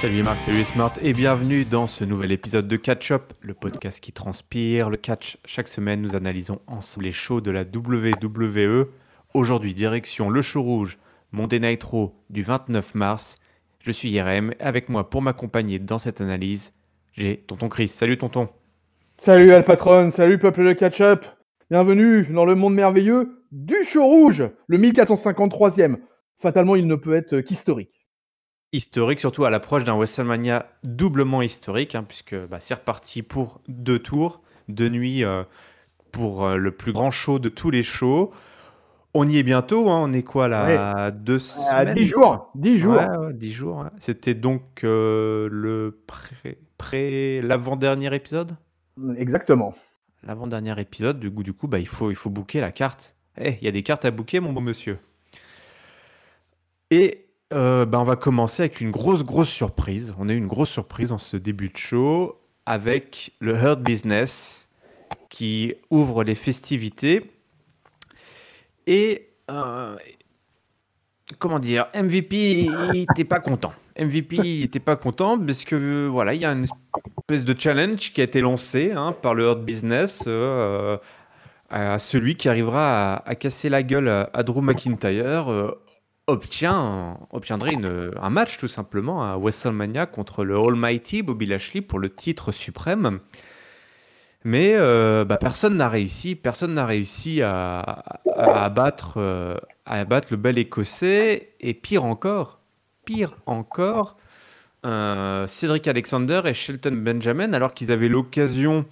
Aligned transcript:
Salut 0.00 0.22
Marc, 0.22 0.38
salut 0.38 0.62
Smart 0.62 0.92
et 1.02 1.12
bienvenue 1.12 1.64
dans 1.64 1.88
ce 1.88 2.04
nouvel 2.04 2.30
épisode 2.30 2.68
de 2.68 2.76
Catch 2.76 3.10
Up, 3.10 3.32
le 3.40 3.52
podcast 3.52 3.98
qui 3.98 4.12
transpire 4.12 4.90
le 4.90 4.96
catch. 4.96 5.38
Chaque 5.44 5.66
semaine, 5.66 6.00
nous 6.00 6.14
analysons 6.14 6.60
ensemble 6.68 7.06
les 7.06 7.12
shows 7.12 7.40
de 7.40 7.50
la 7.50 7.62
WWE. 7.62 8.90
Aujourd'hui, 9.34 9.74
direction 9.74 10.30
le 10.30 10.40
show 10.40 10.62
rouge, 10.62 11.00
Monday 11.32 11.58
Nitro 11.58 12.14
du 12.30 12.44
29 12.44 12.94
mars. 12.94 13.34
Je 13.80 13.90
suis 13.90 14.08
Yerem, 14.08 14.54
avec 14.60 14.88
moi 14.88 15.10
pour 15.10 15.20
m'accompagner 15.20 15.80
dans 15.80 15.98
cette 15.98 16.20
analyse, 16.20 16.72
j'ai 17.10 17.38
Tonton 17.38 17.68
Chris. 17.68 17.88
Salut 17.88 18.18
Tonton. 18.18 18.48
Salut 19.16 19.50
Alpatron, 19.50 20.12
salut 20.12 20.38
peuple 20.38 20.64
de 20.64 20.74
Catch 20.74 21.00
Up. 21.00 21.26
Bienvenue 21.72 22.24
dans 22.26 22.44
le 22.44 22.54
monde 22.54 22.74
merveilleux 22.74 23.42
du 23.50 23.82
show 23.82 24.04
rouge, 24.04 24.44
le 24.68 24.78
1453e. 24.78 25.96
Fatalement, 26.38 26.76
il 26.76 26.86
ne 26.86 26.94
peut 26.94 27.16
être 27.16 27.40
qu'historique 27.40 27.97
historique, 28.72 29.20
surtout 29.20 29.44
à 29.44 29.50
l'approche 29.50 29.84
d'un 29.84 29.94
WrestleMania 29.94 30.66
doublement 30.84 31.42
historique, 31.42 31.94
hein, 31.94 32.04
puisque 32.06 32.36
bah, 32.46 32.60
c'est 32.60 32.74
reparti 32.74 33.22
pour 33.22 33.60
deux 33.68 33.98
tours, 33.98 34.42
deux 34.68 34.88
nuits 34.88 35.24
euh, 35.24 35.42
pour 36.12 36.44
euh, 36.44 36.56
le 36.56 36.70
plus 36.70 36.92
grand 36.92 37.10
show 37.10 37.38
de 37.38 37.48
tous 37.48 37.70
les 37.70 37.82
shows. 37.82 38.32
On 39.14 39.26
y 39.26 39.38
est 39.38 39.42
bientôt, 39.42 39.90
hein, 39.90 40.00
on 40.02 40.12
est 40.12 40.22
quoi 40.22 40.48
là 40.48 41.10
Deux 41.10 41.38
semaines 41.38 41.94
10 41.94 42.06
jours 42.06 42.50
10 42.54 42.78
jours 42.78 42.96
ouais, 42.96 43.48
jours. 43.48 43.86
C'était 44.00 44.34
donc 44.34 44.84
euh, 44.84 45.48
le 45.50 45.98
pré, 46.76 47.40
l'avant-dernier 47.40 48.14
épisode? 48.14 48.54
Exactement. 49.16 49.74
L'avant-dernier 50.22 50.78
épisode, 50.78 51.18
du 51.18 51.32
coup, 51.32 51.42
du 51.42 51.54
coup 51.54 51.68
bah, 51.68 51.78
il, 51.78 51.88
faut, 51.88 52.10
il 52.10 52.16
faut 52.16 52.28
booker 52.28 52.60
la 52.60 52.70
carte. 52.70 53.16
Eh, 53.40 53.56
il 53.60 53.64
y 53.64 53.68
a 53.68 53.72
des 53.72 53.82
cartes 53.82 54.04
à 54.04 54.10
booker, 54.10 54.40
mon 54.40 54.52
bon 54.52 54.60
monsieur. 54.60 54.98
Et 56.90 57.27
euh, 57.54 57.86
ben, 57.86 58.00
on 58.00 58.04
va 58.04 58.16
commencer 58.16 58.62
avec 58.62 58.80
une 58.80 58.90
grosse, 58.90 59.24
grosse 59.24 59.48
surprise. 59.48 60.14
On 60.18 60.28
a 60.28 60.32
eu 60.32 60.36
une 60.36 60.46
grosse 60.46 60.70
surprise 60.70 61.12
en 61.12 61.18
ce 61.18 61.36
début 61.36 61.70
de 61.70 61.76
show 61.76 62.38
avec 62.66 63.32
le 63.40 63.54
Hurt 63.54 63.80
Business 63.80 64.68
qui 65.30 65.74
ouvre 65.90 66.24
les 66.24 66.34
festivités. 66.34 67.30
Et 68.86 69.30
euh, 69.50 69.96
comment 71.38 71.58
dire, 71.58 71.86
MVP, 71.94 72.68
n'était 72.92 73.24
pas 73.24 73.40
content. 73.40 73.72
MVP, 73.98 74.36
n'était 74.60 74.78
pas 74.78 74.96
content 74.96 75.38
parce 75.38 75.64
que 75.64 76.06
voilà, 76.06 76.34
il 76.34 76.42
y 76.42 76.44
a 76.44 76.52
une 76.52 76.66
espèce 77.20 77.44
de 77.44 77.58
challenge 77.58 78.12
qui 78.12 78.20
a 78.20 78.24
été 78.24 78.42
lancé 78.42 78.92
hein, 78.92 79.12
par 79.12 79.34
le 79.34 79.44
Hurt 79.44 79.62
Business 79.62 80.24
euh, 80.26 80.98
à 81.70 81.98
celui 81.98 82.36
qui 82.36 82.50
arrivera 82.50 83.16
à, 83.16 83.34
casser 83.34 83.70
la 83.70 83.82
gueule 83.82 84.08
à, 84.08 84.42
Drew 84.42 84.60
McIntyre 84.60 85.76
obtiendrait 86.28 87.76
un 87.76 88.30
match 88.30 88.58
tout 88.58 88.68
simplement 88.68 89.24
à 89.24 89.36
WrestleMania 89.36 90.06
contre 90.06 90.44
le 90.44 90.56
Almighty 90.56 91.22
Bobby 91.22 91.46
Lashley 91.46 91.80
pour 91.80 91.98
le 91.98 92.10
titre 92.10 92.52
suprême. 92.52 93.20
Mais 94.44 94.74
euh, 94.76 95.24
bah, 95.24 95.36
personne 95.36 95.76
n'a 95.76 95.88
réussi, 95.88 96.36
personne 96.36 96.74
n'a 96.74 96.86
réussi 96.86 97.42
à, 97.42 98.04
abattre, 98.36 99.14
euh, 99.16 99.56
le 99.86 100.36
bel 100.36 100.58
écossais. 100.58 101.54
Et 101.60 101.74
pire 101.74 102.04
encore, 102.04 102.60
pire 103.04 103.36
encore, 103.46 104.16
euh, 104.86 105.46
Cédric 105.46 105.88
Alexander 105.88 106.42
et 106.44 106.54
Shelton 106.54 107.02
Benjamin, 107.02 107.52
alors 107.52 107.74
qu'ils 107.74 107.90
avaient 107.90 108.08
l'occasion 108.08 108.84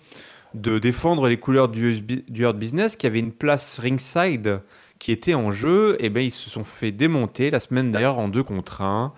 de 0.54 0.78
défendre 0.78 1.28
les 1.28 1.36
couleurs 1.36 1.68
du, 1.68 2.00
du 2.00 2.52
Business, 2.54 2.96
qui 2.96 3.06
avait 3.06 3.20
une 3.20 3.32
place 3.32 3.78
ringside 3.78 4.60
qui 4.98 5.12
étaient 5.12 5.34
en 5.34 5.50
jeu, 5.50 5.96
eh 6.00 6.08
ben, 6.08 6.20
ils 6.20 6.32
se 6.32 6.50
sont 6.50 6.64
fait 6.64 6.92
démonter 6.92 7.50
la 7.50 7.60
semaine 7.60 7.90
d'ailleurs 7.90 8.18
en 8.18 8.28
deux 8.28 8.42
contre 8.42 8.82
un 8.82 9.12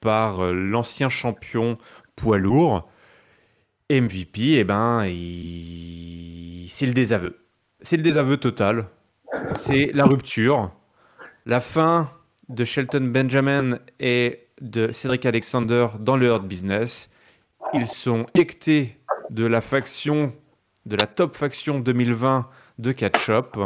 par 0.00 0.40
euh, 0.40 0.52
l'ancien 0.52 1.08
champion 1.08 1.78
poids 2.16 2.38
lourd. 2.38 2.88
MVP, 3.90 4.58
eh 4.58 4.64
ben, 4.64 5.02
c'est 6.68 6.86
le 6.86 6.92
désaveu. 6.92 7.38
C'est 7.80 7.96
le 7.96 8.02
désaveu 8.02 8.38
total. 8.38 8.86
C'est 9.54 9.90
la 9.92 10.04
rupture. 10.04 10.70
La 11.44 11.60
fin 11.60 12.10
de 12.48 12.64
Shelton 12.64 13.10
Benjamin 13.12 13.78
et 14.00 14.48
de 14.60 14.92
Cédric 14.92 15.26
Alexander 15.26 15.88
dans 15.98 16.16
le 16.16 16.26
Hurt 16.26 16.46
Business. 16.46 17.10
Ils 17.72 17.86
sont 17.86 18.26
éjectés 18.34 18.98
de 19.30 19.44
la 19.44 19.60
faction, 19.60 20.32
de 20.86 20.96
la 20.96 21.06
top 21.06 21.36
faction 21.36 21.78
2020 21.80 22.48
de 22.78 22.92
Catch 22.92 23.28
Up. 23.28 23.56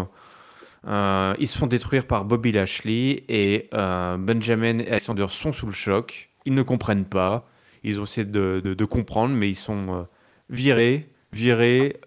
Euh, 0.88 1.34
ils 1.38 1.49
se 1.49 1.59
font 1.59 1.66
détruire 1.66 2.06
par 2.06 2.25
Bobby 2.25 2.53
Lashley 2.53 3.25
et 3.28 3.69
euh, 3.75 4.16
Benjamin 4.16 4.78
et 4.78 4.88
Alexander 4.88 5.26
sont 5.28 5.53
sous 5.53 5.66
le 5.66 5.72
choc. 5.72 6.31
Ils 6.47 6.54
ne 6.54 6.62
comprennent 6.62 7.04
pas. 7.04 7.47
Ils 7.84 8.00
ont 8.00 8.04
essayé 8.04 8.25
de, 8.25 8.84
comprendre, 8.84 9.34
mais 9.34 9.50
ils 9.50 9.56
sont 9.56 9.94
euh, 9.94 10.03
virés, 10.49 11.10
virés 11.32 12.00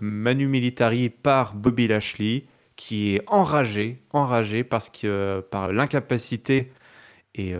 manu 0.00 0.46
militari 0.46 1.10
par 1.10 1.54
Bobby 1.54 1.88
Lashley, 1.88 2.44
qui 2.76 3.14
est 3.14 3.22
enragé, 3.26 4.02
enragé 4.12 4.64
parce 4.64 4.88
que 4.88 5.44
par 5.50 5.70
l'incapacité 5.72 6.72
et 7.34 7.54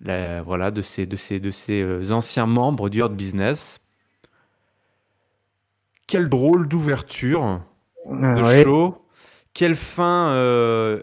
voilà 0.00 0.70
de 0.72 0.82
ces 0.82 1.06
de 1.06 1.16
ces 1.16 1.38
de 1.38 1.50
ces 1.50 2.12
anciens 2.12 2.46
membres 2.46 2.88
du 2.88 2.98
Hurt 2.98 3.14
Business. 3.14 3.80
Quelle 6.08 6.28
drôle 6.28 6.66
d'ouverture 6.68 7.62
de 8.10 8.62
show 8.64 9.01
quelle 9.54 9.74
fin 9.74 10.32
euh, 10.32 11.02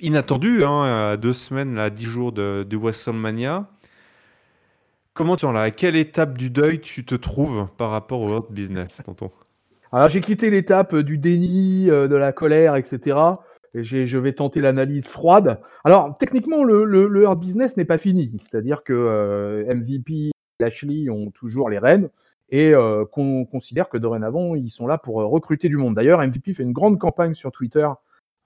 inattendue, 0.00 0.64
hein, 0.64 1.10
à 1.12 1.16
deux 1.16 1.32
semaines, 1.32 1.78
à 1.78 1.90
dix 1.90 2.04
jours 2.04 2.32
de, 2.32 2.64
de 2.68 2.76
WrestleMania. 2.76 3.68
Comment 5.14 5.36
tu 5.36 5.44
en 5.44 5.52
là 5.52 5.62
À 5.62 5.70
quelle 5.70 5.96
étape 5.96 6.38
du 6.38 6.50
deuil 6.50 6.80
tu 6.80 7.04
te 7.04 7.14
trouves 7.14 7.68
par 7.76 7.90
rapport 7.90 8.20
au 8.20 8.30
Hurt 8.30 8.52
Business, 8.52 9.00
tonton? 9.04 9.30
Alors 9.92 10.08
j'ai 10.08 10.20
quitté 10.20 10.50
l'étape 10.50 10.94
du 10.96 11.18
déni, 11.18 11.90
euh, 11.90 12.06
de 12.06 12.14
la 12.14 12.32
colère, 12.32 12.76
etc. 12.76 13.18
Et 13.74 13.84
je 13.84 14.18
vais 14.18 14.32
tenter 14.32 14.60
l'analyse 14.60 15.08
froide. 15.08 15.60
Alors 15.84 16.16
techniquement, 16.18 16.64
le, 16.64 17.22
Hurt 17.22 17.38
Business 17.38 17.76
n'est 17.76 17.84
pas 17.84 17.98
fini. 17.98 18.32
C'est-à-dire 18.40 18.82
que 18.82 18.92
euh, 18.92 19.74
MVP 19.74 20.12
et 20.12 20.32
Lashley 20.60 21.10
ont 21.10 21.30
toujours 21.30 21.70
les 21.70 21.78
rênes 21.78 22.08
et 22.50 22.74
euh, 22.74 23.04
qu'on 23.04 23.44
considère 23.44 23.88
que 23.88 23.96
dorénavant, 23.96 24.54
ils 24.54 24.70
sont 24.70 24.86
là 24.86 24.98
pour 24.98 25.20
euh, 25.20 25.26
recruter 25.26 25.68
du 25.68 25.76
monde. 25.76 25.94
D'ailleurs, 25.94 26.20
MVP 26.20 26.54
fait 26.54 26.62
une 26.62 26.72
grande 26.72 26.98
campagne 26.98 27.34
sur 27.34 27.52
Twitter 27.52 27.88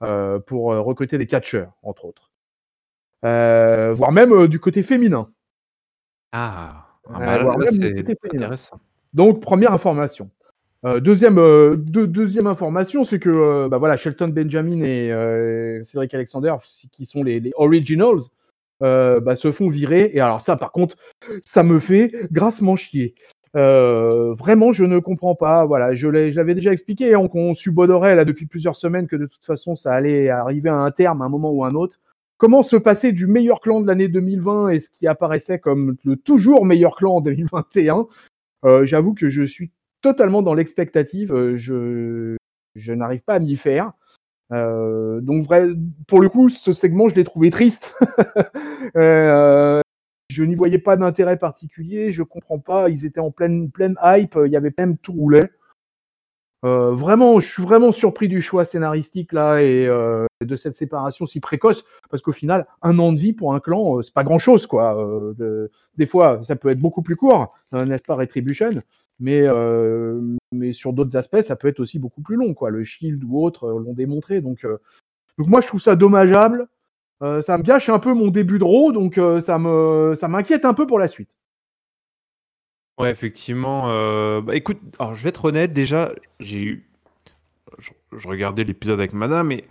euh, 0.03 0.39
pour 0.39 0.65
recruter 0.65 1.17
des 1.17 1.27
catcheurs, 1.27 1.73
entre 1.81 2.05
autres. 2.05 2.31
voire 3.23 4.11
même 4.11 4.47
du 4.47 4.59
côté 4.59 4.83
féminin. 4.83 5.29
Ah, 6.31 6.85
ah 7.11 7.19
bah 7.19 7.55
c'est 7.71 8.05
intéressant. 8.33 8.79
Donc, 9.13 9.41
première 9.41 9.71
information. 9.71 10.29
deuxième, 10.83 11.39
deuxième 11.77 12.47
information, 12.47 13.05
c'est 13.05 13.19
que 13.19 13.67
bah 13.69 13.77
voilà, 13.77 13.97
Shelton 13.97 14.27
Benjamin 14.27 14.83
et 14.83 15.79
Cédric 15.83 16.13
Alexander, 16.13 16.55
qui 16.91 17.05
sont 17.05 17.23
les, 17.23 17.51
originals, 17.55 18.19
bah, 18.81 19.35
se 19.35 19.51
font 19.51 19.69
virer. 19.69 20.11
Et 20.13 20.19
alors 20.19 20.41
ça, 20.41 20.57
par 20.57 20.73
contre, 20.73 20.97
ça 21.43 21.63
me 21.63 21.79
fait 21.79 22.11
grassement 22.31 22.75
chier. 22.75 23.15
Euh, 23.55 24.33
vraiment, 24.33 24.73
je 24.73 24.83
ne 24.83 24.99
comprends 24.99 25.35
pas. 25.35 25.65
Voilà, 25.65 25.95
je 25.95 26.07
l'avais 26.07 26.55
déjà 26.55 26.71
expliqué. 26.71 27.15
On, 27.15 27.29
on 27.33 27.55
subodorait 27.55 28.15
là 28.15 28.25
depuis 28.25 28.45
plusieurs 28.45 28.75
semaines 28.75 29.07
que 29.07 29.15
de 29.15 29.25
toute 29.25 29.45
façon, 29.45 29.75
ça 29.75 29.93
allait 29.93 30.29
arriver 30.29 30.69
à 30.69 30.77
un 30.77 30.91
terme, 30.91 31.21
à 31.21 31.25
un 31.25 31.29
moment 31.29 31.51
ou 31.51 31.63
à 31.63 31.67
un 31.67 31.75
autre. 31.75 31.99
Comment 32.37 32.63
se 32.63 32.75
passer 32.75 33.13
du 33.13 33.27
meilleur 33.27 33.61
clan 33.61 33.79
de 33.79 33.87
l'année 33.87 34.09
2020 34.09 34.69
et 34.69 34.79
ce 34.79 34.89
qui 34.89 35.07
apparaissait 35.07 35.59
comme 35.59 35.95
le 36.03 36.17
toujours 36.17 36.65
meilleur 36.65 36.97
clan 36.97 37.15
en 37.15 37.21
2021 37.21 38.07
euh, 38.65 38.85
J'avoue 38.85 39.13
que 39.13 39.29
je 39.29 39.43
suis 39.43 39.71
totalement 40.01 40.41
dans 40.41 40.53
l'expectative. 40.53 41.33
Euh, 41.33 41.55
je, 41.55 42.35
je 42.75 42.93
n'arrive 42.93 43.21
pas 43.21 43.35
à 43.35 43.39
m'y 43.39 43.55
faire. 43.55 43.93
Euh, 44.51 45.21
donc 45.21 45.45
vrai, 45.45 45.67
pour 46.07 46.21
le 46.21 46.29
coup, 46.29 46.49
ce 46.49 46.73
segment, 46.73 47.07
je 47.07 47.15
l'ai 47.15 47.23
trouvé 47.23 47.49
triste. 47.49 47.93
euh, 48.97 49.81
je 50.29 50.43
n'y 50.43 50.55
voyais 50.55 50.79
pas 50.79 50.97
d'intérêt 50.97 51.37
particulier, 51.37 52.11
je 52.11 52.23
comprends 52.23 52.59
pas, 52.59 52.89
ils 52.89 53.05
étaient 53.05 53.19
en 53.19 53.31
pleine, 53.31 53.69
pleine 53.69 53.95
hype, 54.03 54.37
il 54.45 54.51
y 54.51 54.57
avait 54.57 54.73
même 54.77 54.97
tout 54.97 55.13
roulé. 55.13 55.43
Euh, 56.65 56.91
vraiment, 56.91 57.39
je 57.39 57.47
suis 57.47 57.61
vraiment 57.61 57.91
surpris 57.91 58.27
du 58.27 58.41
choix 58.41 58.65
scénaristique 58.65 59.33
là 59.33 59.61
et 59.61 59.85
euh, 59.85 60.25
de 60.43 60.55
cette 60.55 60.75
séparation 60.75 61.27
si 61.27 61.39
précoce, 61.39 61.83
parce 62.09 62.23
qu'au 62.23 62.31
final, 62.31 62.65
un 62.81 62.97
an 62.97 63.13
de 63.13 63.19
vie 63.19 63.33
pour 63.33 63.53
un 63.53 63.59
clan, 63.59 63.99
euh, 63.99 64.01
c'est 64.01 64.13
pas 64.13 64.23
grand 64.23 64.39
chose 64.39 64.65
quoi. 64.65 64.97
des 65.97 66.07
fois, 66.07 66.41
ça 66.43 66.55
peut 66.55 66.69
être 66.69 66.79
beaucoup 66.79 67.03
plus 67.03 67.15
court, 67.15 67.53
hein, 67.71 67.85
n'est-ce 67.85 68.03
pas, 68.03 68.15
Retribution, 68.15 68.81
mais 69.19 69.47
mais 70.51 70.71
sur 70.73 70.93
d'autres 70.93 71.17
aspects, 71.17 71.41
ça 71.41 71.55
peut 71.55 71.67
être 71.67 71.79
aussi 71.79 71.99
beaucoup 71.99 72.21
plus 72.21 72.35
long 72.35 72.55
quoi. 72.55 72.71
Le 72.71 72.83
Shield 72.83 73.23
ou 73.23 73.43
autre 73.43 73.67
l'ont 73.67 73.93
démontré, 73.93 74.41
donc 74.41 74.65
donc 75.37 75.47
moi 75.47 75.61
je 75.61 75.67
trouve 75.67 75.81
ça 75.81 75.95
dommageable. 75.95 76.67
Euh, 77.21 77.41
ça 77.41 77.57
me 77.57 77.63
gâche 77.63 77.89
un 77.89 77.99
peu 77.99 78.13
mon 78.13 78.27
début 78.29 78.59
de 78.59 78.63
row, 78.63 78.91
donc 78.91 79.17
euh, 79.17 79.39
ça 79.39 79.57
me 79.57 80.13
ça 80.19 80.27
m'inquiète 80.27 80.65
un 80.65 80.73
peu 80.73 80.85
pour 80.85 80.99
la 80.99 81.07
suite. 81.07 81.37
Ouais, 82.97 83.09
effectivement. 83.09 83.89
Euh, 83.89 84.41
bah, 84.41 84.55
écoute, 84.55 84.79
alors 84.99 85.15
je 85.15 85.23
vais 85.23 85.29
être 85.29 85.45
honnête, 85.45 85.73
déjà, 85.73 86.11
j'ai 86.39 86.61
eu. 86.61 86.89
Je, 87.77 88.27
regardais 88.27 88.63
l'épisode 88.63 88.99
avec 88.99 89.13
madame 89.13 89.51
et. 89.51 89.65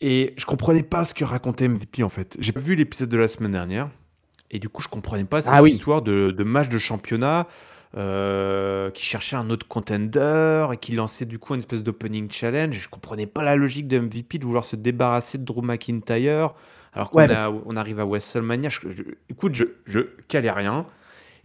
Et 0.00 0.34
je 0.36 0.46
comprenais 0.46 0.84
pas 0.84 1.04
ce 1.04 1.12
que 1.12 1.24
racontait 1.24 1.66
MVP 1.66 2.04
en 2.04 2.08
fait. 2.08 2.36
J'ai 2.38 2.52
pas 2.52 2.60
vu 2.60 2.76
l'épisode 2.76 3.08
de 3.08 3.16
la 3.16 3.26
semaine 3.26 3.50
dernière. 3.50 3.90
Et 4.52 4.60
du 4.60 4.68
coup, 4.68 4.80
je 4.80 4.86
comprenais 4.86 5.24
pas 5.24 5.42
cette 5.42 5.50
Ah 5.52 5.60
oui. 5.60 5.72
histoire 5.72 6.02
de, 6.02 6.30
de 6.30 6.44
match 6.44 6.68
de 6.68 6.78
championnat 6.78 7.48
euh, 7.96 8.90
qui 8.90 9.04
cherchait 9.04 9.36
un 9.36 9.50
autre 9.50 9.66
contender 9.66 10.66
et 10.72 10.76
qui 10.76 10.92
lançait 10.92 11.24
du 11.24 11.38
coup 11.38 11.54
une 11.54 11.60
espèce 11.60 11.82
d'opening 11.82 12.30
challenge. 12.30 12.74
Je 12.74 12.88
comprenais 12.88 13.26
pas 13.26 13.42
la 13.42 13.56
logique 13.56 13.88
de 13.88 13.98
MVP 13.98 14.38
de 14.38 14.44
vouloir 14.44 14.64
se 14.64 14.76
débarrasser 14.76 15.38
de 15.38 15.44
Drew 15.44 15.62
McIntyre 15.62 16.54
alors 16.92 17.10
qu'on 17.10 17.18
Ouais, 17.20 17.32
a- 17.32 17.50
on 17.66 17.76
arrive 17.76 18.00
à 18.00 18.04
WrestleMania. 18.04 18.68
Je- 18.68 18.90
je- 18.90 19.02
écoute, 19.30 19.54
je, 19.54 19.64
je 19.86 20.00
calais 20.28 20.50
rien. 20.50 20.86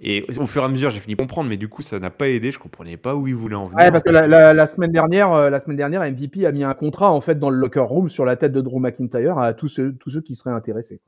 Et 0.05 0.25
au 0.37 0.47
fur 0.47 0.63
et 0.63 0.65
à 0.65 0.69
mesure, 0.69 0.89
j'ai 0.89 0.99
fini 0.99 1.15
de 1.15 1.19
comprendre, 1.21 1.49
mais 1.49 1.55
du 1.55 1.69
coup, 1.69 1.81
ça 1.81 1.97
n'a 1.99 2.09
pas 2.09 2.27
aidé. 2.27 2.51
Je 2.51 2.59
comprenais 2.59 2.97
pas 2.97 3.15
où 3.15 3.27
il 3.27 3.35
voulait 3.35 3.55
en 3.55 3.67
venir. 3.67 3.77
Ouais, 3.85 3.91
parce 3.91 4.03
que 4.03 4.09
la, 4.09 4.27
la- 4.27 4.53
la 4.53 4.67
semaine 4.67 4.91
dernière, 4.91 5.31
euh, 5.31 5.49
la 5.49 5.59
semaine 5.61 5.77
dernière, 5.77 6.01
MVP 6.01 6.45
a 6.45 6.51
mis 6.51 6.63
un 6.65 6.73
contrat 6.73 7.11
en 7.11 7.21
fait 7.21 7.39
dans 7.39 7.49
le 7.49 7.57
locker 7.57 7.79
room 7.87 8.09
sur 8.09 8.25
la 8.25 8.35
tête 8.35 8.51
de 8.51 8.59
Drew 8.61 8.79
McIntyre 8.79 9.37
à 9.37 9.53
tous 9.53 9.69
ceux, 9.69 9.93
tous 9.95 10.09
ceux 10.09 10.21
qui 10.21 10.35
seraient 10.35 10.51
intéressés. 10.51 10.99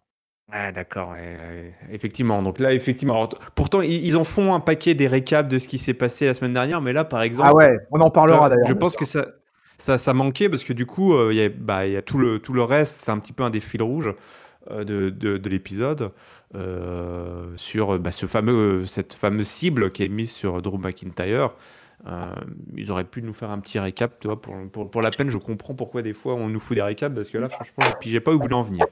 Ouais, 0.51 0.71
d'accord, 0.71 1.09
ouais, 1.09 1.38
ouais, 1.38 1.74
effectivement. 1.92 2.42
Donc 2.44 2.59
là, 2.59 2.71
effectivement. 2.74 3.15
alors, 3.15 3.30
pourtant, 3.56 3.81
ils, 3.81 4.06
ils 4.06 4.15
en 4.15 4.24
font 4.24 4.53
un 4.53 4.59
paquet 4.59 4.94
des 4.94 5.07
récaps 5.07 5.50
de 5.50 5.57
ce 5.57 5.68
qui 5.68 5.80
s'est 5.80 5.95
passé 5.95 6.27
la 6.27 6.36
semaine 6.36 6.53
dernière, 6.53 6.81
mais 6.81 6.94
là, 6.94 7.03
par 7.03 7.24
exemple, 7.24 7.50
Ah 7.51 7.56
ouais, 7.56 7.80
on 7.92 8.00
en 8.00 8.12
parlera 8.12 8.47
d'ailleurs. 8.50 8.68
je 8.68 8.74
pense 8.74 8.95
que 8.95 9.06
ça, 9.06 9.25
ça, 9.80 9.97
ça 9.97 10.13
manquait 10.13 10.47
parce 10.47 10.63
que 10.63 10.74
du 10.74 10.86
coup, 10.86 11.15
euh, 11.15 11.30
il 11.33 11.38
y 11.38 11.42
a, 11.44 11.50
bah, 11.50 11.88
y 11.88 11.97
a 11.97 12.03
tout 12.03 12.19
le, 12.19 12.38
tout 12.39 12.53
le 12.53 12.62
reste, 12.62 12.95
c'est 13.03 13.12
un 13.12 13.18
petit 13.19 13.33
peu 13.33 13.44
un 13.44 13.50
des 13.50 13.59
fils 13.59 13.81
rouges 13.81 14.13
euh, 14.69 14.83
de, 14.83 15.09
de, 15.09 15.38
de 15.38 15.50
l'épisode 15.50 16.12
euh, 16.53 17.47
sur 17.56 17.97
bah, 18.00 18.12
ce 18.12 18.27
fameux, 18.27 18.86
cette 18.86 19.13
fameuse 19.15 19.47
cible 19.47 19.92
qui 19.92 20.03
est 20.03 20.09
mise 20.09 20.31
sur 20.31 20.62
Drew 20.62 20.77
McIntyre. 20.77 21.51
Euh, 22.07 22.25
ils 22.75 22.92
auraient 22.92 23.06
pu 23.06 23.21
nous 23.21 23.33
faire 23.33 23.50
un 23.50 23.59
petit 23.59 23.80
récap, 23.80 24.19
tu 24.19 24.27
vois, 24.27 24.39
pour, 24.39 24.56
pour, 24.71 24.92
pour 24.92 25.01
la 25.01 25.12
peine, 25.12 25.30
je 25.30 25.38
comprends 25.38 25.74
pourquoi 25.74 26.01
des 26.01 26.13
fois 26.13 26.36
on 26.36 26.50
nous 26.50 26.59
fout 26.59 26.75
des 26.75 26.83
récaps, 26.83 27.15
parce 27.15 27.30
que 27.30 27.38
là, 27.38 27.50
franchement, 27.50 27.86
je 27.88 27.95
pigeais 28.00 28.19
pas 28.19 28.31
où 28.31 28.39
voulez 28.39 28.53
en 28.53 28.63
venir. 28.63 28.86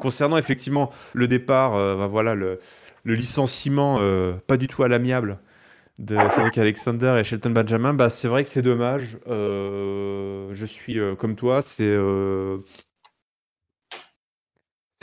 Concernant 0.00 0.36
effectivement 0.36 0.90
le 1.12 1.26
départ, 1.26 1.74
euh, 1.74 1.96
bah, 1.96 2.06
voilà, 2.06 2.34
le, 2.34 2.60
le 3.02 3.14
licenciement 3.14 3.98
euh, 4.00 4.34
pas 4.46 4.56
du 4.56 4.68
tout 4.68 4.82
à 4.82 4.88
l'amiable 4.88 5.38
de 5.98 6.16
Cédric 6.34 6.56
Alexander 6.58 7.16
et 7.18 7.24
Shelton 7.24 7.50
Benjamin, 7.50 7.92
bah, 7.92 8.08
c'est 8.08 8.28
vrai 8.28 8.44
que 8.44 8.50
c'est 8.50 8.62
dommage. 8.62 9.18
Euh, 9.26 10.48
je 10.52 10.66
suis 10.66 10.98
euh, 10.98 11.14
comme 11.14 11.36
toi, 11.36 11.62
c'est 11.62 11.82
euh, 11.84 12.58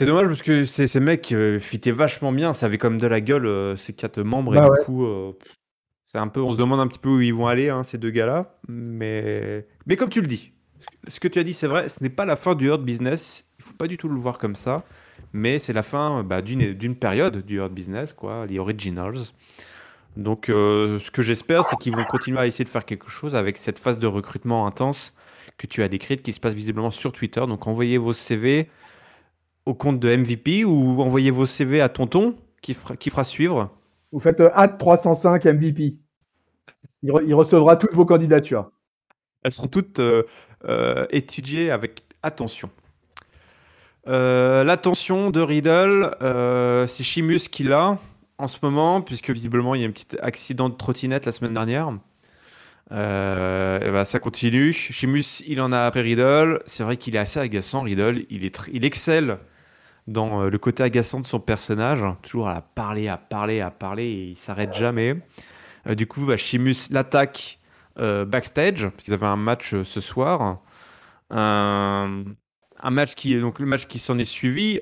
c'est 0.00 0.06
dommage 0.06 0.26
parce 0.28 0.42
que 0.42 0.64
ces, 0.64 0.86
ces 0.86 1.00
mecs 1.00 1.34
fitaient 1.60 1.90
vachement 1.92 2.32
bien, 2.32 2.54
ça 2.54 2.66
avait 2.66 2.78
comme 2.78 2.98
de 2.98 3.06
la 3.06 3.20
gueule 3.20 3.76
ces 3.76 3.92
quatre 3.92 4.22
membres 4.22 4.54
et 4.54 4.58
Bah 4.58 4.70
du 4.78 4.84
coup 4.84 5.06
c'est 6.08 6.18
un 6.18 6.28
peu, 6.28 6.40
on 6.40 6.52
se 6.52 6.56
demande 6.56 6.80
un 6.80 6.88
petit 6.88 6.98
peu 6.98 7.10
où 7.10 7.20
ils 7.20 7.34
vont 7.34 7.46
aller 7.46 7.68
hein, 7.68 7.84
ces 7.84 7.98
deux 7.98 8.10
gars-là, 8.10 8.58
mais 8.66 9.66
mais 9.86 9.96
comme 9.96 10.08
tu 10.08 10.20
le 10.20 10.26
dis, 10.26 10.52
ce 11.06 11.20
que 11.20 11.28
tu 11.28 11.38
as 11.38 11.44
dit 11.44 11.54
c'est 11.54 11.66
vrai, 11.66 11.88
ce 11.88 12.02
n'est 12.02 12.10
pas 12.10 12.24
la 12.24 12.34
fin 12.34 12.54
du 12.54 12.66
Hurt 12.66 12.82
Business, 12.82 13.46
il 13.58 13.64
faut 13.64 13.74
pas 13.74 13.86
du 13.86 13.98
tout 13.98 14.08
le 14.08 14.16
voir 14.16 14.38
comme 14.38 14.56
ça, 14.56 14.84
mais 15.34 15.58
c'est 15.58 15.74
la 15.74 15.82
fin 15.82 16.24
bah, 16.24 16.42
d'une 16.42 16.96
période 16.96 17.44
du 17.44 17.58
Hurt 17.58 17.72
Business 17.72 18.14
quoi, 18.14 18.46
les 18.46 18.58
Originals. 18.58 19.18
Donc, 20.16 20.48
euh, 20.48 20.98
ce 20.98 21.12
que 21.12 21.22
j'espère, 21.22 21.64
c'est 21.64 21.76
qu'ils 21.76 21.94
vont 21.94 22.04
continuer 22.04 22.40
à 22.40 22.46
essayer 22.46 22.64
de 22.64 22.68
faire 22.68 22.84
quelque 22.84 23.08
chose 23.08 23.36
avec 23.36 23.56
cette 23.56 23.78
phase 23.78 24.00
de 24.00 24.06
recrutement 24.08 24.66
intense 24.66 25.14
que 25.58 25.68
tu 25.68 25.82
as 25.82 25.88
décrite, 25.88 26.22
qui 26.22 26.32
se 26.32 26.40
passe 26.40 26.54
visiblement 26.54 26.90
sur 26.90 27.12
Twitter. 27.12 27.40
Donc, 27.46 27.68
envoyez 27.68 27.98
vos 27.98 28.12
CV 28.12 28.68
au 29.64 29.74
compte 29.74 30.00
de 30.00 30.16
MVP 30.16 30.64
ou 30.64 31.00
envoyez 31.02 31.30
vos 31.30 31.46
CV 31.46 31.80
à 31.80 31.88
Tonton 31.88 32.34
qui 32.62 32.76
qui 32.98 33.10
fera 33.10 33.22
suivre. 33.22 33.70
Vous 34.12 34.20
faites 34.20 34.40
hâte 34.40 34.78
305 34.78 35.44
MVP. 35.44 35.96
Il, 37.02 37.10
re- 37.10 37.24
il 37.26 37.34
recevra 37.34 37.76
toutes 37.76 37.94
vos 37.94 38.06
candidatures. 38.06 38.70
Elles 39.42 39.52
seront 39.52 39.68
toutes 39.68 40.00
euh, 40.00 40.24
euh, 40.64 41.06
étudiées 41.10 41.70
avec 41.70 42.02
attention. 42.22 42.70
Euh, 44.08 44.64
L'attention 44.64 45.30
de 45.30 45.40
Riddle, 45.40 46.10
c'est 46.88 47.02
Chimus 47.04 47.48
qui 47.50 47.64
l'a 47.64 47.98
en 48.38 48.46
ce 48.46 48.58
moment, 48.62 49.00
puisque 49.02 49.30
visiblement 49.30 49.74
il 49.74 49.82
y 49.82 49.84
a 49.84 49.88
un 49.88 49.90
petit 49.90 50.16
accident 50.20 50.68
de 50.68 50.74
trottinette 50.74 51.26
la 51.26 51.32
semaine 51.32 51.54
dernière. 51.54 51.90
Et 52.90 52.94
ben, 52.94 54.04
ça 54.04 54.18
continue. 54.18 54.72
Chimus, 54.72 55.42
il 55.46 55.60
en 55.60 55.72
a 55.72 55.80
après 55.80 56.00
Riddle. 56.00 56.62
C'est 56.66 56.84
vrai 56.84 56.96
qu'il 56.96 57.16
est 57.16 57.18
assez 57.18 57.38
agaçant, 57.38 57.82
Riddle. 57.82 58.24
Il, 58.30 58.50
il 58.72 58.84
excelle 58.84 59.38
dans 60.08 60.42
euh, 60.42 60.50
le 60.50 60.58
côté 60.58 60.82
agaçant 60.82 61.20
de 61.20 61.26
son 61.26 61.38
personnage. 61.38 62.00
Toujours 62.22 62.48
à 62.48 62.62
parler, 62.62 63.08
à 63.08 63.16
parler, 63.16 63.60
à 63.60 63.70
parler, 63.70 64.04
et 64.04 64.24
il 64.30 64.36
s'arrête 64.36 64.74
jamais. 64.74 65.16
Euh, 65.86 65.94
du 65.94 66.06
coup, 66.06 66.26
bah, 66.26 66.36
Chimus 66.36 66.88
l'attaque 66.90 67.60
euh, 67.98 68.24
backstage, 68.24 68.88
parce 68.88 69.04
qu'ils 69.04 69.14
avaient 69.14 69.26
un 69.26 69.36
match 69.36 69.74
ce 69.82 70.00
soir. 70.00 70.58
Un, 71.30 72.24
match 72.90 73.14
qui 73.14 73.38
donc 73.38 73.58
le 73.58 73.66
match 73.66 73.86
qui 73.86 73.98
s'en 73.98 74.18
est 74.18 74.24
suivi. 74.24 74.80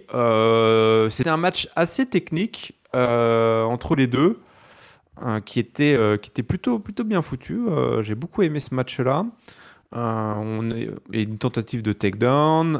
C'était 1.10 1.30
un 1.30 1.36
match 1.36 1.68
assez 1.76 2.06
technique 2.06 2.74
entre 2.92 3.96
les 3.96 4.06
deux, 4.06 4.40
qui 5.44 5.58
était 5.58 5.98
qui 6.22 6.30
était 6.30 6.42
plutôt 6.44 6.78
plutôt 6.78 7.04
bien 7.04 7.20
foutu. 7.20 7.62
J'ai 8.00 8.14
beaucoup 8.14 8.42
aimé 8.42 8.60
ce 8.60 8.74
match-là. 8.74 9.24
On 9.92 10.70
est, 10.70 10.90
une 11.10 11.38
tentative 11.38 11.82
de 11.82 11.92
takedown. 11.92 12.76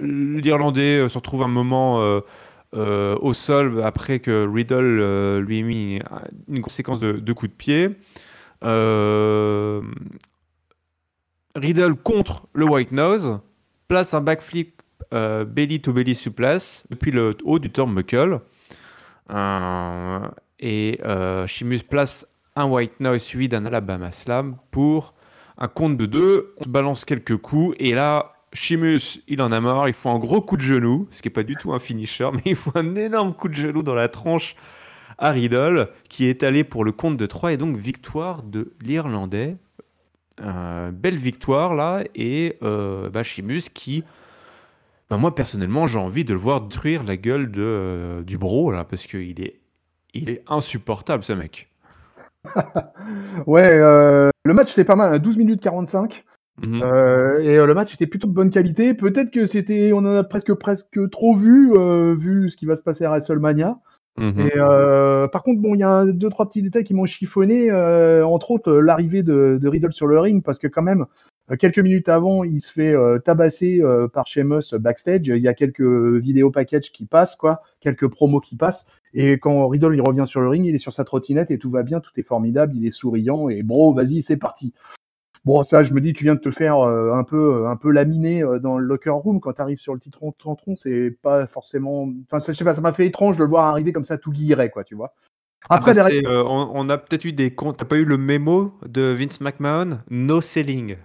L'Irlandais 0.00 0.98
euh, 0.98 1.08
se 1.08 1.18
retrouve 1.18 1.42
un 1.42 1.48
moment 1.48 2.02
euh, 2.02 2.20
euh, 2.74 3.16
au 3.20 3.32
sol 3.32 3.82
après 3.82 4.20
que 4.20 4.46
Riddle 4.46 5.38
lui 5.40 5.58
ait 5.60 5.62
mis 5.62 6.00
une 6.48 6.60
grosse 6.60 6.74
séquence 6.74 7.00
de, 7.00 7.32
coups 7.32 7.50
de 7.50 7.56
pied. 7.56 7.90
Riddle 11.54 11.94
contre 11.94 12.46
le 12.52 12.64
White 12.66 12.92
Nose, 12.92 13.38
place 13.88 14.12
un 14.14 14.20
backflip 14.20 14.82
belly 15.10 15.80
to 15.80 15.92
belly 15.92 16.14
suplex 16.14 16.84
depuis 16.90 17.10
le 17.12 17.36
haut 17.44 17.58
du 17.58 17.70
turnbuckle. 17.70 18.40
Euh, 19.30 20.28
et 20.58 21.00
Sheamus 21.46 21.80
place 21.88 22.26
un 22.56 22.66
White 22.66 23.00
Nose 23.00 23.22
suivi 23.22 23.48
d'un 23.48 23.64
Alabama 23.66 24.10
Slam 24.10 24.56
pour 24.70 25.14
un 25.58 25.68
compte 25.68 25.96
de 25.96 26.06
deux. 26.06 26.54
On 26.58 26.64
se 26.64 26.68
balance 26.68 27.04
quelques 27.04 27.36
coups 27.36 27.74
et 27.78 27.94
là, 27.94 28.35
Sheamus, 28.52 29.20
il 29.28 29.42
en 29.42 29.52
a 29.52 29.60
marre. 29.60 29.88
Il 29.88 29.94
faut 29.94 30.08
un 30.10 30.18
gros 30.18 30.40
coup 30.40 30.56
de 30.56 30.62
genou, 30.62 31.08
ce 31.10 31.22
qui 31.22 31.28
n'est 31.28 31.32
pas 31.32 31.42
du 31.42 31.56
tout 31.56 31.72
un 31.72 31.78
finisher, 31.78 32.28
mais 32.32 32.42
il 32.46 32.56
faut 32.56 32.72
un 32.74 32.94
énorme 32.94 33.34
coup 33.34 33.48
de 33.48 33.54
genou 33.54 33.82
dans 33.82 33.94
la 33.94 34.08
tronche 34.08 34.56
à 35.18 35.30
Riddle 35.30 35.88
qui 36.08 36.26
est 36.26 36.42
allé 36.42 36.64
pour 36.64 36.84
le 36.84 36.92
compte 36.92 37.16
de 37.16 37.26
3 37.26 37.52
et 37.52 37.56
donc 37.56 37.76
victoire 37.76 38.42
de 38.42 38.72
l'Irlandais. 38.80 39.56
Euh, 40.42 40.90
belle 40.90 41.16
victoire 41.16 41.74
là 41.74 42.04
et 42.14 42.58
euh, 42.62 43.08
bah, 43.08 43.22
Sheamus 43.22 43.62
qui 43.72 44.04
bah, 45.08 45.16
moi 45.16 45.34
personnellement 45.34 45.86
j'ai 45.86 45.98
envie 45.98 46.26
de 46.26 46.34
le 46.34 46.38
voir 46.38 46.60
détruire 46.60 47.04
la 47.04 47.16
gueule 47.16 47.50
de, 47.50 47.62
euh, 47.62 48.22
du 48.22 48.36
bro 48.36 48.70
là 48.70 48.84
parce 48.84 49.06
qu'il 49.06 49.40
est 49.40 49.60
il 50.12 50.28
est 50.28 50.42
insupportable 50.46 51.24
ce 51.24 51.32
mec 51.32 51.70
Ouais, 53.46 53.68
euh, 53.74 54.30
le 54.44 54.54
match 54.54 54.72
était 54.72 54.84
pas 54.84 54.96
mal, 54.96 55.14
hein, 55.14 55.18
12 55.18 55.36
minutes 55.36 55.62
45. 55.62 56.24
Mhm. 56.62 56.80
Euh, 56.82 57.40
et 57.40 57.58
euh, 57.58 57.66
le 57.66 57.74
match 57.74 57.92
était 57.94 58.06
plutôt 58.06 58.28
de 58.28 58.32
bonne 58.32 58.50
qualité. 58.50 58.94
Peut-être 58.94 59.30
que 59.30 59.46
c'était, 59.46 59.92
on 59.92 59.98
en 59.98 60.06
a 60.06 60.24
presque 60.24 60.54
presque 60.54 60.98
trop 61.10 61.36
vu, 61.36 61.72
euh, 61.74 62.14
vu 62.18 62.50
ce 62.50 62.56
qui 62.56 62.66
va 62.66 62.76
se 62.76 62.82
passer 62.82 63.04
à 63.04 63.10
WrestleMania. 63.10 63.78
Mhm. 64.18 64.40
Et 64.40 64.58
par 65.30 65.42
contre, 65.42 65.60
bon, 65.60 65.74
il 65.74 65.80
y 65.80 65.82
a 65.82 65.90
un- 65.90 66.06
deux 66.06 66.30
trois 66.30 66.48
petits 66.48 66.62
détails 66.62 66.84
qui 66.84 66.94
m'ont 66.94 67.04
chiffonné, 67.04 67.70
entre 68.22 68.50
autres 68.50 68.72
l'arrivée 68.72 69.22
de, 69.22 69.58
de 69.60 69.68
Riddle 69.68 69.92
sur 69.92 70.06
le 70.06 70.18
ring, 70.18 70.42
parce 70.42 70.58
que 70.58 70.68
quand 70.68 70.80
même, 70.80 71.04
quelques 71.58 71.80
minutes 71.80 72.08
avant, 72.08 72.42
il 72.42 72.60
se 72.60 72.72
fait 72.72 72.94
tabasser 73.26 73.82
par 74.14 74.26
Sheamus 74.26 74.72
backstage. 74.80 75.28
Il 75.28 75.42
y 75.42 75.48
a 75.48 75.52
quelques 75.52 75.82
vidéos 75.82 76.50
package 76.50 76.92
qui 76.92 77.04
passent, 77.04 77.36
quoi, 77.36 77.60
quelques 77.80 78.08
promos 78.08 78.40
qui 78.40 78.56
passent. 78.56 78.86
Et 79.12 79.34
quand 79.34 79.68
Riddle 79.68 79.94
il 79.94 80.00
revient 80.00 80.24
sur 80.26 80.40
le 80.40 80.48
ring, 80.48 80.64
il 80.64 80.74
est 80.74 80.78
sur 80.78 80.94
sa 80.94 81.04
trottinette 81.04 81.50
et 81.50 81.58
tout 81.58 81.70
va 81.70 81.82
bien, 81.82 82.00
tout 82.00 82.12
est 82.16 82.22
formidable, 82.26 82.72
il 82.74 82.86
est 82.86 82.90
souriant 82.90 83.50
et 83.50 83.62
bro, 83.62 83.92
vas-y, 83.92 84.22
c'est 84.22 84.38
parti. 84.38 84.72
Bon, 85.46 85.62
ça, 85.62 85.84
je 85.84 85.94
me 85.94 86.00
dis, 86.00 86.12
tu 86.12 86.24
viens 86.24 86.34
de 86.34 86.40
te 86.40 86.50
faire 86.50 86.80
euh, 86.80 87.12
un 87.14 87.22
peu, 87.22 87.68
un 87.68 87.76
peu 87.76 87.92
laminer 87.92 88.42
euh, 88.42 88.58
dans 88.58 88.78
le 88.78 88.84
locker 88.84 89.10
room 89.10 89.38
quand 89.40 89.52
tu 89.52 89.62
arrives 89.62 89.78
sur 89.78 89.94
le 89.94 90.00
titre 90.00 90.18
tronc, 90.36 90.56
c'est 90.76 91.16
pas 91.22 91.46
forcément. 91.46 92.08
Enfin, 92.26 92.40
ça, 92.40 92.52
je 92.52 92.58
sais 92.58 92.64
pas, 92.64 92.74
ça 92.74 92.80
m'a 92.80 92.92
fait 92.92 93.06
étrange 93.06 93.36
de 93.38 93.44
le 93.44 93.48
voir 93.48 93.66
arriver 93.66 93.92
comme 93.92 94.04
ça 94.04 94.18
tout 94.18 94.32
guilleret, 94.32 94.70
quoi, 94.70 94.82
tu 94.82 94.96
vois. 94.96 95.14
Après, 95.70 95.92
Ah 95.92 95.94
bah, 95.94 96.08
derrière- 96.10 96.28
euh, 96.30 96.42
on, 96.44 96.70
on 96.74 96.88
a 96.88 96.98
peut-être 96.98 97.24
eu 97.24 97.32
des 97.32 97.54
comptes. 97.54 97.76
T'as 97.76 97.84
pas 97.84 97.96
eu 97.96 98.04
le 98.04 98.16
mémo 98.16 98.74
de 98.84 99.02
Vince 99.02 99.40
McMahon? 99.40 100.00
No 100.10 100.40
selling. 100.40 100.96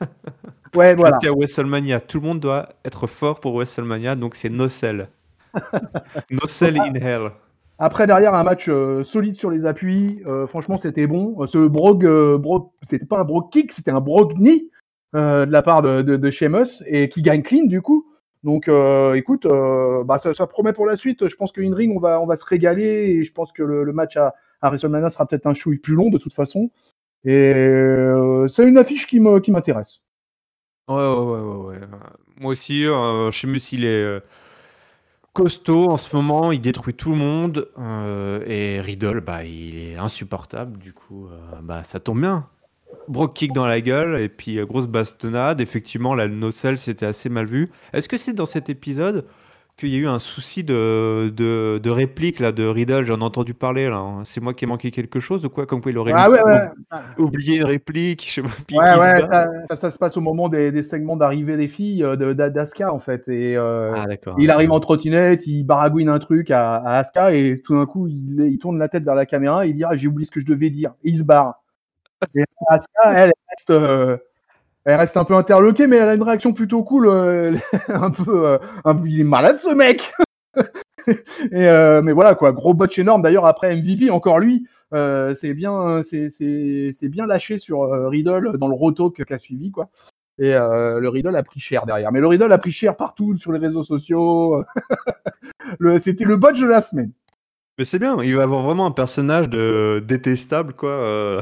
ouais, 0.74 0.94
voilà. 0.94 1.18
Jusqu'à 1.20 1.34
WrestleMania. 1.36 2.00
Tout 2.00 2.20
le 2.20 2.26
monde 2.28 2.40
doit 2.40 2.70
être 2.86 3.06
fort 3.06 3.40
pour 3.40 3.52
WrestleMania, 3.56 4.16
donc 4.16 4.36
c'est 4.36 4.48
no 4.48 4.68
sell. 4.68 5.08
no 6.30 6.46
sell 6.46 6.78
in 6.78 6.94
hell. 6.94 7.30
Après, 7.78 8.06
derrière, 8.06 8.34
un 8.34 8.44
match 8.44 8.68
euh, 8.68 9.02
solide 9.02 9.34
sur 9.36 9.50
les 9.50 9.64
appuis. 9.64 10.22
euh, 10.26 10.46
franchement, 10.46 10.78
c'était 10.78 11.06
bon. 11.06 11.42
Euh, 11.42 11.46
Ce 11.46 11.58
brog, 11.58 12.04
euh, 12.04 12.38
bro- 12.38 12.72
c'était 12.82 13.06
pas 13.06 13.18
un 13.20 13.24
brog 13.24 13.50
kick, 13.50 13.72
c'était 13.72 13.90
un 13.90 14.00
brog 14.00 14.34
knee 14.34 14.70
de 15.14 15.44
la 15.44 15.62
part 15.62 15.82
de, 15.82 16.00
de, 16.00 16.16
et 16.86 17.08
qui 17.10 17.20
gagne 17.20 17.42
clean 17.42 17.66
du 17.66 17.82
coup. 17.82 18.06
Donc, 18.44 18.68
écoute, 19.14 19.46
bah, 19.46 20.18
ça, 20.18 20.46
promet 20.46 20.72
pour 20.72 20.86
la 20.86 20.96
suite. 20.96 21.28
Je 21.28 21.36
pense 21.36 21.52
qu'une 21.52 21.74
ring, 21.74 21.94
on 21.94 22.00
va, 22.00 22.18
on 22.20 22.26
va 22.26 22.36
se 22.36 22.44
régaler 22.44 22.82
et 23.10 23.24
je 23.24 23.32
pense 23.32 23.52
que 23.52 23.62
le, 23.62 23.92
match 23.92 24.16
à, 24.16 24.34
à 24.62 24.70
WrestleMania 24.70 25.10
sera 25.10 25.26
peut-être 25.26 25.46
un 25.46 25.54
chouille 25.54 25.78
plus 25.78 25.94
long 25.94 26.08
de 26.08 26.16
toute 26.18 26.32
façon. 26.32 26.70
Et 27.24 27.52
c'est 28.48 28.66
une 28.66 28.78
affiche 28.78 29.06
qui 29.06 29.20
me, 29.20 29.38
qui 29.38 29.50
m'intéresse. 29.50 30.00
Ouais, 30.88 30.96
ouais, 30.96 31.40
ouais, 31.40 31.66
ouais. 31.66 31.80
Moi 32.40 32.52
aussi, 32.52 32.86
Sheamus, 33.32 33.72
il 33.72 33.84
est. 33.84 34.22
costaud 35.32 35.90
en 35.90 35.96
ce 35.96 36.14
moment, 36.14 36.52
il 36.52 36.60
détruit 36.60 36.94
tout 36.94 37.10
le 37.10 37.16
monde. 37.16 37.68
euh, 37.78 38.44
et 38.46 38.80
Riddle, 38.80 39.20
bah, 39.20 39.44
il 39.44 39.76
est 39.76 39.96
insupportable. 39.96 40.78
Du 40.78 40.92
coup, 40.92 41.28
euh, 41.28 41.60
bah, 41.62 41.82
ça 41.82 42.00
tombe 42.00 42.20
bien. 42.20 42.48
Brock 43.08 43.34
kick 43.34 43.52
dans 43.52 43.66
la 43.66 43.80
gueule 43.80 44.20
et 44.20 44.28
puis 44.28 44.58
euh, 44.58 44.66
grosse 44.66 44.86
bastonnade. 44.86 45.60
Effectivement, 45.60 46.14
la 46.14 46.28
nocelle, 46.28 46.78
c'était 46.78 47.06
assez 47.06 47.28
mal 47.28 47.46
vu. 47.46 47.70
Est-ce 47.92 48.08
que 48.08 48.16
c'est 48.16 48.34
dans 48.34 48.46
cet 48.46 48.68
épisode 48.68 49.26
qu'il 49.82 49.94
y 49.94 49.96
a 49.96 49.98
eu 49.98 50.06
un 50.06 50.18
souci 50.18 50.64
de, 50.64 51.28
de, 51.36 51.78
de 51.82 51.90
réplique 51.90 52.38
là, 52.40 52.52
de 52.52 52.64
Riddle 52.64 53.04
J'en 53.04 53.18
ai 53.20 53.22
entendu 53.24 53.52
parler 53.54 53.88
là. 53.88 54.20
C'est 54.24 54.40
moi 54.40 54.54
qui 54.54 54.64
ai 54.64 54.68
manqué 54.68 54.90
quelque 54.90 55.20
chose 55.20 55.44
ou 55.44 55.50
quoi? 55.50 55.66
Comme 55.66 55.80
quoi 55.82 55.90
il 55.92 55.98
aurait 55.98 56.12
Ah 56.14 56.30
ouais, 56.30 56.42
ouais. 56.42 56.68
oublié 57.18 57.58
une 57.58 57.64
réplique. 57.64 58.24
Je 58.26 58.32
sais 58.34 58.42
pas, 58.42 58.48
puis 58.66 58.78
Ouais, 58.78 58.86
se 58.86 59.26
ça, 59.26 59.48
ça, 59.68 59.76
ça 59.76 59.90
se 59.90 59.98
passe 59.98 60.16
au 60.16 60.20
moment 60.20 60.48
des, 60.48 60.70
des 60.72 60.82
segments 60.82 61.16
d'arrivée 61.16 61.56
des 61.56 61.68
filles 61.68 62.04
euh, 62.04 62.16
de- 62.16 62.32
d'Asuka 62.32 62.92
en 62.94 63.00
fait. 63.00 63.26
Et 63.28 63.56
euh, 63.56 63.92
Ah 63.96 64.06
d'accord. 64.06 64.36
il 64.38 64.50
arrive 64.50 64.70
en 64.72 64.80
trottinette, 64.80 65.46
il 65.46 65.64
baragouine 65.64 66.08
un 66.08 66.18
truc 66.18 66.50
à, 66.50 66.76
à 66.76 66.98
Asuka 66.98 67.34
et 67.34 67.60
tout 67.64 67.74
d'un 67.74 67.86
coup 67.86 68.06
il, 68.08 68.40
il 68.48 68.58
tourne 68.58 68.78
la 68.78 68.88
tête 68.88 69.04
vers 69.04 69.14
la 69.16 69.26
caméra 69.26 69.66
et 69.66 69.70
il 69.70 69.76
dit 69.76 69.84
ah, 69.84 69.96
j'ai 69.96 70.06
oublié 70.08 70.24
ce 70.26 70.30
que 70.30 70.40
je 70.40 70.46
devais 70.46 70.70
dire. 70.70 70.92
Et 71.04 71.10
il 71.10 71.18
se 71.18 71.24
barre. 71.24 71.62
Et 72.34 72.44
Asuka, 72.68 73.12
elle 73.14 73.32
reste, 73.50 73.70
euh, 73.70 74.16
elle 74.84 74.96
reste 74.96 75.16
un 75.16 75.24
peu 75.24 75.34
interloquée, 75.34 75.86
mais 75.86 75.96
elle 75.96 76.08
a 76.08 76.14
une 76.14 76.22
réaction 76.22 76.52
plutôt 76.52 76.82
cool. 76.82 77.06
euh, 77.08 77.52
un 77.88 78.10
peu, 78.10 78.46
euh, 78.46 78.58
un 78.84 78.94
peu- 78.94 79.08
il 79.08 79.20
est 79.20 79.24
malade 79.24 79.58
ce 79.60 79.74
mec. 79.74 80.12
euh, 81.52 82.02
mais 82.02 82.12
voilà 82.12 82.34
quoi, 82.34 82.52
gros 82.52 82.74
botch 82.74 82.98
énorme. 82.98 83.22
D'ailleurs 83.22 83.46
après 83.46 83.74
MVP 83.76 84.10
encore 84.10 84.38
lui. 84.38 84.66
C'est 84.92 85.54
bien, 85.54 86.02
c'est- 86.04 87.08
bien 87.08 87.26
lâché 87.26 87.58
sur 87.58 87.90
Riddle 88.10 88.58
dans 88.58 88.68
le 88.68 88.74
roto 88.74 89.10
qui 89.10 89.22
a 89.32 89.38
suivi 89.38 89.70
quoi. 89.70 89.88
Et 90.38 90.52
le 90.52 91.08
Riddle 91.08 91.34
a 91.36 91.42
pris 91.42 91.60
cher 91.60 91.86
derrière. 91.86 92.12
Mais 92.12 92.20
le 92.20 92.26
Riddle 92.26 92.52
a 92.52 92.58
pris 92.58 92.72
cher 92.72 92.96
partout 92.96 93.36
sur 93.38 93.52
les 93.52 93.58
réseaux 93.58 93.84
sociaux. 93.84 94.62
C'était 95.98 96.24
le 96.24 96.36
botch 96.36 96.60
de 96.60 96.66
la 96.66 96.82
semaine. 96.82 97.12
Mais 97.78 97.86
c'est 97.86 97.98
bien, 97.98 98.18
il 98.22 98.36
va 98.36 98.42
avoir 98.42 98.62
vraiment 98.62 98.84
un 98.84 98.90
personnage 98.90 99.48
détestable, 99.48 100.74
quoi, 100.74 101.40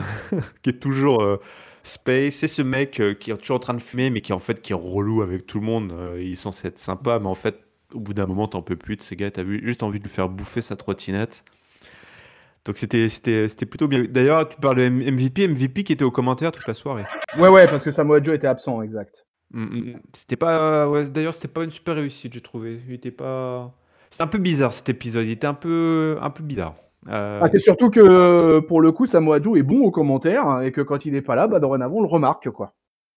qui 0.62 0.70
est 0.70 0.78
toujours 0.80 1.40
space. 1.82 2.34
C'est 2.34 2.49
ce 2.49 2.62
mec 2.62 3.00
euh, 3.00 3.14
qui 3.14 3.30
est 3.30 3.37
toujours 3.37 3.56
en 3.56 3.60
train 3.60 3.75
de 3.75 3.80
fumer, 3.82 4.10
mais 4.10 4.20
qui 4.20 4.32
en 4.32 4.38
fait 4.38 4.60
qui 4.62 4.72
est 4.72 4.76
relou 4.76 5.22
avec 5.22 5.46
tout 5.46 5.60
le 5.60 5.66
monde. 5.66 5.92
Euh, 5.92 6.22
il 6.22 6.32
est 6.32 6.37
censé 6.37 6.68
être 6.68 6.78
sympa, 6.78 7.18
mais 7.18 7.26
en 7.28 7.34
fait, 7.34 7.60
au 7.94 8.00
bout 8.00 8.14
d'un 8.14 8.26
moment, 8.26 8.49
t'en 8.49 8.62
peux 8.62 8.76
plus 8.76 8.96
de 8.96 9.02
ce 9.02 9.14
gars. 9.14 9.30
T'as 9.30 9.44
juste 9.44 9.82
envie 9.82 9.99
de 9.99 10.04
lui 10.04 10.10
faire 10.10 10.28
bouffer 10.28 10.60
sa 10.60 10.76
trottinette. 10.76 11.44
Donc 12.64 12.76
c'était 12.76 13.08
plutôt 13.66 13.88
bien. 13.88 14.04
D'ailleurs, 14.04 14.49
tu 14.49 14.56
parles 14.60 14.76
de 14.76 14.88
MVP, 14.88 15.49
MVP 15.49 15.84
qui 15.84 15.92
était 15.94 16.04
aux 16.04 16.10
commentaires 16.10 16.52
toute 16.52 16.66
la 16.66 16.75
soirée. 16.75 17.04
Ouais 17.38 17.49
ouais 17.49 17.66
parce 17.66 17.82
que 17.84 17.92
Samoa 17.92 18.22
Joe 18.22 18.34
était 18.34 18.46
absent 18.46 18.82
exact. 18.82 19.25
Mm, 19.52 19.62
mm, 19.92 20.00
C'était 20.12 20.37
pas. 20.37 20.88
ouais, 20.88 21.08
D'ailleurs, 21.08 21.34
c'était 21.34 21.49
pas 21.49 21.64
une 21.64 21.70
super 21.70 21.94
réussite, 21.96 22.32
j'ai 22.34 22.40
trouvé. 22.42 22.80
Il 22.87 22.94
était 22.94 23.10
pas. 23.10 23.75
C'était 24.10 24.25
un 24.25 24.26
peu 24.26 24.38
bizarre 24.38 24.72
cet 24.72 24.88
épisode. 24.88 25.25
Il 25.26 25.30
était 25.30 25.46
un 25.46 25.54
peu 25.54 26.18
un 26.20 26.30
peu 26.30 26.42
bizarre. 26.44 26.75
Euh, 27.09 27.40
Ah, 27.42 27.49
c'est 27.50 27.59
surtout 27.61 27.90
que 27.90 28.59
pour 28.61 28.80
le 28.80 28.92
coup 28.92 29.07
Samoa 29.07 29.40
Joe 29.42 29.59
est 29.59 29.62
bon 29.62 29.80
aux 29.85 29.90
commentaires 29.90 30.47
hein, 30.47 30.61
et 30.61 30.71
que 30.73 30.80
quand 30.83 31.07
il 31.07 31.14
est 31.14 31.23
pas 31.23 31.35
là, 31.35 31.47
bah 31.49 31.59
dorénavant 31.59 31.97
on 31.97 32.02
le 32.02 32.07
remarque 32.09 32.50
quoi. 32.50 32.75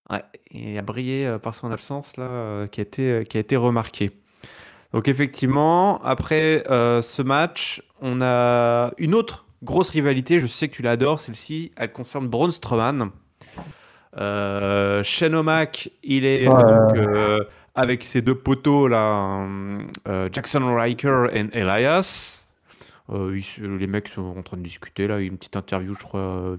Ouais, 0.09 0.23
il 0.51 0.77
a 0.77 0.81
brillé 0.81 1.25
euh, 1.25 1.37
par 1.37 1.53
son 1.55 1.71
absence 1.71 2.15
là, 2.17 2.23
euh, 2.25 2.67
qui 2.67 2.81
a 2.81 2.83
été, 2.83 3.11
euh, 3.11 3.23
qui 3.23 3.37
a 3.37 3.39
été 3.41 3.55
remarqué. 3.55 4.11
Donc 4.93 5.07
effectivement, 5.07 5.99
après 6.03 6.63
euh, 6.69 7.01
ce 7.01 7.21
match, 7.21 7.81
on 8.01 8.21
a 8.21 8.91
une 8.97 9.15
autre 9.15 9.45
grosse 9.63 9.89
rivalité. 9.89 10.39
Je 10.39 10.47
sais 10.47 10.67
que 10.67 10.75
tu 10.75 10.81
l'adores, 10.81 11.19
celle-ci. 11.19 11.71
Elle 11.77 11.91
concerne 11.91 12.27
Braun 12.27 12.51
Strowman. 12.51 13.09
Euh, 14.17 15.01
Shane 15.03 15.35
O'Mac, 15.35 15.89
il 16.03 16.25
est 16.25 16.47
Ouais. 16.47 16.53
donc, 16.63 17.47
avec 17.75 18.03
ses 18.03 18.21
deux 18.21 18.35
poteaux 18.35 18.87
là, 18.87 19.47
Jackson 20.31 20.75
Riker 20.75 21.27
et 21.33 21.45
Elias. 21.53 22.42
Euh, 23.09 23.37
ils 23.59 23.65
les 23.77 23.87
mecs 23.87 24.07
sont 24.07 24.37
en 24.37 24.41
train 24.43 24.57
de 24.57 24.61
discuter 24.63 25.07
là, 25.07 25.19
une 25.19 25.37
petite 25.37 25.55
interview, 25.57 25.93
je 25.95 26.03
crois, 26.03 26.19
euh, 26.21 26.57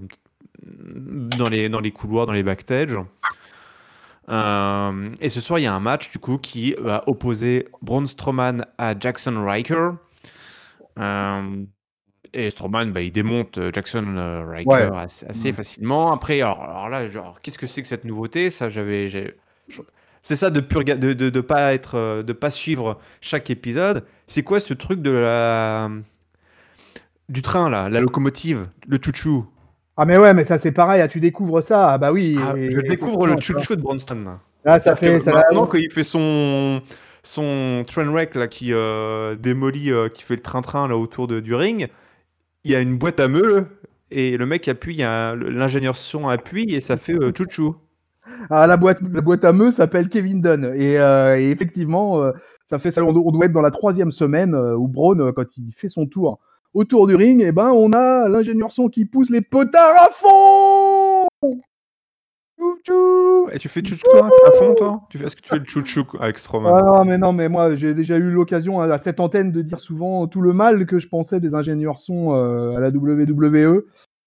dans 1.37 1.49
les, 1.49 1.69
dans 1.69 1.79
les 1.79 1.91
couloirs, 1.91 2.25
dans 2.27 2.33
les 2.33 2.43
backstage. 2.43 2.97
Euh, 4.29 5.09
et 5.21 5.29
ce 5.29 5.39
soir, 5.41 5.59
il 5.59 5.63
y 5.63 5.67
a 5.67 5.73
un 5.73 5.79
match 5.79 6.11
du 6.11 6.17
coup 6.19 6.37
qui 6.37 6.73
va 6.79 7.03
opposer 7.07 7.67
Braun 7.81 8.05
Strowman 8.07 8.65
à 8.77 8.97
Jackson 8.97 9.43
Riker. 9.45 9.91
Euh, 10.99 11.63
et 12.33 12.49
Strowman, 12.49 12.91
bah, 12.91 13.01
il 13.01 13.11
démonte 13.11 13.59
Jackson 13.73 14.43
Riker 14.49 14.67
Ouais. 14.69 14.89
assez, 14.97 15.25
assez 15.27 15.49
Mm. 15.49 15.53
facilement. 15.53 16.11
Après, 16.11 16.41
alors, 16.41 16.63
alors 16.63 16.89
là, 16.89 17.07
genre, 17.07 17.39
qu'est-ce 17.41 17.57
que 17.57 17.67
c'est 17.67 17.81
que 17.81 17.87
cette 17.87 18.03
nouveauté? 18.03 18.49
Ça, 18.49 18.67
j'avais, 18.69 19.07
c'est 20.23 20.35
ça 20.35 20.49
de 20.49 20.59
ga- 20.59 20.95
de, 20.97 21.13
de, 21.13 21.29
de 21.29 21.39
pas 21.41 21.73
être, 21.73 22.23
de 22.23 22.33
pas 22.33 22.49
suivre 22.49 22.99
chaque 23.21 23.49
épisode. 23.51 24.05
C'est 24.25 24.43
quoi 24.43 24.59
ce 24.59 24.73
truc 24.73 25.01
de 25.01 25.11
la 25.11 25.89
du 27.29 27.41
train 27.41 27.69
là, 27.69 27.89
la 27.89 27.99
locomotive, 27.99 28.67
le 28.87 28.99
chouchou 29.03 29.45
Ah 29.97 30.05
mais 30.05 30.17
ouais 30.17 30.33
mais 30.33 30.45
ça 30.45 30.57
c'est 30.57 30.71
pareil, 30.71 31.01
ah, 31.01 31.07
tu 31.07 31.19
découvres 31.19 31.63
ça, 31.63 31.93
ah 31.93 31.97
bah 31.97 32.11
oui. 32.11 32.37
Ah, 32.41 32.57
et- 32.57 32.69
Je 32.71 32.79
découvre 32.81 33.27
le 33.27 33.39
chouchou 33.39 33.75
de 33.75 33.81
Bronston. 33.81 34.23
là. 34.25 34.39
Là 34.63 34.81
ça 34.81 34.95
fait 34.95 35.19
que 35.19 35.25
ça 35.25 35.31
maintenant 35.33 35.65
quand 35.65 35.77
il 35.77 35.91
fait 35.91 36.03
son 36.03 36.81
son 37.23 37.83
train 37.87 38.05
wreck 38.09 38.35
là 38.35 38.47
qui 38.47 38.71
euh, 38.73 39.35
démolit 39.35 39.91
euh, 39.91 40.09
qui 40.09 40.21
fait 40.23 40.35
le 40.35 40.41
train 40.41 40.61
train 40.61 40.87
là 40.87 40.95
autour 40.97 41.27
de, 41.27 41.39
du 41.39 41.55
ring 41.55 41.87
il 42.63 42.71
y 42.71 42.75
a 42.75 42.81
une 42.81 42.97
boîte 42.97 43.19
à 43.19 43.27
meules 43.27 43.65
et 44.11 44.37
le 44.37 44.45
mec 44.45 44.67
appuie 44.67 44.97
l'ingénieur 44.97 45.95
son 45.95 46.27
appuie 46.27 46.73
et 46.75 46.81
ça 46.81 46.97
fait 46.97 47.13
euh, 47.15 47.31
chouchou 47.35 47.75
Ah, 48.49 48.65
la 48.67 48.77
boîte, 48.77 48.99
la 49.11 49.21
boîte 49.21 49.43
à 49.45 49.53
meux 49.53 49.71
s'appelle 49.71 50.09
Kevin 50.09 50.41
Dunn. 50.41 50.73
Et, 50.75 50.99
euh, 50.99 51.39
et 51.39 51.49
effectivement, 51.51 52.23
ça 52.67 52.79
fait 52.79 52.91
ça. 52.91 53.03
On, 53.03 53.13
doit- 53.13 53.21
on 53.25 53.31
doit 53.31 53.45
être 53.45 53.51
dans 53.51 53.61
la 53.61 53.69
troisième 53.71 54.11
semaine 54.11 54.55
où 54.55 54.87
Braun, 54.87 55.31
quand 55.33 55.45
il 55.57 55.71
fait 55.75 55.89
son 55.89 56.05
tour 56.07 56.39
autour 56.75 57.07
du 57.07 57.15
ring, 57.15 57.41
et 57.41 57.51
ben 57.51 57.71
on 57.71 57.91
a 57.93 58.27
l'ingénieur 58.29 58.71
son 58.71 58.87
qui 58.87 59.05
pousse 59.05 59.31
les 59.31 59.41
potards 59.41 59.95
à 59.97 60.11
fond. 60.11 61.27
chouchou 62.59 63.49
et 63.51 63.57
tu 63.57 63.67
fais 63.69 63.83
chouchou 63.83 64.05
toi 64.11 64.29
à 64.47 64.51
fond 64.51 64.75
toi? 64.75 65.01
Tu 65.09 65.17
fais 65.17 65.25
est-ce 65.25 65.35
que 65.35 65.41
tu 65.41 65.49
fais 65.49 65.57
le 65.57 65.65
chouchou 65.65 66.05
avec 66.19 66.37
Strowman? 66.37 66.71
Ah 66.71 66.83
non, 66.83 67.05
mais 67.05 67.17
non, 67.17 67.33
mais 67.33 67.49
moi 67.49 67.73
j'ai 67.73 67.95
déjà 67.95 68.17
eu 68.17 68.29
l'occasion 68.29 68.79
à 68.79 68.99
cette 68.99 69.19
antenne 69.19 69.51
de 69.51 69.63
dire 69.63 69.79
souvent 69.79 70.27
tout 70.27 70.41
le 70.41 70.53
mal 70.53 70.85
que 70.85 70.99
je 70.99 71.07
pensais 71.07 71.39
des 71.39 71.55
ingénieurs 71.55 71.97
son 71.97 72.35
euh, 72.35 72.75
à 72.75 72.79
la 72.79 72.89
WWE 72.89 73.83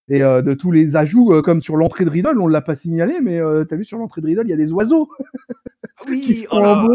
et 0.09 0.23
euh, 0.23 0.43
de 0.43 0.55
tous 0.55 0.71
les 0.71 0.97
ajouts, 0.97 1.33
euh, 1.33 1.43
comme 1.43 1.61
sur 1.61 1.77
l'entrée 1.77 2.05
de 2.05 2.11
Riddle, 2.11 2.39
on 2.41 2.47
l'a 2.47 2.63
pas 2.63 2.77
signalé, 2.77 3.21
mais 3.23 3.39
euh, 3.39 3.65
t'as 3.65 3.77
vu 3.77 3.85
sur 3.85 3.99
l'entrée 3.99 4.21
de 4.21 4.27
Riddle, 4.27 4.43
il 4.45 4.51
y 4.51 4.55
a 4.55 4.57
des 4.57 4.73
oiseaux. 4.73 5.09
qui 6.07 6.11
oui 6.11 6.21
se 6.21 6.47
oh 6.51 6.61
là. 6.61 6.87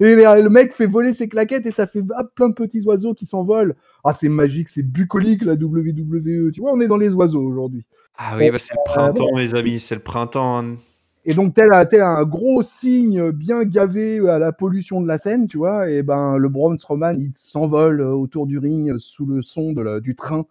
Et 0.00 0.14
le 0.14 0.48
mec 0.48 0.72
fait 0.72 0.86
voler 0.86 1.14
ses 1.14 1.28
claquettes 1.28 1.66
et 1.66 1.72
ça 1.72 1.86
fait 1.86 2.02
plein 2.36 2.50
de 2.50 2.54
petits 2.54 2.82
oiseaux 2.82 3.14
qui 3.14 3.26
s'envolent. 3.26 3.74
Ah, 4.04 4.14
c'est 4.18 4.28
magique, 4.28 4.68
c'est 4.68 4.82
bucolique 4.82 5.42
la 5.44 5.54
WWE. 5.54 6.50
Tu 6.52 6.60
vois, 6.60 6.72
on 6.72 6.80
est 6.80 6.88
dans 6.88 6.96
les 6.96 7.12
oiseaux 7.12 7.42
aujourd'hui. 7.42 7.84
ah 8.18 8.36
oui 8.36 8.50
bah, 8.50 8.58
c'est 8.58 8.74
le 8.74 8.80
printemps 8.84 9.36
mes 9.36 9.54
amis 9.54 9.80
c'est 9.80 9.94
le 9.94 10.02
printemps 10.02 10.58
hein. 10.58 10.76
Et 11.24 11.34
donc, 11.34 11.54
tel, 11.54 11.72
un- 11.72 11.86
tel 11.86 12.02
un 12.02 12.24
gros 12.24 12.64
signe 12.64 13.30
bien 13.30 13.62
gavé 13.62 14.18
à 14.28 14.40
la 14.40 14.50
pollution 14.50 15.00
de 15.00 15.06
la 15.06 15.18
scène, 15.18 15.46
tu 15.46 15.56
vois, 15.56 15.88
et 15.88 16.02
ben 16.02 16.36
le 16.36 16.48
Braun 16.48 16.76
Strowman, 16.76 17.14
il 17.16 17.30
s'envole 17.36 18.00
euh, 18.00 18.10
autour 18.10 18.48
du 18.48 18.58
ring 18.58 18.90
euh, 18.90 18.98
sous 18.98 19.24
le 19.24 19.40
son 19.40 19.72
de 19.72 19.82
la- 19.82 20.00
du 20.00 20.16
train. 20.16 20.46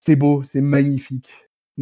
C'est 0.00 0.16
beau, 0.16 0.42
c'est 0.42 0.60
magnifique. 0.60 1.28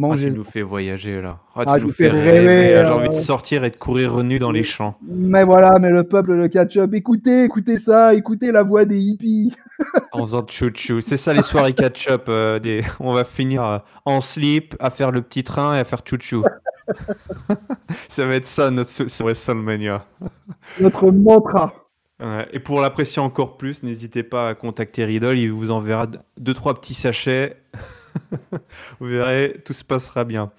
Ah, 0.01 0.15
tu 0.17 0.31
nous 0.31 0.45
fais 0.45 0.61
voyager 0.61 1.21
là 1.21 1.39
Ah, 1.53 1.63
Ah, 1.67 1.73
tu 1.75 1.81
je 1.81 1.85
nous 1.87 1.91
fais 1.91 2.07
rêver, 2.07 2.31
rêver, 2.31 2.67
j'ai 2.69 2.75
euh. 2.77 2.93
envie 2.93 3.09
de 3.09 3.13
sortir 3.13 3.65
et 3.65 3.71
de 3.71 3.75
courir 3.75 4.23
nu 4.23 4.39
dans 4.39 4.51
les 4.51 4.63
champs 4.63 4.97
Mais 5.01 5.43
voilà, 5.43 5.79
mais 5.79 5.89
le 5.89 6.05
peuple, 6.05 6.31
le 6.33 6.47
catch-up, 6.47 6.93
écoutez, 6.93 7.43
écoutez 7.43 7.77
ça, 7.77 8.13
écoutez 8.13 8.51
la 8.53 8.63
voix 8.63 8.85
des 8.85 8.97
hippies. 8.99 9.53
En 10.13 10.21
faisant 10.27 10.45
chouchou. 10.47 11.01
C'est 11.01 11.17
ça 11.17 11.33
les 11.33 11.41
soirées 11.41 11.73
catch-up. 11.73 12.25
euh, 12.29 12.59
des... 12.59 12.83
On 12.99 13.13
va 13.13 13.25
finir 13.25 13.65
euh, 13.65 13.77
en 14.05 14.21
slip, 14.21 14.75
à 14.79 14.91
faire 14.91 15.11
le 15.11 15.21
petit 15.21 15.43
train 15.43 15.75
et 15.75 15.79
à 15.79 15.83
faire 15.83 16.03
chouchou. 16.05 16.43
ça 18.09 18.25
va 18.25 18.35
être 18.35 18.47
ça 18.47 18.71
notre 18.71 18.91
WrestleMania. 19.23 20.05
Notre 20.79 21.11
mantra. 21.11 21.73
Et 22.53 22.59
pour 22.59 22.79
l'apprécier 22.81 23.19
encore 23.19 23.57
plus, 23.57 23.81
n'hésitez 23.81 24.21
pas 24.21 24.49
à 24.49 24.53
contacter 24.53 25.03
Riddle. 25.03 25.39
Il 25.39 25.51
vous 25.51 25.71
enverra 25.71 26.05
deux, 26.37 26.53
trois 26.53 26.75
petits 26.75 26.93
sachets. 26.93 27.57
vous 28.99 29.07
verrez, 29.07 29.61
tout 29.65 29.73
se 29.73 29.83
passera 29.83 30.23
bien. 30.23 30.51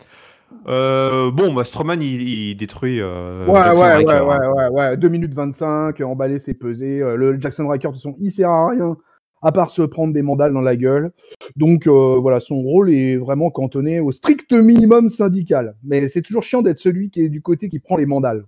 Euh, 0.68 1.30
bon, 1.30 1.52
bah, 1.54 1.64
Strowman, 1.64 2.02
il, 2.02 2.23
il 2.23 2.54
détruit. 2.56 3.00
euh, 3.00 3.47
Ouais, 3.47 3.62
Jackson 3.62 3.75
ouais, 3.82 3.88
ouais, 3.88 3.94
Riker, 3.97 4.21
ouais, 4.26 4.37
hein. 4.37 4.52
ouais, 4.52 4.68
ouais, 4.68 4.97
2 4.97 5.09
minutes 5.09 5.35
25, 5.35 6.00
emballé, 6.02 6.38
c'est 6.40 6.54
pesé. 6.54 7.00
Euh, 7.00 7.16
le 7.16 7.40
Jackson 7.40 7.68
Riker, 7.68 7.88
de 7.88 7.94
toute 7.94 8.02
façon, 8.02 8.16
il 8.21 8.30
sert 8.32 8.50
à 8.50 8.68
rien, 8.71 8.97
à 9.42 9.52
part 9.52 9.71
se 9.71 9.82
prendre 9.82 10.12
des 10.12 10.23
mandales 10.23 10.52
dans 10.52 10.61
la 10.61 10.76
gueule. 10.76 11.12
Donc, 11.56 11.87
euh, 11.87 12.18
voilà, 12.21 12.40
son 12.40 12.56
rôle 12.62 12.90
est 12.92 13.16
vraiment 13.16 13.50
cantonné 13.50 14.00
au 14.00 14.12
strict 14.12 14.52
minimum 14.52 15.09
syndical. 15.09 15.75
Mais 15.82 16.09
c'est 16.09 16.23
toujours 16.23 16.42
chiant 16.44 16.62
d'être 16.62 16.78
celui 16.78 17.11
qui 17.11 17.23
est 17.25 17.28
du 17.28 17.40
côté 17.42 17.68
qui 17.68 17.78
prend 17.80 17.97
les 17.97 18.06
mandales. 18.06 18.44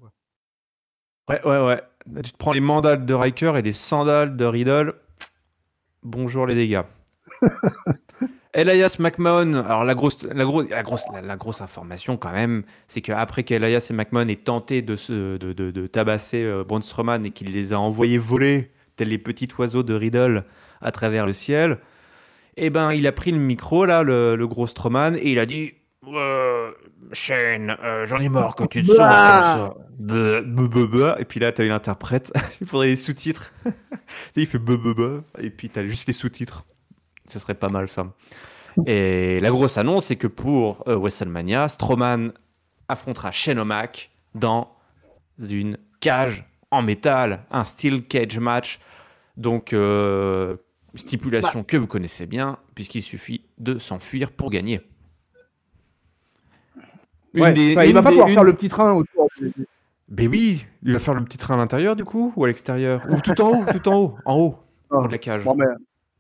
Ouais, 1.29 1.41
ouais, 1.45 1.65
ouais. 1.67 1.83
Là, 2.13 2.23
Tu 2.23 2.33
te 2.33 2.37
prends 2.37 2.53
les 2.53 2.61
mandales 2.61 3.07
de 3.07 3.15
Riker 3.15 3.55
et 3.57 3.63
les 3.63 3.73
sandales 3.73 4.37
de 4.37 4.45
Riddle. 4.45 4.95
Bonjour 6.03 6.47
les 6.47 6.55
dégâts. 6.55 6.83
Elias 8.55 8.97
McMahon, 9.01 9.55
alors 9.55 9.85
la 9.85 9.95
grosse, 9.95 10.23
la 10.23 10.45
grosse, 10.45 10.69
la 10.71 10.83
grosse, 10.85 11.03
la, 11.13 11.21
la 11.21 11.37
grosse 11.37 11.61
information 11.61 12.17
quand 12.17 12.33
même, 12.33 12.63
c'est 12.87 13.01
qu'après 13.01 13.43
qu'Elias 13.43 13.89
et 13.91 13.93
McMahon 13.93 14.29
aient 14.29 14.37
tenté 14.37 14.81
de, 14.81 14.95
se, 14.95 15.37
de, 15.37 15.53
de, 15.53 15.73
de 15.73 15.87
tabasser 15.89 16.45
euh, 16.45 16.63
Braun 16.63 16.81
Strowman 16.81 17.25
et 17.25 17.33
qu'il 17.33 17.53
les 17.53 17.73
a 17.73 17.81
envoyés 17.81 18.17
voler 18.19 18.71
tels 18.97 19.09
les 19.09 19.19
petits 19.19 19.49
oiseaux 19.59 19.83
de 19.83 19.95
Riddle 19.95 20.45
à 20.81 20.93
travers 20.93 21.27
le 21.27 21.33
ciel. 21.33 21.79
Eh 22.57 22.71
ben, 22.71 22.93
il 22.93 23.07
a 23.09 23.13
pris 23.13 23.33
le 23.33 23.39
micro, 23.39 23.85
là, 23.85 24.05
le, 24.05 24.47
gros 24.47 24.69
Strowman, 24.69 25.17
et 25.17 25.33
il 25.33 25.41
a 25.41 25.47
dit 25.47 25.75
euh, 26.07 26.71
Shane, 27.13 27.77
euh, 27.83 28.07
j'en 28.07 28.19
ai 28.21 28.29
marre 28.29 28.55
que 28.55 28.65
tu 28.65 28.83
te 28.83 28.93
sens 28.93 28.99
comme 28.99 29.09
ça. 29.09 29.75
Et 31.19 31.25
puis 31.25 31.41
là, 31.41 31.51
tu 31.51 31.63
as 31.63 31.65
eu 31.65 31.69
l'interprète. 31.69 32.33
il 32.61 32.67
faudrait 32.69 32.89
les 32.89 32.97
sous-titres. 32.97 33.53
il 34.37 34.47
fait 34.47 34.61
Et 35.41 35.51
puis 35.51 35.71
tu 35.71 35.79
as 35.79 35.87
juste 35.87 36.07
les 36.07 36.13
sous-titres. 36.13 36.65
Ce 37.29 37.39
serait 37.39 37.55
pas 37.55 37.69
mal, 37.69 37.89
ça. 37.89 38.07
Et 38.87 39.41
la 39.41 39.51
grosse 39.51 39.79
annonce, 39.79 40.07
c'est 40.07 40.17
que 40.17 40.27
pour 40.27 40.85
euh, 40.89 40.97
WrestleMania, 40.97 41.69
Strowman 41.69 42.33
affrontera 42.89 43.31
Shane 43.31 43.59
O'Mac 43.59 44.11
dans 44.35 44.69
une 45.39 45.79
cage 46.01 46.45
en 46.71 46.83
métal, 46.83 47.45
un 47.51 47.65
steel 47.65 48.05
cage 48.05 48.39
match. 48.39 48.81
Donc, 49.37 49.73
euh, 49.73 50.57
stipulation 50.95 51.61
bah. 51.61 51.65
que 51.67 51.77
vous 51.77 51.87
connaissez 51.87 52.27
bien, 52.27 52.59
puisqu'il 52.75 53.03
suffit 53.03 53.45
de 53.59 53.79
s'enfuir 53.79 54.31
pour 54.33 54.51
gagner. 54.51 54.81
il 57.35 57.43
va 57.43 58.03
pas 58.03 58.11
pouvoir 58.11 58.29
faire 58.29 58.45
le 58.45 58.55
petit 58.55 58.69
train 58.69 58.93
autour. 58.93 59.29
Ben 60.09 60.29
oui, 60.29 60.67
il 60.83 60.93
va 60.93 60.99
faire 60.99 61.15
le 61.15 61.25
petit 61.25 61.39
train 61.39 61.55
à 61.55 61.57
l'intérieur 61.57 61.97
du 61.97 62.05
coup 62.05 62.33
ou 62.37 62.45
à 62.45 62.47
l'extérieur 62.47 63.03
Ou 63.09 63.21
tout 63.21 63.41
en 63.41 63.49
haut, 63.49 63.65
tout 63.73 63.89
en 63.89 63.97
haut, 63.97 64.19
en 64.27 64.37
haut, 64.37 64.59
ah. 64.91 65.07
de 65.07 65.13
la 65.13 65.19
cage. 65.19 65.43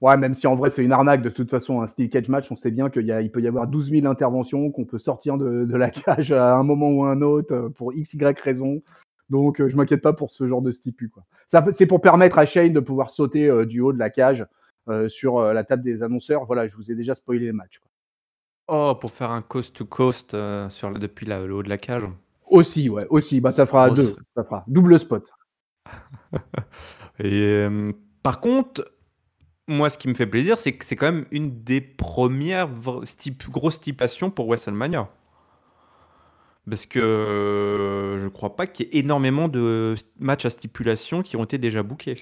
Ouais, 0.04 0.18
même 0.18 0.34
si 0.34 0.46
en 0.46 0.54
vrai 0.54 0.68
c'est 0.68 0.84
une 0.84 0.92
arnaque 0.92 1.22
de 1.22 1.30
toute 1.30 1.48
façon, 1.48 1.80
un 1.80 1.86
steel 1.86 2.10
cage 2.10 2.28
match, 2.28 2.52
on 2.52 2.56
sait 2.56 2.70
bien 2.70 2.90
qu'il 2.90 3.08
il 3.08 3.32
peut 3.32 3.40
y 3.40 3.48
avoir 3.48 3.66
12 3.66 3.88
000 3.88 4.06
interventions, 4.06 4.70
qu'on 4.70 4.84
peut 4.84 4.98
sortir 4.98 5.38
de, 5.38 5.64
de, 5.64 5.76
la 5.76 5.88
cage 5.90 6.30
à 6.30 6.56
un 6.56 6.62
moment 6.62 6.90
ou 6.90 7.04
un 7.06 7.22
autre 7.22 7.54
euh, 7.54 7.68
pour 7.70 7.94
x, 7.94 8.12
y 8.12 8.38
raison. 8.38 8.82
Donc 9.30 9.62
euh, 9.62 9.70
je 9.70 9.76
m'inquiète 9.76 10.02
pas 10.02 10.12
pour 10.12 10.30
ce 10.30 10.46
genre 10.46 10.60
de 10.60 10.72
stipu. 10.72 11.08
Quoi. 11.08 11.24
c'est 11.72 11.86
pour 11.86 12.02
permettre 12.02 12.36
à 12.36 12.44
Shane 12.44 12.74
de 12.74 12.80
pouvoir 12.80 13.08
sauter 13.08 13.48
euh, 13.48 13.64
du 13.64 13.80
haut 13.80 13.94
de 13.94 13.98
la 13.98 14.10
cage 14.10 14.44
sur 15.08 15.40
la 15.40 15.64
table 15.64 15.82
des 15.82 16.02
annonceurs. 16.02 16.44
Voilà, 16.44 16.66
je 16.66 16.76
vous 16.76 16.92
ai 16.92 16.94
déjà 16.94 17.14
spoilé 17.14 17.46
les 17.46 17.52
matchs. 17.52 17.80
Oh, 18.68 18.94
pour 19.00 19.10
faire 19.10 19.30
un 19.30 19.40
coast 19.40 19.74
to 19.74 19.86
coast 19.86 20.36
sur 20.68 20.98
depuis 20.98 21.24
le 21.24 21.50
haut 21.50 21.62
de 21.62 21.70
la 21.70 21.78
cage. 21.78 22.02
Aussi, 22.50 22.90
ouais, 22.90 23.06
aussi. 23.08 23.40
Bah 23.40 23.52
ça 23.52 23.64
fera 23.64 23.88
deux, 23.88 24.14
ça 24.34 24.44
fera 24.44 24.64
double 24.66 24.98
spot. 24.98 25.32
Et 27.18 27.66
par 28.22 28.40
contre, 28.40 28.93
moi, 29.66 29.90
ce 29.90 29.98
qui 29.98 30.08
me 30.08 30.14
fait 30.14 30.26
plaisir, 30.26 30.58
c'est 30.58 30.72
que 30.72 30.84
c'est 30.84 30.96
quand 30.96 31.10
même 31.10 31.26
une 31.30 31.62
des 31.62 31.80
premières 31.80 32.68
grosses 33.50 33.74
stipulations 33.74 34.30
pour 34.30 34.46
WrestleMania. 34.46 35.08
Parce 36.68 36.86
que 36.86 36.98
euh, 36.98 38.18
je 38.18 38.28
crois 38.28 38.56
pas 38.56 38.66
qu'il 38.66 38.86
y 38.86 38.88
ait 38.96 39.00
énormément 39.00 39.48
de 39.48 39.94
matchs 40.18 40.46
à 40.46 40.50
stipulation 40.50 41.22
qui 41.22 41.36
ont 41.36 41.44
été 41.44 41.58
déjà 41.58 41.82
bookés. 41.82 42.16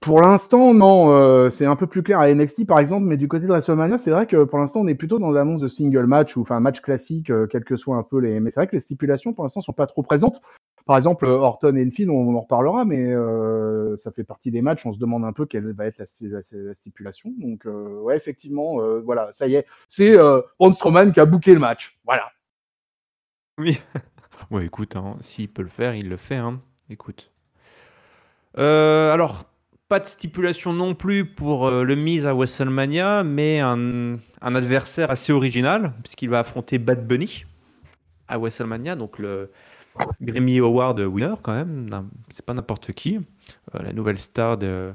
Pour 0.00 0.20
l'instant, 0.20 0.74
non. 0.74 1.12
Euh, 1.12 1.50
c'est 1.50 1.66
un 1.66 1.74
peu 1.74 1.86
plus 1.86 2.02
clair 2.02 2.20
à 2.20 2.32
NXT, 2.32 2.66
par 2.66 2.78
exemple, 2.78 3.06
mais 3.06 3.16
du 3.16 3.26
côté 3.26 3.46
de 3.46 3.50
WrestleMania, 3.50 3.98
c'est 3.98 4.10
vrai 4.10 4.26
que 4.26 4.44
pour 4.44 4.58
l'instant, 4.58 4.80
on 4.80 4.88
est 4.88 4.94
plutôt 4.94 5.18
dans 5.18 5.30
l'annonce 5.30 5.60
de 5.60 5.68
single 5.68 6.06
match 6.06 6.36
ou 6.36 6.42
enfin 6.42 6.60
match 6.60 6.80
classique, 6.80 7.30
euh, 7.30 7.46
quels 7.48 7.64
que 7.64 7.76
soient 7.76 7.96
un 7.96 8.04
peu 8.04 8.18
les. 8.20 8.38
Mais 8.38 8.50
c'est 8.50 8.60
vrai 8.60 8.68
que 8.68 8.76
les 8.76 8.80
stipulations, 8.80 9.32
pour 9.32 9.44
l'instant, 9.44 9.60
sont 9.60 9.72
pas 9.72 9.86
trop 9.86 10.02
présentes. 10.02 10.40
Par 10.88 10.96
exemple, 10.96 11.26
Orton 11.26 11.76
et 11.76 11.90
Finn, 11.90 12.08
on, 12.08 12.34
en 12.34 12.40
reparlera, 12.40 12.86
mais 12.86 13.12
euh, 13.12 13.94
ça 13.98 14.10
fait 14.10 14.24
partie 14.24 14.50
des 14.50 14.62
matchs. 14.62 14.86
On 14.86 14.94
se 14.94 14.98
demande 14.98 15.22
un 15.22 15.34
peu 15.34 15.44
quelle 15.44 15.70
va 15.72 15.84
être 15.84 15.98
la, 15.98 16.06
stipulation. 16.72 17.30
Donc, 17.36 17.66
euh, 17.66 18.00
ouais, 18.00 18.16
effectivement, 18.16 18.80
euh, 18.80 19.02
voilà, 19.04 19.30
ça 19.34 19.46
y 19.48 19.56
est. 19.56 19.66
C'est 19.90 20.14
Braun 20.58 20.72
Strowman 20.72 21.12
qui 21.12 21.20
a 21.20 21.26
booké 21.26 21.52
le 21.52 21.60
match. 21.60 21.98
Voilà. 22.06 22.32
Oui. 23.58 23.78
ouais, 24.50 24.64
écoute, 24.64 24.96
hein, 24.96 25.18
s'il 25.20 25.50
peut 25.50 25.60
le 25.60 25.68
faire, 25.68 25.94
il 25.94 26.08
le 26.08 26.16
fait. 26.16 26.36
Hein. 26.36 26.58
Écoute. 26.88 27.30
alors, 28.56 29.44
pas 29.90 30.00
de 30.00 30.06
stipulation 30.06 30.72
non 30.72 30.94
plus 30.94 31.26
pour 31.26 31.70
le 31.70 31.96
mise 31.96 32.26
à 32.26 32.32
WrestleMania, 32.32 33.24
mais 33.24 33.60
un, 33.60 34.16
un 34.40 34.54
adversaire 34.54 35.10
assez 35.10 35.34
original, 35.34 35.92
puisqu'il 36.02 36.30
va 36.30 36.38
affronter 36.38 36.78
Bad 36.78 37.06
Bunny 37.06 37.44
à 38.26 38.38
WrestleMania, 38.38 38.96
donc 38.96 39.18
le 39.18 39.50
Grammy 40.20 40.58
Award 40.58 41.00
winner 41.00 41.34
quand 41.42 41.52
même, 41.52 41.88
c'est 42.30 42.44
pas 42.44 42.54
n'importe 42.54 42.92
qui, 42.92 43.16
euh, 43.16 43.82
la 43.82 43.92
nouvelle 43.92 44.18
star 44.18 44.58
de, 44.58 44.92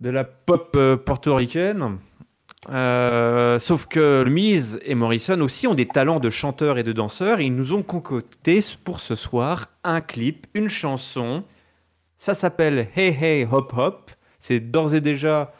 de 0.00 0.10
la 0.10 0.24
pop 0.24 0.72
euh, 0.76 0.96
portoricaine. 0.96 1.98
Euh, 2.70 3.58
sauf 3.58 3.86
que 3.86 4.24
Mise 4.24 4.80
et 4.82 4.94
Morrison 4.94 5.40
aussi 5.40 5.66
ont 5.66 5.74
des 5.74 5.86
talents 5.86 6.18
de 6.18 6.30
chanteurs 6.30 6.78
et 6.78 6.82
de 6.82 6.92
danseurs. 6.92 7.40
Ils 7.40 7.54
nous 7.54 7.72
ont 7.72 7.82
concocté 7.82 8.64
pour 8.84 9.00
ce 9.00 9.14
soir 9.14 9.68
un 9.84 10.00
clip, 10.00 10.46
une 10.54 10.68
chanson. 10.68 11.44
Ça 12.18 12.34
s'appelle 12.34 12.88
Hey 12.96 13.16
Hey 13.20 13.48
Hop 13.50 13.72
Hop. 13.76 14.10
C'est 14.40 14.60
d'ores 14.60 14.94
et 14.94 15.00
déjà 15.00 15.52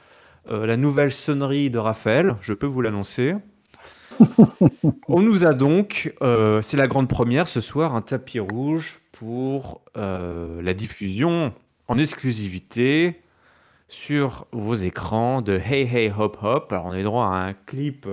la 0.50 0.78
nouvelle 0.78 1.12
sonnerie 1.12 1.68
de 1.68 1.78
Raphaël, 1.78 2.36
je 2.40 2.54
peux 2.54 2.66
vous 2.66 2.80
l'annoncer. 2.80 3.34
On 5.08 5.20
nous 5.20 5.46
a 5.46 5.54
donc, 5.54 6.14
euh, 6.22 6.62
c'est 6.62 6.76
la 6.76 6.86
grande 6.86 7.08
première 7.08 7.46
ce 7.46 7.60
soir, 7.60 7.94
un 7.94 8.02
tapis 8.02 8.40
rouge 8.40 9.00
pour 9.12 9.80
euh, 9.96 10.60
la 10.62 10.74
diffusion 10.74 11.52
en 11.88 11.98
exclusivité 11.98 13.20
sur 13.88 14.46
vos 14.52 14.74
écrans 14.74 15.40
de 15.40 15.54
Hey 15.54 15.88
Hey 15.92 16.12
Hop 16.16 16.38
Hop. 16.42 16.72
Alors 16.72 16.86
on 16.86 16.90
a 16.90 17.02
droit 17.02 17.24
à 17.24 17.46
un 17.46 17.54
clip 17.54 18.06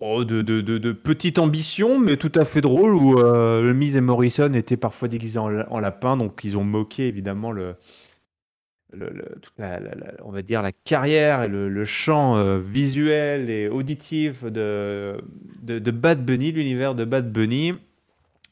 oh, 0.00 0.24
de, 0.24 0.92
petite 0.92 1.38
ambition, 1.38 1.98
mais 1.98 2.16
tout 2.16 2.32
à 2.34 2.44
fait 2.44 2.60
drôle, 2.60 2.94
où 2.94 3.18
euh, 3.18 3.62
le 3.62 3.74
Miz 3.74 3.96
et 3.96 4.00
Morrison 4.00 4.52
étaient 4.54 4.76
parfois 4.76 5.08
déguisés 5.08 5.38
en 5.38 5.80
lapin, 5.80 6.16
donc 6.16 6.40
ils 6.44 6.56
ont 6.56 6.64
moqué 6.64 7.08
évidemment 7.08 7.52
le, 7.52 7.76
on 8.94 10.30
va 10.30 10.42
dire 10.42 10.62
la 10.62 10.72
carrière 10.72 11.42
et 11.42 11.48
le, 11.48 11.84
champ 11.84 12.36
euh, 12.36 12.58
visuel 12.58 13.50
et 13.50 13.68
auditif 13.68 14.44
de, 14.44 15.20
de, 15.62 15.90
Bad 15.90 16.24
Bunny, 16.24 16.52
l'univers 16.52 16.94
de 16.94 17.04
Bad 17.04 17.30
Bunny, 17.30 17.74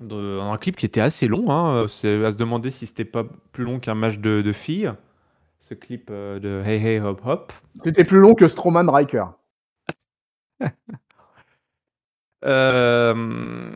de, 0.01 0.39
un 0.41 0.57
clip 0.59 0.77
qui 0.77 0.87
était 0.87 1.01
assez 1.01 1.27
long. 1.27 1.51
Hein, 1.51 1.87
c'est 1.89 2.25
à 2.25 2.33
se 2.33 2.37
demander 2.37 2.71
si 2.71 2.87
c'était 2.87 3.05
pas 3.05 3.25
plus 3.53 3.65
long 3.65 3.79
qu'un 3.81 3.95
match 3.95 4.19
de, 4.19 4.43
de 4.43 4.53
filles. 4.53 4.93
Ce 5.59 5.75
clip 5.75 6.11
euh, 6.11 6.39
de 6.39 6.63
Hey 6.65 6.85
Hey 6.85 7.01
Hop 7.01 7.23
Hop. 7.25 7.53
C'était 7.83 8.05
plus 8.05 8.19
long 8.19 8.35
que 8.35 8.47
Strowman 8.47 8.89
Riker. 8.89 9.27
euh, 12.45 13.73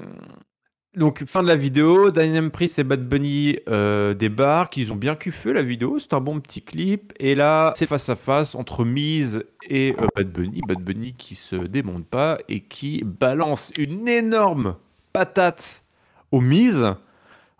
donc, 0.96 1.24
fin 1.24 1.44
de 1.44 1.48
la 1.48 1.54
vidéo, 1.54 2.10
Dynam 2.10 2.50
Priest 2.50 2.80
et 2.80 2.84
Bad 2.84 3.08
Bunny 3.08 3.58
euh, 3.68 4.12
débarquent. 4.12 4.76
Ils 4.76 4.92
ont 4.92 4.96
bien 4.96 5.14
kiffé 5.14 5.52
la 5.52 5.62
vidéo, 5.62 6.00
c'est 6.00 6.14
un 6.14 6.20
bon 6.20 6.40
petit 6.40 6.62
clip. 6.62 7.12
Et 7.20 7.36
là, 7.36 7.72
c'est 7.76 7.86
face 7.86 8.08
à 8.08 8.16
face 8.16 8.56
entre 8.56 8.84
Miz 8.84 9.44
et 9.68 9.94
euh, 10.00 10.06
Bad 10.16 10.32
Bunny. 10.32 10.62
Bad 10.66 10.80
Bunny 10.80 11.14
qui 11.14 11.36
se 11.36 11.54
démonte 11.54 12.06
pas 12.06 12.38
et 12.48 12.60
qui 12.60 13.04
balance 13.04 13.70
une 13.78 14.08
énorme 14.08 14.74
patate 15.12 15.84
au 16.32 16.40
Miz. 16.40 16.92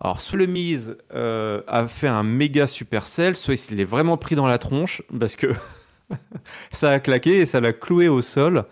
Alors, 0.01 0.21
soit 0.21 0.39
le 0.39 0.47
Miz 0.47 0.97
euh, 1.15 1.63
a 1.69 1.87
fait 1.87 2.09
un 2.09 2.25
méga 2.25 2.67
supercell, 2.67 3.37
soit 3.37 3.71
il 3.71 3.81
est 3.81 3.85
vraiment 3.85 4.17
pris 4.17 4.35
dans 4.35 4.49
la 4.49 4.59
tronche 4.59 5.03
parce 5.21 5.37
que 5.37 5.55
ça 6.73 6.91
a 6.91 6.99
claqué 6.99 7.39
et 7.39 7.47
ça 7.47 7.61
l'a 7.61 7.73
cloué 7.73 8.09
au 8.09 8.23
sol. 8.23 8.65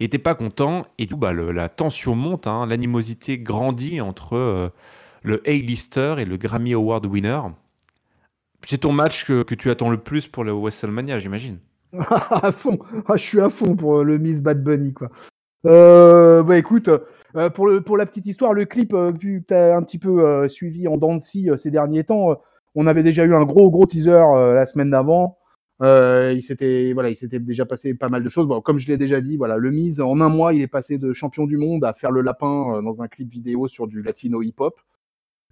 N'était 0.00 0.18
pas 0.18 0.34
content 0.34 0.86
et 0.98 1.06
tout, 1.06 1.18
bah, 1.18 1.34
la 1.34 1.68
tension 1.68 2.14
monte, 2.14 2.46
hein. 2.46 2.64
l'animosité 2.66 3.38
grandit 3.38 4.00
entre 4.00 4.34
euh, 4.34 4.70
le 5.22 5.42
A-lister 5.46 6.14
et 6.18 6.24
le 6.24 6.38
Grammy 6.38 6.72
Award 6.72 7.04
winner. 7.04 7.40
C'est 8.64 8.78
ton 8.78 8.92
match 8.92 9.26
que, 9.26 9.54
tu 9.54 9.70
attends 9.70 9.90
le 9.90 9.98
plus 9.98 10.26
pour 10.26 10.42
le 10.42 10.52
WrestleMania, 10.52 11.18
j'imagine. 11.18 11.58
à 12.30 12.50
fond, 12.50 12.78
ah, 13.08 13.16
je 13.16 13.22
suis 13.22 13.40
à 13.40 13.50
fond 13.50 13.76
pour 13.76 13.98
euh, 13.98 14.04
le 14.04 14.16
Miss 14.16 14.42
Bad 14.42 14.62
Bunny 14.64 14.94
quoi. 14.94 15.10
Euh, 15.66 16.42
bah 16.42 16.56
écoute, 16.56 16.88
pour, 17.54 17.66
le, 17.66 17.82
pour 17.82 17.98
la 17.98 18.06
petite 18.06 18.24
histoire, 18.24 18.54
le 18.54 18.64
clip, 18.64 18.94
vu 18.94 19.42
que 19.42 19.48
tu 19.48 19.54
as 19.54 19.76
un 19.76 19.82
petit 19.82 19.98
peu 19.98 20.48
suivi 20.48 20.88
en 20.88 20.96
Dancy 20.96 21.50
ces 21.58 21.70
derniers 21.70 22.04
temps, 22.04 22.40
on 22.74 22.86
avait 22.86 23.02
déjà 23.02 23.24
eu 23.26 23.34
un 23.34 23.44
gros 23.44 23.70
gros 23.70 23.84
teaser 23.84 24.24
la 24.54 24.64
semaine 24.64 24.90
d'avant. 24.90 25.39
Euh, 25.82 26.34
il 26.36 26.42
s'était 26.42 26.92
voilà, 26.92 27.08
il 27.08 27.16
s'était 27.16 27.38
déjà 27.38 27.64
passé 27.64 27.94
pas 27.94 28.08
mal 28.10 28.22
de 28.22 28.28
choses. 28.28 28.48
Comme 28.64 28.78
je 28.78 28.88
l'ai 28.88 28.98
déjà 28.98 29.20
dit, 29.20 29.36
voilà, 29.36 29.56
le 29.56 29.70
mise 29.70 30.00
en 30.00 30.20
un 30.20 30.28
mois, 30.28 30.52
il 30.52 30.60
est 30.60 30.66
passé 30.66 30.98
de 30.98 31.12
champion 31.12 31.46
du 31.46 31.56
monde 31.56 31.84
à 31.84 31.94
faire 31.94 32.10
le 32.10 32.20
lapin 32.20 32.76
euh, 32.76 32.82
dans 32.82 33.00
un 33.02 33.08
clip 33.08 33.30
vidéo 33.30 33.66
sur 33.68 33.86
du 33.86 34.02
latino 34.02 34.42
hip-hop. 34.42 34.78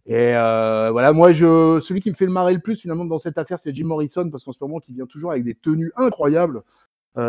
Et 0.07 0.35
euh, 0.35 0.91
voilà, 0.91 1.12
moi, 1.12 1.33
je, 1.33 1.81
celui 1.81 2.01
qui 2.01 2.11
me 2.11 2.14
fait 2.14 2.27
le 2.27 2.33
marrer 2.33 2.55
le 2.55 2.61
plus 2.61 2.81
finalement 2.81 3.05
dans 3.05 3.19
cette 3.19 3.38
affaire, 3.38 3.59
c'est 3.59 3.75
Jim 3.75 3.87
Morrison 3.87 4.29
parce 4.31 4.45
qu'en 4.45 4.53
ce 4.53 4.59
moment, 4.61 4.81
il 4.88 4.95
vient 4.95 5.07
toujours 5.07 5.33
avec 5.33 5.45
des 5.45 5.55
tenues 5.55 5.93
incroyables. 5.97 6.62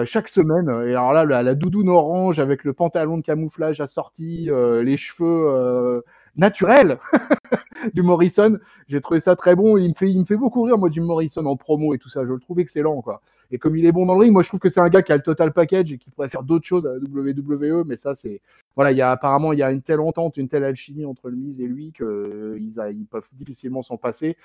chaque 0.06 0.30
semaine. 0.30 0.70
Et 0.88 0.92
alors 0.92 1.14
là, 1.14 1.26
la, 1.26 1.56
doudoune 1.56 1.90
orange 1.90 2.40
avec 2.40 2.64
le 2.64 2.74
pantalon 2.74 3.18
de 3.18 3.24
camouflage 3.24 3.82
assorti, 3.82 4.50
les 4.84 4.98
cheveux 4.98 5.94
naturel 6.36 7.00
du 7.94 8.02
Morrison. 8.02 8.58
J'ai 8.88 9.02
trouvé 9.02 9.20
ça 9.20 9.36
très 9.36 9.56
bon. 9.56 9.78
Il 9.78 9.90
me 9.90 9.94
fait, 9.94 10.10
il 10.12 10.20
me 10.20 10.26
fait 10.26 10.38
beaucoup 10.38 10.64
rire, 10.64 10.78
moi, 10.78 10.90
Jim 10.92 11.04
Morrison 11.04 11.46
en 11.46 11.56
promo 11.56 11.94
et 11.94 11.98
tout 11.98 12.10
ça. 12.10 12.26
Je 12.26 12.32
le 12.32 12.40
trouve 12.40 12.60
excellent, 12.60 13.02
quoi. 13.02 13.22
Et 13.52 13.58
comme 13.58 13.76
il 13.76 13.86
est 13.86 13.92
bon 13.92 14.06
dans 14.06 14.14
le 14.14 14.20
ring, 14.22 14.32
moi, 14.32 14.44
je 14.44 14.48
trouve 14.48 14.60
que 14.60 14.70
c'est 14.70 14.80
un 14.80 14.90
gars 14.90 15.02
qui 15.02 15.12
a 15.12 15.18
le 15.18 15.24
total 15.24 15.54
package 15.54 15.92
et 15.92 15.98
qui 15.98 16.12
pourrait 16.12 16.30
faire 16.30 16.44
d'autres 16.44 16.66
choses 16.66 16.86
à 16.86 16.92
la 16.94 17.00
WWE. 17.00 17.84
Mais 17.86 17.98
ça, 17.98 18.14
c'est, 18.14 18.42
voilà, 18.76 18.92
il 18.92 18.98
y 18.98 19.02
a 19.02 19.12
apparemment, 19.12 19.54
il 19.54 19.60
y 19.60 19.64
a 19.64 19.72
une 19.72 19.82
telle 19.82 20.00
entente, 20.00 20.38
une 20.38 20.50
telle 20.50 20.64
alchimie 20.64 21.06
entre 21.06 21.30
le 21.30 21.36
Miz 21.36 21.60
et 21.60 21.68
lui 21.68 21.92
qu'ils 21.92 22.76
ils 22.92 23.06
peuvent 23.10 23.28
difficilement 23.34 23.82
s'en 23.82 23.98
passer. 23.98 24.38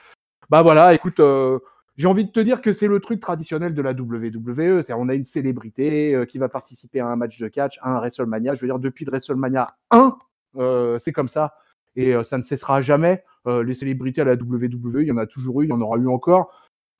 Bah 0.50 0.62
voilà, 0.62 0.94
écoute, 0.94 1.20
euh, 1.20 1.58
j'ai 1.96 2.06
envie 2.06 2.24
de 2.24 2.30
te 2.30 2.40
dire 2.40 2.60
que 2.60 2.72
c'est 2.72 2.88
le 2.88 3.00
truc 3.00 3.20
traditionnel 3.20 3.74
de 3.74 3.82
la 3.82 3.92
WWE. 3.92 4.82
C'est 4.82 4.92
on 4.94 5.08
a 5.08 5.14
une 5.14 5.24
célébrité 5.24 6.14
euh, 6.14 6.24
qui 6.24 6.38
va 6.38 6.48
participer 6.48 7.00
à 7.00 7.06
un 7.06 7.16
match 7.16 7.38
de 7.38 7.48
catch, 7.48 7.78
à 7.82 7.94
un 7.94 7.98
WrestleMania. 7.98 8.54
Je 8.54 8.60
veux 8.60 8.66
dire, 8.66 8.78
depuis 8.78 9.04
le 9.04 9.10
WrestleMania 9.10 9.68
1, 9.90 10.16
euh, 10.56 10.98
c'est 10.98 11.12
comme 11.12 11.28
ça. 11.28 11.54
Et 11.96 12.14
ça 12.24 12.38
ne 12.38 12.42
cessera 12.42 12.82
jamais. 12.82 13.22
les 13.46 13.74
célébrités 13.74 14.20
à 14.20 14.24
la 14.24 14.34
WWE, 14.34 15.02
il 15.02 15.08
y 15.08 15.12
en 15.12 15.16
a 15.16 15.26
toujours 15.26 15.62
eu, 15.62 15.66
il 15.66 15.70
y 15.70 15.72
en 15.72 15.80
aura 15.80 15.98
eu 15.98 16.08
encore. 16.08 16.50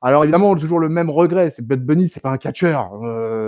Alors 0.03 0.23
évidemment, 0.25 0.51
on 0.51 0.57
a 0.57 0.61
toujours 0.61 0.81
le 0.81 0.89
même 0.89 1.11
regret. 1.11 1.51
C'est 1.51 1.67
Bud 1.67 1.85
Bunny, 1.85 2.09
c'est 2.09 2.21
pas 2.21 2.31
un 2.31 2.39
catcheur. 2.39 2.93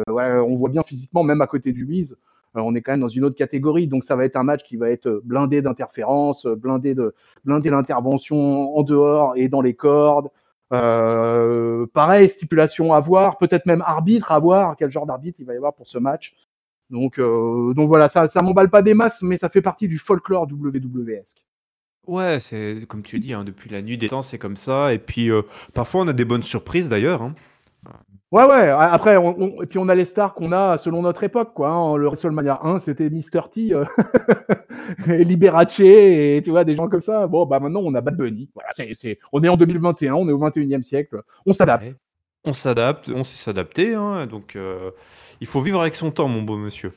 Ouais, 0.09 0.39
on 0.39 0.57
voit 0.57 0.71
bien 0.71 0.83
physiquement, 0.83 1.23
même 1.23 1.41
à 1.41 1.47
côté 1.47 1.73
du 1.73 1.87
Miz, 1.87 2.17
on 2.55 2.75
est 2.75 2.81
quand 2.81 2.93
même 2.93 3.01
dans 3.01 3.09
une 3.09 3.25
autre 3.25 3.37
catégorie. 3.37 3.89
Donc 3.89 4.05
ça 4.05 4.17
va 4.17 4.25
être 4.25 4.37
un 4.37 4.43
match 4.43 4.63
qui 4.63 4.77
va 4.77 4.91
être 4.91 5.21
blindé 5.25 5.63
d'interférences, 5.63 6.47
blindé 6.47 6.95
de 6.95 7.15
blindé 7.45 7.71
en 7.71 8.83
dehors 8.83 9.33
et 9.37 9.49
dans 9.49 9.61
les 9.61 9.75
cordes. 9.75 10.31
Euh, 10.73 11.87
pareil, 11.93 12.29
stipulation 12.29 12.93
à 12.93 13.01
voir, 13.01 13.39
peut-être 13.39 13.67
même 13.67 13.83
arbitre 13.87 14.33
à 14.33 14.39
voir, 14.39 14.77
quel 14.77 14.91
genre 14.91 15.07
d'arbitre 15.07 15.39
il 15.41 15.47
va 15.47 15.55
y 15.55 15.57
avoir 15.57 15.75
pour 15.75 15.87
ce 15.87 15.99
match. 15.99 16.35
Donc, 16.91 17.19
euh, 17.19 17.75
donc 17.75 17.89
voilà, 17.89 18.09
ça, 18.09 18.29
ça 18.29 18.43
m'emballe 18.43 18.71
pas 18.71 18.83
des 18.83 18.95
masses, 18.95 19.23
mais 19.23 19.39
ça 19.39 19.49
fait 19.49 19.63
partie 19.63 19.89
du 19.89 19.99
folklore 19.99 20.47
WWEsque. 20.51 21.43
Ouais, 22.07 22.39
c'est 22.39 22.87
comme 22.89 23.03
tu 23.03 23.19
dis, 23.19 23.33
hein, 23.33 23.43
depuis 23.43 23.69
la 23.69 23.83
nuit 23.83 23.99
des 23.99 24.09
temps, 24.09 24.23
c'est 24.23 24.39
comme 24.39 24.57
ça. 24.57 24.93
Et 24.93 24.99
puis 24.99 25.31
euh, 25.31 25.43
parfois, 25.75 26.03
on 26.03 26.09
a 26.09 26.13
des 26.13 26.25
bonnes 26.25 26.45
surprises 26.45 26.89
d'ailleurs. 26.89 27.23
Hein. 27.23 27.35
Ouais, 28.33 28.45
ouais. 28.45 28.69
Après, 28.71 29.17
on, 29.17 29.63
et 29.63 29.67
puis 29.67 29.79
on 29.79 29.89
a 29.89 29.95
les 29.95 30.05
stars 30.05 30.35
qu'on 30.35 30.53
a 30.53 30.79
selon 30.79 31.03
notre 31.03 31.23
époque, 31.23 31.55
quoi. 31.55 31.71
Hein. 31.71 31.97
Le 31.97 32.07
WrestleMania 32.09 32.61
1, 32.63 32.81
c'était 32.81 33.09
Mr. 33.09 33.49
T, 33.53 33.73
euh, 33.73 33.85
et 35.07 35.25
Liberace, 35.25 35.79
et 35.81 36.43
tu 36.45 36.51
vois, 36.51 36.65
des 36.65 36.77
gens 36.77 36.89
comme 36.89 37.01
ça. 37.01 37.27
Bon, 37.29 37.47
bah 37.47 37.61
maintenant, 37.61 37.81
on 37.85 37.95
a 37.95 38.01
Bad 38.01 38.17
Bunny. 38.17 38.51
Voilà, 38.55 38.71
c'est, 38.93 39.19
on 39.33 39.43
est 39.43 39.49
en 39.49 39.57
2021, 39.57 40.15
on 40.15 40.29
est 40.29 40.33
au 40.33 40.41
21e 40.41 40.83
siècle. 40.83 41.23
On 41.47 41.53
s'adapte. 41.53 41.95
On 42.47 42.53
s'adapte, 42.53 43.11
on 43.11 43.25
sait 43.25 43.37
s'adapter. 43.37 43.95
Hein, 43.95 44.27
donc, 44.27 44.57
euh, 44.57 44.91
il 45.41 45.47
faut 45.47 45.61
vivre 45.61 45.81
avec 45.81 45.95
son 45.95 46.11
temps, 46.11 46.29
mon 46.29 46.43
beau 46.43 46.57
monsieur. 46.57 46.93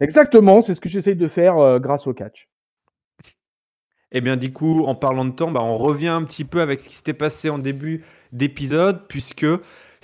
Exactement, 0.00 0.62
c'est 0.62 0.74
ce 0.74 0.80
que 0.80 0.88
j'essaye 0.88 1.16
de 1.16 1.28
faire 1.28 1.58
euh, 1.58 1.78
grâce 1.78 2.06
au 2.06 2.14
catch. 2.14 2.48
Eh 4.16 4.20
bien, 4.20 4.36
du 4.36 4.52
coup, 4.52 4.84
en 4.84 4.94
parlant 4.94 5.24
de 5.24 5.32
temps, 5.32 5.50
bah, 5.50 5.60
on 5.62 5.76
revient 5.76 6.08
un 6.08 6.22
petit 6.22 6.44
peu 6.44 6.60
avec 6.60 6.80
ce 6.80 6.88
qui 6.88 6.94
s'était 6.94 7.14
passé 7.14 7.50
en 7.50 7.58
début 7.58 8.04
d'épisode, 8.32 9.06
puisque 9.08 9.46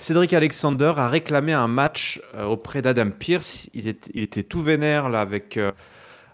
Cédric 0.01 0.33
Alexander 0.33 0.93
a 0.97 1.07
réclamé 1.07 1.53
un 1.53 1.67
match 1.67 2.19
euh, 2.33 2.45
auprès 2.45 2.81
d'Adam 2.81 3.11
Pierce. 3.11 3.69
Il 3.75 3.87
était, 3.87 4.43
tout 4.43 4.61
vénère 4.61 5.09
là 5.09 5.21
avec, 5.21 5.57
euh, 5.57 5.71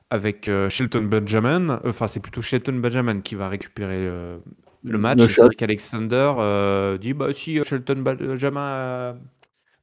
avec 0.10 0.48
euh, 0.48 0.70
Shelton 0.70 1.04
Benjamin. 1.04 1.82
Enfin, 1.86 2.08
c'est 2.08 2.22
plutôt 2.22 2.42
Shelton 2.42 2.80
Benjamin 2.80 3.20
qui 3.20 3.36
va 3.36 3.50
récupérer 3.50 4.10
le 4.84 4.98
match. 4.98 5.20
Cédric 5.28 5.62
Alexander 5.62 6.98
dit 7.00 7.14
bah, 7.14 7.34
si 7.34 7.64
Shelton 7.64 8.02
Benjamin. 8.02 9.18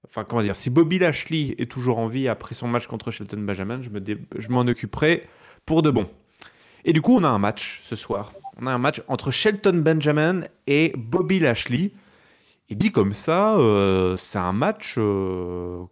Enfin, 0.07 0.24
comment 0.24 0.42
dire 0.42 0.57
Si 0.57 0.70
Bobby 0.70 0.98
Lashley 0.98 1.54
est 1.59 1.70
toujours 1.70 1.98
en 1.98 2.07
vie 2.07 2.28
après 2.28 2.54
son 2.54 2.68
match 2.68 2.87
contre 2.87 3.11
Shelton 3.11 3.40
Benjamin, 3.40 3.80
je 3.83 4.48
m'en 4.48 4.61
occuperai 4.62 5.26
pour 5.66 5.83
de 5.83 5.90
bon. 5.90 6.09
Et 6.85 6.92
du 6.92 7.00
coup, 7.00 7.16
on 7.16 7.24
a 7.24 7.28
un 7.28 7.38
match 7.38 7.80
ce 7.85 7.96
soir. 7.96 8.33
On 8.61 8.66
a 8.66 8.72
un 8.72 8.78
match 8.78 9.02
entre 9.09 9.30
Shelton 9.30 9.83
Benjamin 9.83 10.42
et 10.66 10.92
Bobby 10.96 11.40
Lashley. 11.40 11.92
Et 12.68 12.74
dit 12.74 12.92
comme 12.92 13.12
ça, 13.12 13.57
euh, 13.57 14.16
c'est 14.16 14.38
un 14.38 14.52
match. 14.52 14.94
Euh, 14.98 15.83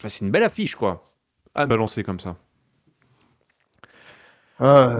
c'est 0.00 0.20
une 0.20 0.30
belle 0.30 0.42
affiche, 0.42 0.74
quoi. 0.74 1.12
À 1.54 1.66
balancer 1.66 2.04
comme 2.04 2.20
ça. 2.20 2.36
Ah, 4.60 4.96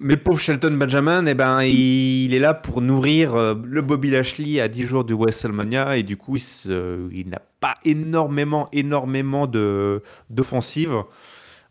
mais, 0.00 0.16
pauvre 0.16 0.38
Shelton 0.38 0.76
Benjamin, 0.76 1.24
eh 1.26 1.34
ben, 1.34 1.62
il, 1.62 2.34
est 2.34 2.38
là 2.38 2.52
pour 2.52 2.82
nourrir 2.82 3.34
euh, 3.34 3.54
le 3.64 3.80
Bobby 3.80 4.10
Lashley 4.10 4.60
à 4.60 4.68
10 4.68 4.84
jours 4.84 5.04
du 5.04 5.14
WrestleMania 5.14 5.96
et 5.96 6.02
du 6.02 6.16
coup, 6.16 6.36
il, 6.36 7.28
n'a 7.28 7.40
pas 7.60 7.74
énormément, 7.84 8.68
énormément 8.72 9.46
d'offensive. 9.46 11.04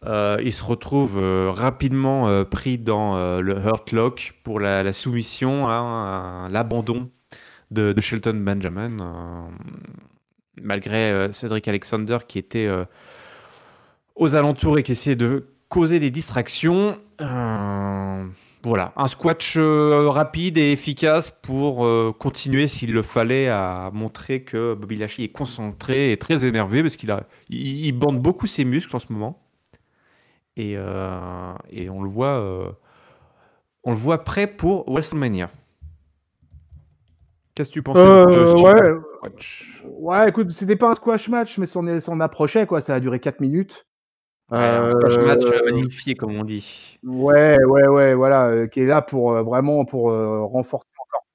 il 0.04 0.52
se 0.52 0.64
retrouve 0.64 1.20
rapidement 1.50 2.44
pris 2.46 2.80
dans 2.80 3.40
le 3.40 3.54
Hurt 3.56 3.92
Lock 3.92 4.34
pour 4.44 4.60
la, 4.60 4.92
soumission, 4.92 5.70
hein, 5.70 6.50
l'abandon 6.50 7.10
de, 7.72 8.00
Shelton 8.00 8.44
Benjamin, 8.44 8.98
euh, 9.00 9.50
malgré 10.62 11.12
euh, 11.12 11.32
Cédric 11.32 11.68
Alexander 11.68 12.18
qui 12.28 12.38
était 12.38 12.68
euh, 12.68 12.86
aux 14.16 14.36
alentours 14.36 14.78
et 14.78 14.84
qui 14.84 14.92
essayait 14.92 15.16
de 15.16 15.48
causer 15.72 16.00
des 16.00 16.12
distractions. 16.12 17.00
voilà, 18.64 18.94
un 18.96 19.08
squash 19.08 19.58
rapide 19.58 20.60
et 20.60 20.72
efficace 20.72 21.32
pour 21.32 21.88
continuer 22.20 22.68
s'il 22.68 22.94
le 22.94 23.02
fallait 23.02 23.48
à 23.48 23.90
montrer 23.92 24.44
que 24.44 24.76
Bobby 24.76 24.98
Lashley 24.98 25.26
est 25.26 25.32
concentré 25.32 26.12
et 26.12 26.18
très 26.18 26.46
énervé 26.46 26.84
parce 26.84 26.96
qu'il 26.96 27.10
a, 27.10 27.24
il, 27.50 27.92
bande 27.94 28.22
beaucoup 28.22 28.46
ses 28.46 28.66
muscles 28.66 28.96
en 28.96 29.00
ce 29.00 29.12
moment. 29.12 29.42
Et, 30.58 30.74
et 30.74 31.90
on 31.90 32.04
le 32.04 32.10
voit, 32.10 32.78
on 33.84 33.92
le 33.92 33.98
voit 33.98 34.24
prêt 34.24 34.46
pour 34.46 34.88
WrestleMania. 34.92 35.50
Qu'est-ce 37.56 37.70
que 37.70 37.74
tu 37.74 37.84
penses 37.84 37.98
euh, 37.98 38.56
ouais. 38.56 39.30
ouais, 39.84 40.30
écoute, 40.30 40.52
c'était 40.52 40.78
pas 40.78 40.92
un 40.92 40.96
squash 40.96 41.28
match, 41.28 41.58
mais 41.58 41.68
on, 41.76 42.20
approchait, 42.20 42.66
quoi. 42.66 42.82
Ça 42.82 42.96
a 42.96 43.00
duré 43.00 43.20
4 43.20 43.42
minutes. 43.42 43.86
Un 44.52 44.90
squash 44.90 45.18
match 45.18 45.46
euh, 45.46 45.62
magnifié, 45.66 46.16
comme 46.16 46.36
on 46.36 46.44
dit. 46.44 47.00
Ouais, 47.04 47.58
ouais, 47.64 47.88
ouais, 47.88 48.14
voilà, 48.14 48.48
euh, 48.48 48.68
qui 48.68 48.82
est 48.82 48.86
là 48.86 49.02
pour 49.02 49.34
vraiment 49.44 49.86
pour 49.86 50.12
renforcer 50.12 50.90
encore 50.98 51.26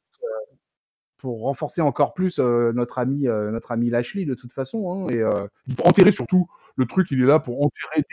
pour 1.18 1.40
renforcer 1.40 1.80
encore 1.80 2.14
plus 2.14 2.38
notre 2.38 2.98
ami 2.98 3.22
notre 3.24 3.72
ami 3.72 3.90
Lashley 3.90 4.24
de 4.24 4.34
toute 4.34 4.52
façon, 4.52 5.06
hein, 5.08 5.12
et 5.12 5.24
enterrer 5.84 6.12
surtout 6.12 6.46
le 6.76 6.86
truc, 6.86 7.08
il 7.10 7.22
est 7.22 7.26
là 7.26 7.38
pour 7.38 7.62
enterrer, 7.64 8.04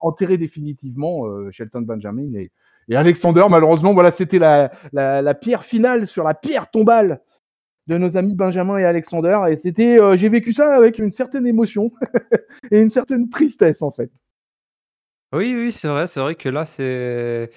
enterrer 0.00 0.36
définitivement 0.36 1.24
Shelton 1.50 1.80
Benjamin 1.82 2.34
et 2.34 2.50
et 2.88 2.96
Alexander, 2.96 3.44
malheureusement, 3.48 3.94
voilà, 3.94 4.10
c'était 4.10 4.38
la, 4.38 4.70
la, 4.92 5.34
pierre 5.34 5.64
finale 5.64 6.06
sur 6.06 6.22
la 6.22 6.34
pierre 6.34 6.70
tombale 6.70 7.20
de 7.86 7.98
nos 7.98 8.16
amis 8.16 8.34
Benjamin 8.34 8.78
et 8.78 8.84
Alexander. 8.84 9.40
Et 9.48 9.56
c'était, 9.56 10.00
euh, 10.00 10.16
j'ai 10.16 10.28
vécu 10.28 10.52
ça 10.52 10.74
avec 10.74 10.98
une 10.98 11.12
certaine 11.12 11.46
émotion 11.46 11.92
et 12.70 12.80
une 12.80 12.90
certaine 12.90 13.28
tristesse, 13.28 13.82
en 13.82 13.90
fait. 13.90 14.10
Oui, 15.34 15.54
oui, 15.56 15.72
c'est 15.72 15.88
vrai, 15.88 16.06
c'est 16.06 16.20
vrai 16.20 16.34
que 16.34 16.48
là, 16.48 16.64
c'est. 16.64 17.50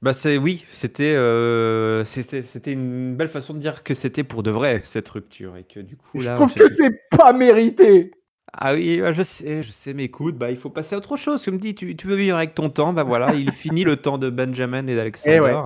Bah 0.00 0.12
c'est 0.12 0.36
oui, 0.36 0.64
c'était 0.70 1.16
euh, 1.16 2.04
c'était 2.04 2.42
c'était 2.42 2.72
une 2.72 3.16
belle 3.16 3.28
façon 3.28 3.52
de 3.52 3.58
dire 3.58 3.82
que 3.82 3.94
c'était 3.94 4.22
pour 4.22 4.44
de 4.44 4.50
vrai 4.52 4.80
cette 4.84 5.08
rupture 5.08 5.56
et 5.56 5.64
que 5.64 5.80
du 5.80 5.96
coup 5.96 6.20
là. 6.20 6.36
Je 6.36 6.44
trouve 6.44 6.54
que 6.54 6.72
c'est 6.72 7.00
pas 7.10 7.32
mérité. 7.32 8.12
Ah 8.52 8.74
oui, 8.74 9.00
bah, 9.00 9.12
je 9.12 9.22
sais, 9.22 9.62
je 9.64 9.70
sais, 9.70 9.94
mais 9.94 10.04
écoute, 10.04 10.38
bah, 10.38 10.50
il 10.50 10.56
faut 10.56 10.70
passer 10.70 10.94
à 10.94 10.98
autre 10.98 11.16
chose. 11.16 11.44
Comme 11.44 11.58
dit, 11.58 11.74
tu, 11.74 11.96
tu 11.96 12.06
veux 12.06 12.14
vivre 12.14 12.36
avec 12.36 12.54
ton 12.54 12.70
temps, 12.70 12.92
bah 12.92 13.02
voilà, 13.02 13.34
il 13.34 13.50
finit 13.50 13.84
le 13.84 13.96
temps 13.96 14.18
de 14.18 14.30
Benjamin 14.30 14.86
et 14.86 14.94
d'Alexander. 14.94 15.64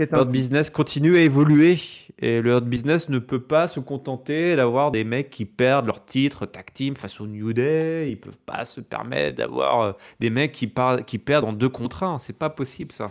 Eh 0.00 0.14
ouais. 0.14 0.24
business 0.26 0.68
continue 0.68 1.16
à 1.16 1.20
évoluer 1.20 1.78
et 2.18 2.40
le 2.40 2.60
business 2.60 3.08
ne 3.08 3.18
peut 3.18 3.42
pas 3.42 3.66
se 3.66 3.80
contenter 3.80 4.54
d'avoir 4.54 4.92
des 4.92 5.02
mecs 5.02 5.30
qui 5.30 5.44
perdent 5.46 5.86
leur 5.86 6.04
titre 6.04 6.46
tag 6.46 6.66
team 6.72 6.94
face 6.94 7.20
au 7.20 7.26
New 7.26 7.52
Day. 7.52 8.08
Ils 8.08 8.18
peuvent 8.18 8.38
pas 8.46 8.64
se 8.64 8.80
permettre 8.80 9.36
d'avoir 9.36 9.80
euh, 9.80 9.92
des 10.20 10.30
mecs 10.30 10.52
qui, 10.52 10.72
qui 11.06 11.18
perdent 11.18 11.44
en 11.44 11.52
deux 11.52 11.68
contre 11.68 12.04
un. 12.04 12.18
C'est 12.20 12.38
pas 12.38 12.50
possible 12.50 12.92
ça. 12.92 13.10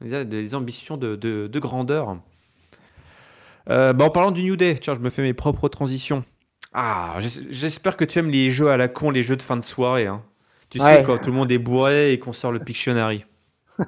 On 0.00 0.10
a 0.10 0.24
des 0.24 0.54
ambitions 0.54 0.96
de, 0.96 1.16
de, 1.16 1.58
grandeur. 1.58 2.16
Euh, 3.68 3.92
bah, 3.92 4.06
en 4.06 4.10
parlant 4.10 4.30
du 4.30 4.42
New 4.42 4.56
Day, 4.56 4.74
tiens, 4.80 4.94
je 4.94 5.00
me 5.00 5.10
fais 5.10 5.20
mes 5.20 5.34
propres 5.34 5.68
transitions. 5.68 6.24
Ah, 6.72 7.18
j'espère 7.20 7.96
que 7.96 8.04
tu 8.04 8.18
aimes 8.18 8.30
les 8.30 8.50
jeux 8.50 8.68
à 8.68 8.78
la 8.78 8.88
con, 8.88 9.10
les 9.10 9.22
jeux 9.22 9.36
de 9.36 9.42
fin 9.42 9.56
de 9.56 9.62
soirée. 9.62 10.06
Hein. 10.06 10.22
Tu 10.70 10.78
sais, 10.78 11.02
quand 11.04 11.18
tout 11.18 11.30
le 11.30 11.36
monde 11.36 11.52
est 11.52 11.58
bourré 11.58 12.12
et 12.12 12.18
qu'on 12.18 12.32
sort 12.32 12.50
le 12.50 12.58
Pictionary. 12.58 13.26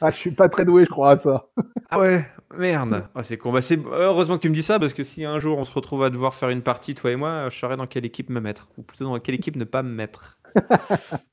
ah, 0.00 0.10
je 0.10 0.16
suis 0.16 0.30
pas 0.30 0.48
très 0.48 0.64
doué, 0.64 0.84
je 0.84 0.90
crois, 0.90 1.10
à 1.10 1.18
ça. 1.18 1.46
ah 1.90 1.98
ouais, 1.98 2.24
merde. 2.58 3.08
Ah, 3.14 3.22
c'est 3.22 3.36
con. 3.36 3.52
Bah, 3.52 3.60
heureusement 3.92 4.36
que 4.36 4.42
tu 4.42 4.50
me 4.50 4.54
dis 4.54 4.62
ça, 4.62 4.78
parce 4.78 4.92
que 4.92 5.04
si 5.04 5.24
un 5.24 5.38
jour 5.38 5.58
on 5.58 5.64
se 5.64 5.72
retrouve 5.72 6.02
à 6.02 6.10
devoir 6.10 6.34
faire 6.34 6.50
une 6.50 6.62
partie, 6.62 6.94
toi 6.94 7.10
et 7.10 7.16
moi, 7.16 7.48
je 7.50 7.58
saurais 7.58 7.76
dans 7.76 7.86
quelle 7.86 8.04
équipe 8.04 8.30
me 8.30 8.40
mettre. 8.40 8.68
Ou 8.76 8.82
plutôt 8.82 9.04
dans 9.04 9.18
quelle 9.18 9.34
équipe 9.34 9.56
ne 9.56 9.64
pas 9.64 9.82
me 9.82 9.90
mettre. 9.90 10.38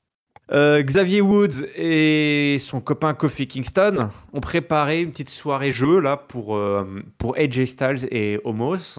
Euh, 0.52 0.82
Xavier 0.82 1.22
Woods 1.22 1.64
et 1.74 2.58
son 2.60 2.82
copain 2.82 3.14
Kofi 3.14 3.46
Kingston 3.46 4.10
ont 4.34 4.40
préparé 4.40 5.00
une 5.00 5.10
petite 5.10 5.30
soirée 5.30 5.72
jeu 5.72 6.00
là 6.00 6.18
pour, 6.18 6.56
euh, 6.56 7.02
pour 7.16 7.34
AJ 7.38 7.64
Styles 7.64 8.08
et 8.10 8.38
Homos. 8.44 8.98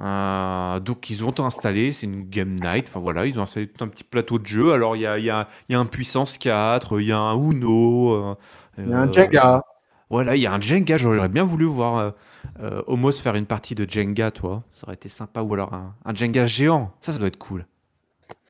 Euh, 0.00 0.80
donc 0.80 1.08
ils 1.08 1.24
ont 1.24 1.38
installé, 1.40 1.92
c'est 1.92 2.06
une 2.06 2.28
game 2.28 2.54
night, 2.60 2.88
enfin 2.88 3.00
voilà, 3.00 3.24
ils 3.24 3.38
ont 3.38 3.42
installé 3.42 3.66
tout 3.66 3.82
un 3.82 3.88
petit 3.88 4.04
plateau 4.04 4.38
de 4.38 4.46
jeu. 4.46 4.72
Alors 4.72 4.96
il 4.96 5.02
y 5.02 5.06
a, 5.06 5.18
y, 5.18 5.30
a, 5.30 5.48
y 5.68 5.74
a, 5.74 5.78
un 5.78 5.86
puissance 5.86 6.36
4, 6.36 7.00
il 7.00 7.06
y 7.06 7.12
a 7.12 7.18
un 7.18 7.34
Uno. 7.34 8.12
Euh, 8.12 8.34
il 8.78 8.90
y 8.90 8.92
a 8.92 8.98
un 8.98 9.12
Jenga. 9.12 9.62
Voilà, 10.08 10.36
il 10.36 10.42
y 10.42 10.46
a 10.46 10.52
un 10.52 10.60
Jenga, 10.60 10.96
j'aurais 10.96 11.28
bien 11.28 11.44
voulu 11.44 11.64
voir 11.64 12.14
euh, 12.60 12.82
Homos 12.86 13.12
faire 13.12 13.34
une 13.34 13.46
partie 13.46 13.74
de 13.74 13.88
Jenga, 13.88 14.30
toi. 14.30 14.62
Ça 14.72 14.86
aurait 14.86 14.94
été 14.94 15.08
sympa. 15.08 15.42
Ou 15.42 15.54
alors 15.54 15.74
un, 15.74 16.14
Jenga 16.14 16.46
géant, 16.46 16.92
ça, 17.00 17.12
ça 17.12 17.18
doit 17.18 17.28
être 17.28 17.38
cool. 17.38 17.66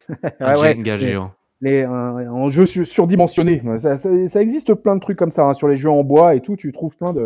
un 0.40 0.55
Jenga 0.55 0.97
géant. 0.97 1.33
Les, 1.62 1.85
un, 1.85 2.49
jeu 2.51 2.66
surdimensionné, 2.66 3.62
ça, 3.81 3.97
ça, 3.97 4.42
existe 4.42 4.75
plein 4.75 4.95
de 4.95 5.01
trucs 5.01 5.19
comme 5.19 5.31
ça, 5.31 5.45
hein, 5.45 5.55
sur 5.55 5.69
les 5.69 5.79
jeux 5.79 5.90
en 5.90 6.05
bois 6.05 6.35
et 6.35 6.42
tout, 6.42 6.55
tu 6.55 6.71
trouves 6.71 6.95
plein 6.97 7.14
de 7.14 7.25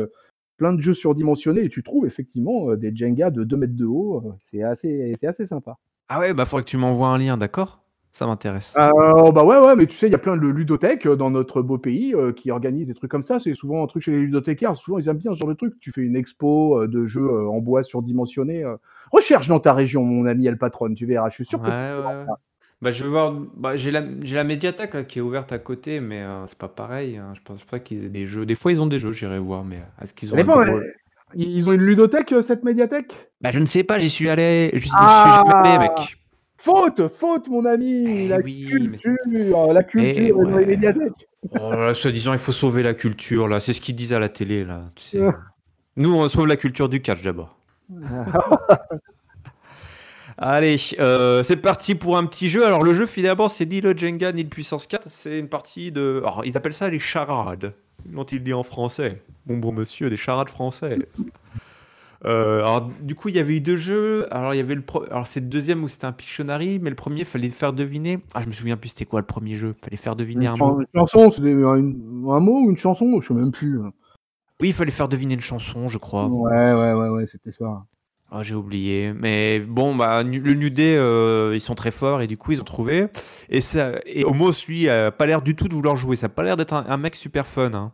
plein 0.57 0.73
de 0.73 0.81
jeux 0.81 0.95
surdimensionnés 0.95 1.63
et 1.63 1.69
tu 1.69 1.83
trouves 1.83 2.07
effectivement 2.07 2.77
des 2.77 2.95
Jenga 2.95 3.31
de 3.31 3.43
2 3.43 3.57
mètres 3.57 3.77
de 3.77 3.87
haut. 3.87 4.37
c'est 4.51 4.63
assez, 4.63 5.15
c'est 5.19 5.27
assez 5.27 5.47
sympa. 5.47 5.79
Ah 6.09 6.21
ouais, 6.21 6.33
bah 6.33 6.45
faudrait 6.45 6.65
que 6.65 6.69
tu 6.69 6.77
m'envoies 6.77 7.09
un 7.09 7.19
lien, 7.19 7.37
d'accord? 7.37 7.80
Ça 8.13 8.27
m'intéresse. 8.27 8.75
Euh, 8.79 9.31
bah 9.31 9.45
ouais, 9.45 9.59
ouais, 9.59 9.77
mais 9.77 9.87
tu 9.87 9.97
sais, 9.97 10.07
il 10.09 10.13
y 10.13 10.15
a 10.15 10.19
plein 10.19 10.37
de 10.37 10.47
ludothèques 10.47 11.07
dans 11.07 11.31
notre 11.31 11.63
beau 11.63 11.79
pays 11.79 12.15
qui 12.37 12.51
organisent 12.51 12.89
des 12.89 12.95
trucs 12.95 13.11
comme 13.11 13.23
ça. 13.23 13.39
C'est 13.39 13.55
souvent 13.55 13.85
un 13.85 13.87
truc 13.87 14.03
chez 14.03 14.11
les 14.11 14.19
ludothécaires. 14.19 14.77
Souvent, 14.77 14.99
ils 14.99 15.09
aiment 15.09 15.19
bien 15.19 15.33
ce 15.33 15.39
genre 15.39 15.49
de 15.49 15.55
truc. 15.55 15.75
Tu 15.81 15.93
fais 15.93 16.01
une 16.03 16.17
expo 16.17 16.87
de 16.87 17.07
jeux 17.07 17.31
en 17.49 17.59
bois 17.61 17.83
surdimensionnés. 17.83 18.65
Recherche 19.13 19.49
dans 19.49 19.61
ta 19.61 19.73
région, 19.73 20.03
mon 20.05 20.27
ami 20.27 20.47
El 20.47 20.59
Patron, 20.59 20.93
tu 20.95 21.07
verras. 21.07 21.31
Je 21.31 21.35
suis 21.37 21.45
sûr 21.45 21.63
que. 21.63 21.69
Bah, 22.83 22.91
je 22.91 23.05
vais 23.05 23.11
voir. 23.11 23.35
Bah, 23.57 23.77
j'ai 23.77 23.91
la, 23.91 24.03
j'ai 24.23 24.37
la 24.37 24.45
médiathèque 24.45 24.95
là, 24.95 25.05
qui 25.05 25.19
est 25.19 25.23
ouverte 25.23 25.53
à 25.53 25.59
côté, 25.59 26.01
mais 26.01 26.23
euh, 26.23 26.47
c'est 26.47 26.57
pas 26.57 26.69
pareil. 26.69 27.19
hein. 27.19 27.33
Je 27.35 27.41
pense 27.45 27.63
pas 27.65 27.79
qu'ils 27.79 28.07
aient 28.07 28.09
des 28.09 28.25
jeux. 28.27 28.47
Des 28.47 28.55
fois, 28.55 28.73
ils 28.73 28.81
ont 28.81 28.87
des 28.87 28.99
jeux, 28.99 29.13
j'irai 29.13 29.39
voir, 29.39 29.65
mais 29.65 29.81
est-ce 30.03 30.15
qu'ils 30.15 30.35
ont 30.35 30.37
Ils 31.35 31.69
ont 31.69 31.73
une 31.73 31.83
ludothèque, 31.83 32.33
euh, 32.33 32.43
cette 32.43 32.65
médiathèque? 32.65 33.31
Bah, 33.41 33.51
je 33.53 33.59
ne 33.59 33.67
sais 33.67 33.85
pas, 33.85 33.99
j'y 33.99 34.09
suis 34.11 34.29
allé. 34.31 34.71
J'y 34.73 34.89
suis 34.89 34.97
jamais 34.97 35.53
allé, 35.55 35.71
ah 35.75 35.79
mec. 35.79 36.17
Faute, 36.61 37.09
faute, 37.09 37.49
mon 37.49 37.65
ami 37.65 38.05
eh 38.07 38.29
La 38.29 38.43
culture, 38.43 39.73
la 39.73 39.83
culture 39.83 40.37
dans 40.45 40.59
les 40.59 40.67
médiathèques. 40.67 41.29
Oh 41.59 41.71
là, 41.73 41.95
soi-disant, 41.95 42.35
il 42.35 42.39
faut 42.39 42.53
sauver 42.53 42.83
la 42.83 42.93
culture, 42.93 43.49
là. 43.49 43.61
C'est 43.61 43.73
ce 43.73 43.81
qu'ils 43.81 43.97
disent 43.97 44.13
à 44.13 44.19
la 44.19 44.29
télé, 44.29 44.65
là. 44.65 44.83
Nous, 45.97 46.15
on 46.15 46.29
sauve 46.29 46.47
la 46.47 46.57
culture 46.57 46.91
du 46.91 47.01
catch 47.01 47.23
d'abord. 47.23 47.57
Allez, 50.37 50.77
euh, 50.99 51.43
c'est 51.43 51.57
parti 51.57 51.95
pour 51.95 52.19
un 52.19 52.27
petit 52.27 52.51
jeu. 52.51 52.65
Alors 52.65 52.83
le 52.83 52.95
jeu 52.95 53.05
finalement 53.05 53.51
c'est 53.51 53.67
ni 53.67 53.83
le 53.83 53.95
Jenga 53.95 54.33
ni 54.33 54.43
le 54.43 54.49
Puissance 54.49 54.87
4, 54.87 55.07
c'est 55.11 55.39
une 55.39 55.49
partie 55.49 55.93
de... 55.93 56.23
Alors 56.25 56.47
ils 56.47 56.57
appellent 56.57 56.73
ça 56.73 56.89
les 56.89 56.99
charades. 56.99 57.75
L'ont-ils 58.11 58.43
dit 58.43 58.55
en 58.55 58.63
français? 58.63 59.21
Bon 59.45 59.59
bon 59.59 59.71
monsieur, 59.71 60.09
des 60.09 60.17
charades 60.17 60.49
françaises. 60.49 61.05
Euh, 62.27 62.59
alors 62.61 62.91
du 63.01 63.15
coup 63.15 63.31
il 63.31 63.37
y 63.37 63.39
avait 63.39 63.57
eu 63.57 63.61
deux 63.61 63.77
jeux. 63.77 64.27
Alors 64.33 64.55
il 64.55 64.59
y 64.59 64.61
avait 64.61 64.75
le 64.75 64.83
alors 65.11 65.27
c'est 65.27 65.41
le 65.41 65.47
deuxième 65.47 65.83
où 65.83 65.89
c'était 65.89 66.07
un 66.07 66.13
Pictionary, 66.13 66.79
mais 66.79 66.91
le 66.91 66.97
premier 66.97 67.21
il 67.21 67.27
fallait 67.27 67.49
faire 67.49 67.73
deviner. 67.73 68.19
Ah 68.35 68.43
je 68.43 68.49
me 68.49 68.53
souviens 68.53 68.77
plus 68.77 68.91
c'était 68.91 69.07
quoi 69.07 69.21
le 69.21 69.27
premier 69.27 69.55
jeu? 69.55 69.75
Il 69.79 69.85
fallait 69.85 69.97
faire 69.97 70.17
deviner 70.17 70.47
un 70.47 70.57
mot. 70.57 70.81
Une 70.81 70.87
chanson, 70.95 71.31
c'était 71.31 71.51
un, 71.51 72.41
mot 72.41 72.61
ou 72.61 72.71
une 72.71 72.77
chanson, 72.77 73.21
je 73.21 73.29
sais 73.29 73.35
même 73.35 73.53
plus. 73.53 73.79
Oui 74.61 74.69
il 74.69 74.75
fallait 74.75 74.91
faire 74.91 75.09
deviner 75.09 75.35
une 75.35 75.41
chanson, 75.41 75.89
je 75.89 75.99
crois. 75.99 76.27
Ouais 76.27 76.73
ouais 76.73 76.93
ouais 76.93 77.09
ouais 77.09 77.27
c'était 77.27 77.53
ça. 77.53 77.85
Ah, 78.33 78.45
j'ai 78.45 78.55
oublié. 78.55 79.13
Mais 79.13 79.59
bon, 79.59 79.97
bah, 79.97 80.23
le 80.23 80.55
New 80.55 80.71
Day, 80.71 80.95
euh, 80.97 81.51
ils 81.55 81.61
sont 81.61 81.75
très 81.75 81.91
forts 81.91 82.23
et 82.23 82.29
du 82.29 82.37
coup, 82.37 82.53
ils 82.53 82.61
ont 82.61 82.65
trouvé. 82.65 83.09
Et, 83.49 83.61
ça, 83.61 83.95
et 84.07 84.25
Homos, 84.25 84.53
lui, 84.69 84.89
a 84.89 85.11
pas 85.11 85.27
l'air 85.27 85.43
du 85.43 85.57
tout 85.57 85.67
de 85.67 85.75
vouloir 85.75 85.97
jouer. 85.97 86.15
Ça 86.15 86.27
a 86.27 86.29
pas 86.29 86.45
l'air 86.45 86.57
d'être 86.57 86.73
un, 86.73 86.97
mec 86.97 87.17
super 87.17 87.45
fun. 87.45 87.75
Hein. 87.75 87.93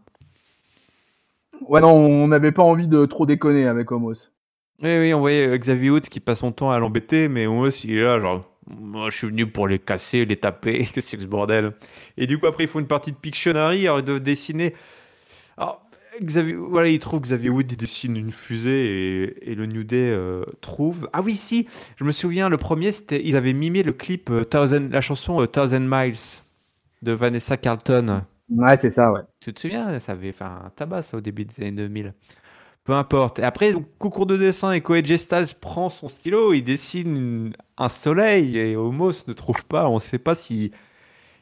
Ouais, 1.63 1.81
non, 1.81 1.93
on 1.93 2.29
n'avait 2.29 2.53
pas 2.53 2.63
envie 2.63 2.89
de 2.89 3.07
trop 3.07 3.27
déconner 3.27 3.67
avec 3.67 3.91
Homos. 3.91 4.15
Oui, 4.83 4.99
oui, 4.99 5.15
on 5.15 5.21
voyait 5.21 5.49
euh, 5.49 5.57
Xavier 5.57 5.91
Hout 5.91 6.01
qui 6.01 6.21
passe 6.21 6.41
son 6.41 6.53
temps 6.53 6.71
à 6.71 6.79
l'embêter, 6.79 7.29
mais 7.29 7.47
Homos, 7.47 7.71
il 7.85 7.97
est 7.97 8.03
là, 8.03 8.21
genre, 8.21 8.45
moi, 8.67 9.11
je 9.11 9.17
suis 9.17 9.27
venu 9.29 9.47
pour 9.47 9.69
les 9.69 9.79
casser, 9.79 10.25
les 10.25 10.37
taper, 10.37 10.85
c'est 10.95 11.17
que 11.17 11.23
ce 11.23 11.27
bordel 11.27 11.73
Et 12.17 12.27
du 12.27 12.39
coup, 12.39 12.47
après, 12.47 12.65
ils 12.65 12.69
font 12.69 12.81
une 12.81 12.87
partie 12.87 13.13
de 13.13 13.17
Pictionary, 13.17 13.87
alors 13.87 14.01
ils 14.01 14.05
doivent 14.05 14.21
dessiner. 14.21 14.75
Alors, 15.57 15.87
Xavier, 16.23 16.55
voilà, 16.55 16.89
il 16.89 16.99
trouve 16.99 17.21
Xavier 17.21 17.51
Wood 17.51 17.71
il 17.71 17.77
dessine 17.77 18.17
une 18.17 18.33
fusée 18.33 19.51
et, 19.51 19.55
le 19.55 19.67
New 19.67 19.85
Day 19.85 20.11
euh, 20.11 20.45
trouve. 20.61 21.09
Ah 21.13 21.21
oui, 21.23 21.37
si, 21.37 21.69
je 21.97 22.05
me 22.05 22.11
souviens, 22.11 22.49
le 22.49 22.57
premier, 22.57 22.93
c'était, 22.93 23.21
ils 23.25 23.37
avaient 23.37 23.53
mimé 23.53 23.83
le 23.83 23.93
clip 23.93 24.31
euh, 24.31 24.45
la 24.91 25.01
chanson 25.01 25.41
euh, 25.41 25.47
Thousand 25.47 25.81
Miles 25.81 26.17
de 27.03 27.13
Vanessa 27.13 27.57
Carlton. 27.57 28.23
Ouais, 28.49 28.77
c'est 28.77 28.91
ça, 28.91 29.11
ouais. 29.13 29.23
Tu 29.41 29.53
te 29.53 29.61
souviens, 29.61 29.99
ça 29.99 30.13
avait 30.13 30.33
fait 30.33 30.45
un 30.45 30.71
tabac 30.77 31.03
ça 31.03 31.17
au 31.17 31.21
début 31.21 31.45
des 31.45 31.61
années 31.63 31.73
2000. 31.73 32.15
Peu 32.85 32.95
importe. 32.95 33.41
Après, 33.41 33.73
donc, 33.73 33.87
concours 33.99 34.27
de 34.27 34.37
dessin, 34.37 34.73
et 34.73 34.81
Koei 34.83 35.03
prend 35.61 35.91
son 35.91 36.09
stylo, 36.09 36.55
il 36.55 36.63
dessine 36.63 37.53
un 37.79 37.89
soleil 37.91 38.59
et 38.59 38.77
Homos 38.77 39.13
ne 39.29 39.33
trouve 39.35 39.65
pas. 39.67 39.89
On 39.89 39.97
ne 39.97 40.01
sait 40.01 40.19
pas 40.19 40.35
si 40.37 40.73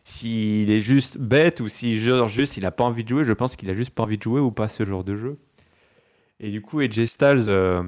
s'il 0.05 0.71
est 0.71 0.81
juste 0.83 1.19
bête 1.19 1.61
ou 1.61 1.69
si 1.69 1.99
genre 2.01 2.29
juste 2.29 2.57
il 2.59 2.67
a 2.67 2.71
pas 2.73 2.85
envie 2.85 3.05
de 3.05 3.11
jouer, 3.11 3.25
je 3.25 3.33
pense 3.33 3.57
qu'il 3.57 3.71
a 3.71 3.75
juste 3.75 3.91
pas 3.93 4.05
envie 4.05 4.19
de 4.19 4.23
jouer 4.25 4.41
ou 4.41 4.53
pas 4.53 4.69
ce 4.69 4.85
genre 4.85 5.05
de 5.05 5.17
jeu. 5.17 5.39
Et 6.41 6.51
du 6.51 6.61
coup, 6.63 6.81
Edge 6.81 7.05
Styles, 7.07 7.47
euh, 7.49 7.83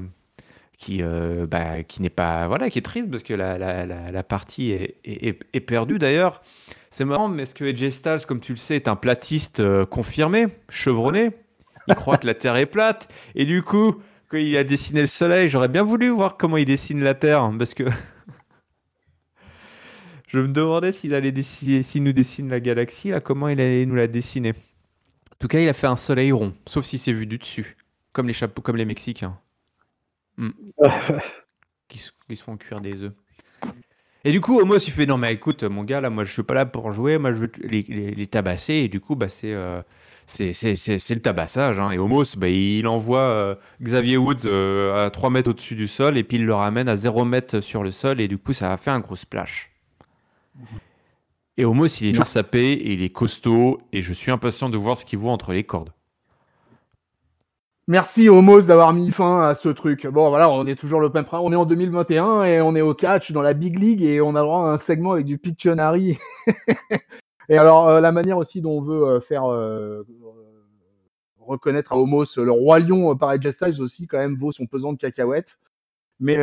qui, 0.79 1.02
euh, 1.02 1.46
bah, 1.46 1.83
qui 1.85 2.02
n'est 2.02 2.11
pas. 2.11 2.48
Voilà, 2.48 2.70
qui 2.70 2.79
est 2.79 2.83
triste 2.83 3.11
parce 3.11 3.22
que 3.22 3.35
la, 3.35 3.59
la, 3.59 4.22
partie 4.24 4.72
est, 4.72 4.98
est 5.05 5.61
perdue 5.61 5.98
d'ailleurs. 5.98 6.42
C'est 6.97 7.05
marrant, 7.05 7.29
mais 7.29 7.43
est-ce 7.43 7.55
que 7.55 7.67
Edge 7.67 7.87
Styles, 7.91 8.25
comme 8.27 8.41
tu 8.41 8.53
le 8.53 8.57
sais, 8.57 8.75
est 8.75 8.89
un 8.89 8.97
platiste 8.97 9.61
euh, 9.61 9.85
confirmé, 9.85 10.47
chevronné? 10.71 11.33
Il 11.89 11.95
croit 11.95 12.17
que 12.17 12.27
la 12.27 12.33
Terre 12.33 12.57
est 12.57 12.65
plate. 12.65 13.07
Et 13.35 13.45
du 13.45 13.63
coup, 13.63 14.01
quand 14.29 14.39
il 14.39 14.57
a 14.57 14.65
dessiné 14.65 15.03
le 15.03 15.07
soleil, 15.07 15.51
j'aurais 15.51 15.69
bien 15.69 15.83
voulu 15.83 16.09
voir 16.09 16.39
comment 16.39 16.57
il 16.57 16.65
dessine 16.65 17.05
la 17.05 17.13
Terre 17.13 17.53
parce 17.59 17.75
que. 17.75 17.85
Je 20.29 20.39
me 20.39 20.49
demandais 20.49 20.91
s'il 20.91 21.15
allait 21.15 21.33
dessiner, 21.33 21.83
s'il 21.83 22.03
nous 22.03 22.15
dessine 22.15 22.49
la 22.49 22.61
galaxie, 22.61 23.11
là, 23.11 23.21
comment 23.21 23.49
il 23.49 23.61
allait 23.61 23.85
nous 23.85 23.97
la 23.97 24.07
dessiner. 24.07 24.53
En 24.53 25.37
tout 25.39 25.49
cas, 25.49 25.61
il 25.61 25.69
a 25.69 25.75
fait 25.75 25.89
un 25.89 25.97
soleil 25.97 26.33
rond, 26.33 26.55
sauf 26.67 26.87
si 26.87 26.97
c'est 26.97 27.13
vu 27.13 27.27
du 27.27 27.37
dessus, 27.37 27.77
comme 28.15 28.27
les 28.27 28.33
chapeaux, 28.33 28.63
comme 28.63 28.77
les 28.77 28.87
Mexicains, 28.87 29.39
hmm. 30.39 30.49
qui, 31.89 31.99
se 31.99 32.11
font 32.43 32.57
cuire 32.57 32.81
des 32.81 33.03
œufs. 33.03 33.13
Et 34.27 34.33
du 34.33 34.41
coup, 34.41 34.59
Homos, 34.59 34.79
il 34.79 34.93
fait 34.93 35.07
non 35.07 35.19
mais 35.19 35.33
écoute, 35.33 35.62
mon 35.62 35.85
gars, 35.85 36.01
là, 36.01 36.11
moi, 36.11 36.25
je 36.25 36.33
suis 36.33 36.43
pas 36.43 36.55
là 36.55 36.67
pour 36.67 36.91
jouer, 36.91 37.17
moi, 37.17 37.31
je 37.31 37.39
veux 37.39 37.53
les, 37.62 38.27
tabasser. 38.27 38.75
Et 38.75 38.89
du 38.89 38.99
coup, 38.99 39.15
bah, 39.15 39.29
c'est 39.29 39.53
euh, 39.53 39.83
c'est 40.27 41.15
le 41.15 41.21
tabassage. 41.21 41.79
Hein. 41.79 41.93
Et 41.93 41.99
Homos, 41.99 42.25
bah, 42.37 42.49
il 42.49 42.89
envoie 42.89 43.21
euh, 43.21 43.55
Xavier 43.81 44.17
Woods 44.17 44.45
euh, 44.45 45.07
à 45.07 45.11
3 45.11 45.31
mètres 45.31 45.51
au-dessus 45.51 45.77
du 45.77 45.87
sol 45.87 46.19
et 46.19 46.25
puis 46.25 46.39
il 46.39 46.45
le 46.45 46.55
ramène 46.55 46.89
à 46.89 46.97
0 46.97 47.25
mètres 47.25 47.61
sur 47.61 47.85
le 47.85 47.93
sol. 47.93 48.21
Et 48.21 48.27
du 48.27 48.37
coup, 48.37 48.53
ça 48.53 48.73
a 48.73 48.77
fait 48.77 48.91
un 48.91 48.99
gros 48.99 49.15
splash. 49.15 49.71
Et 51.57 51.65
Homos, 51.65 51.87
il 51.87 52.09
est 52.09 52.25
sapé 52.25 52.73
et 52.73 52.95
il 52.95 53.05
est 53.05 53.11
costaud 53.11 53.81
et 53.93 54.03
je 54.03 54.12
suis 54.12 54.33
impatient 54.33 54.69
de 54.69 54.77
voir 54.77 54.97
ce 54.97 55.07
qu'il 55.07 55.21
voit 55.21 55.31
entre 55.31 55.53
les 55.53 55.62
cordes. 55.62 55.93
Merci 57.88 58.29
Homos 58.29 58.62
d'avoir 58.62 58.92
mis 58.92 59.12
fin 59.12 59.42
à 59.42 59.55
ce 59.55 59.68
truc. 59.68 60.09
Bon 60.09 60.29
voilà, 60.29 60.51
on 60.51 60.66
est 60.66 60.75
toujours 60.75 60.99
le 60.99 61.09
même 61.09 61.25
On 61.31 61.53
est 61.53 61.57
en 61.57 61.66
2021 61.66 62.42
et 62.42 62.61
on 62.61 62.75
est 62.75 62.81
au 62.81 62.94
catch 62.94 63.31
dans 63.31 63.42
la 63.42 63.55
Big 63.55 63.79
League 63.79 64.03
et 64.03 64.20
on 64.20 64.35
a 64.35 64.40
droit 64.40 64.68
à 64.68 64.72
un 64.72 64.79
segment 64.79 65.12
avec 65.12 65.25
du 65.25 65.38
Pictionary. 65.38 66.18
et 67.49 67.57
alors 67.57 67.87
euh, 67.87 68.01
la 68.01 68.11
manière 68.11 68.38
aussi 68.38 68.61
dont 68.61 68.79
on 68.79 68.83
veut 68.83 69.05
euh, 69.05 69.20
faire 69.20 69.44
euh, 69.44 70.05
reconnaître 71.38 71.92
à 71.92 71.96
Homos 71.96 72.25
le 72.38 72.51
roi 72.51 72.81
lion 72.81 73.16
par 73.16 73.33
Edge 73.33 73.46
aussi 73.79 74.09
quand 74.09 74.18
même 74.18 74.35
vaut 74.35 74.51
son 74.51 74.66
pesant 74.66 74.92
de 74.92 74.99
cacahuètes. 74.99 75.57
Mais, 76.18 76.38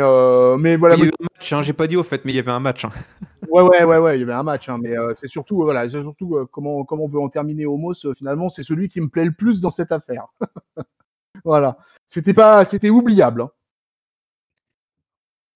mais 0.59 0.77
voilà. 0.77 0.95
Il 0.95 0.99
y 0.99 1.03
avait 1.03 1.11
un 1.19 1.27
match, 1.35 1.51
hein, 1.51 1.61
j'ai 1.61 1.73
pas 1.73 1.87
dit 1.87 1.97
au 1.97 2.03
fait, 2.03 2.23
mais 2.23 2.31
il 2.31 2.35
y 2.35 2.39
avait 2.39 2.51
un 2.51 2.61
match. 2.61 2.85
Hein. 2.85 2.91
Ouais, 3.49 3.61
ouais, 3.61 3.83
ouais, 3.83 3.97
ouais, 3.97 4.17
il 4.17 4.21
y 4.21 4.23
avait 4.23 4.33
un 4.33 4.41
match. 4.41 4.69
Hein, 4.69 4.79
mais 4.81 4.95
c'est 5.15 5.27
surtout, 5.27 5.57
voilà, 5.57 5.87
c'est 5.87 6.01
surtout 6.01 6.47
comment, 6.51 6.85
comment 6.85 7.03
on 7.03 7.07
veut 7.09 7.19
en 7.19 7.29
terminer 7.29 7.65
Homos. 7.65 7.93
finalement, 8.15 8.49
c'est 8.49 8.63
celui 8.63 8.87
qui 8.87 9.01
me 9.01 9.09
plaît 9.09 9.25
le 9.25 9.33
plus 9.33 9.59
dans 9.59 9.69
cette 9.69 9.91
affaire. 9.91 10.27
voilà. 11.43 11.77
C'était 12.07 12.33
pas, 12.33 12.65
c'était 12.65 12.89
oubliable. 12.89 13.43
Hein. 13.43 13.49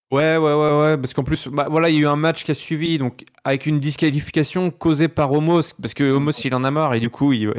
Ouais, 0.09 0.37
ouais, 0.37 0.53
ouais, 0.53 0.79
ouais, 0.79 0.97
parce 0.97 1.13
qu'en 1.13 1.23
plus, 1.23 1.49
bah, 1.49 1.67
voilà, 1.69 1.89
il 1.89 1.95
y 1.95 1.97
a 1.97 2.01
eu 2.03 2.07
un 2.07 2.15
match 2.15 2.45
qui 2.45 2.51
a 2.51 2.53
suivi, 2.53 2.97
donc 2.97 3.25
avec 3.43 3.65
une 3.65 3.81
disqualification 3.81 4.71
causée 4.71 5.09
par 5.09 5.33
Homos, 5.33 5.73
parce 5.81 5.93
que 5.93 6.09
Homos 6.09 6.31
il 6.45 6.55
en 6.55 6.63
a 6.63 6.71
marre 6.71 6.93
et 6.93 7.01
du 7.01 7.09
coup 7.09 7.33
il, 7.33 7.51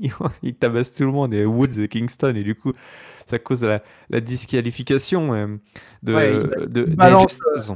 il, 0.42 0.54
tabasse 0.54 0.94
tout 0.94 1.04
le 1.04 1.12
monde 1.12 1.34
et 1.34 1.44
Woods 1.44 1.78
et 1.78 1.88
Kingston 1.88 2.34
et 2.36 2.42
du 2.42 2.54
coup 2.54 2.72
ça 3.26 3.38
cause 3.38 3.62
la, 3.62 3.82
la 4.08 4.20
disqualification 4.20 5.34
euh, 5.34 5.46
de, 6.02 6.48
il, 6.62 6.72
de, 6.72 6.84
balance, 6.84 7.38
euh, 7.58 7.74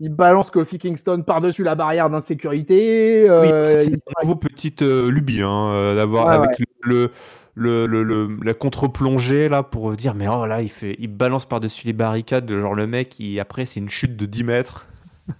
il 0.00 0.12
balance 0.12 0.50
Kofi 0.50 0.80
Kingston 0.80 1.22
par-dessus 1.24 1.62
la 1.62 1.76
barrière 1.76 2.10
d'insécurité. 2.10 3.30
Euh, 3.30 3.66
c'est 3.66 3.86
une 3.86 4.00
nouveau 4.20 4.34
petite 4.34 4.82
lubie 4.82 5.42
hein, 5.42 5.94
d'avoir 5.94 6.28
avec 6.28 6.60
le 6.82 7.12
le, 7.58 8.38
la 8.42 8.54
contre-plongée 8.54 9.48
là 9.48 9.62
pour 9.62 9.94
dire 9.96 10.14
mais 10.14 10.28
oh 10.28 10.46
là 10.46 10.62
il 10.62 10.68
fait 10.68 10.96
il 10.98 11.08
balance 11.08 11.44
par-dessus 11.44 11.86
les 11.86 11.92
barricades 11.92 12.50
genre 12.50 12.74
le 12.74 12.86
mec 12.86 13.18
il, 13.18 13.38
après 13.40 13.66
c'est 13.66 13.80
une 13.80 13.88
chute 13.88 14.16
de 14.16 14.26
10 14.26 14.44
mètres. 14.44 14.86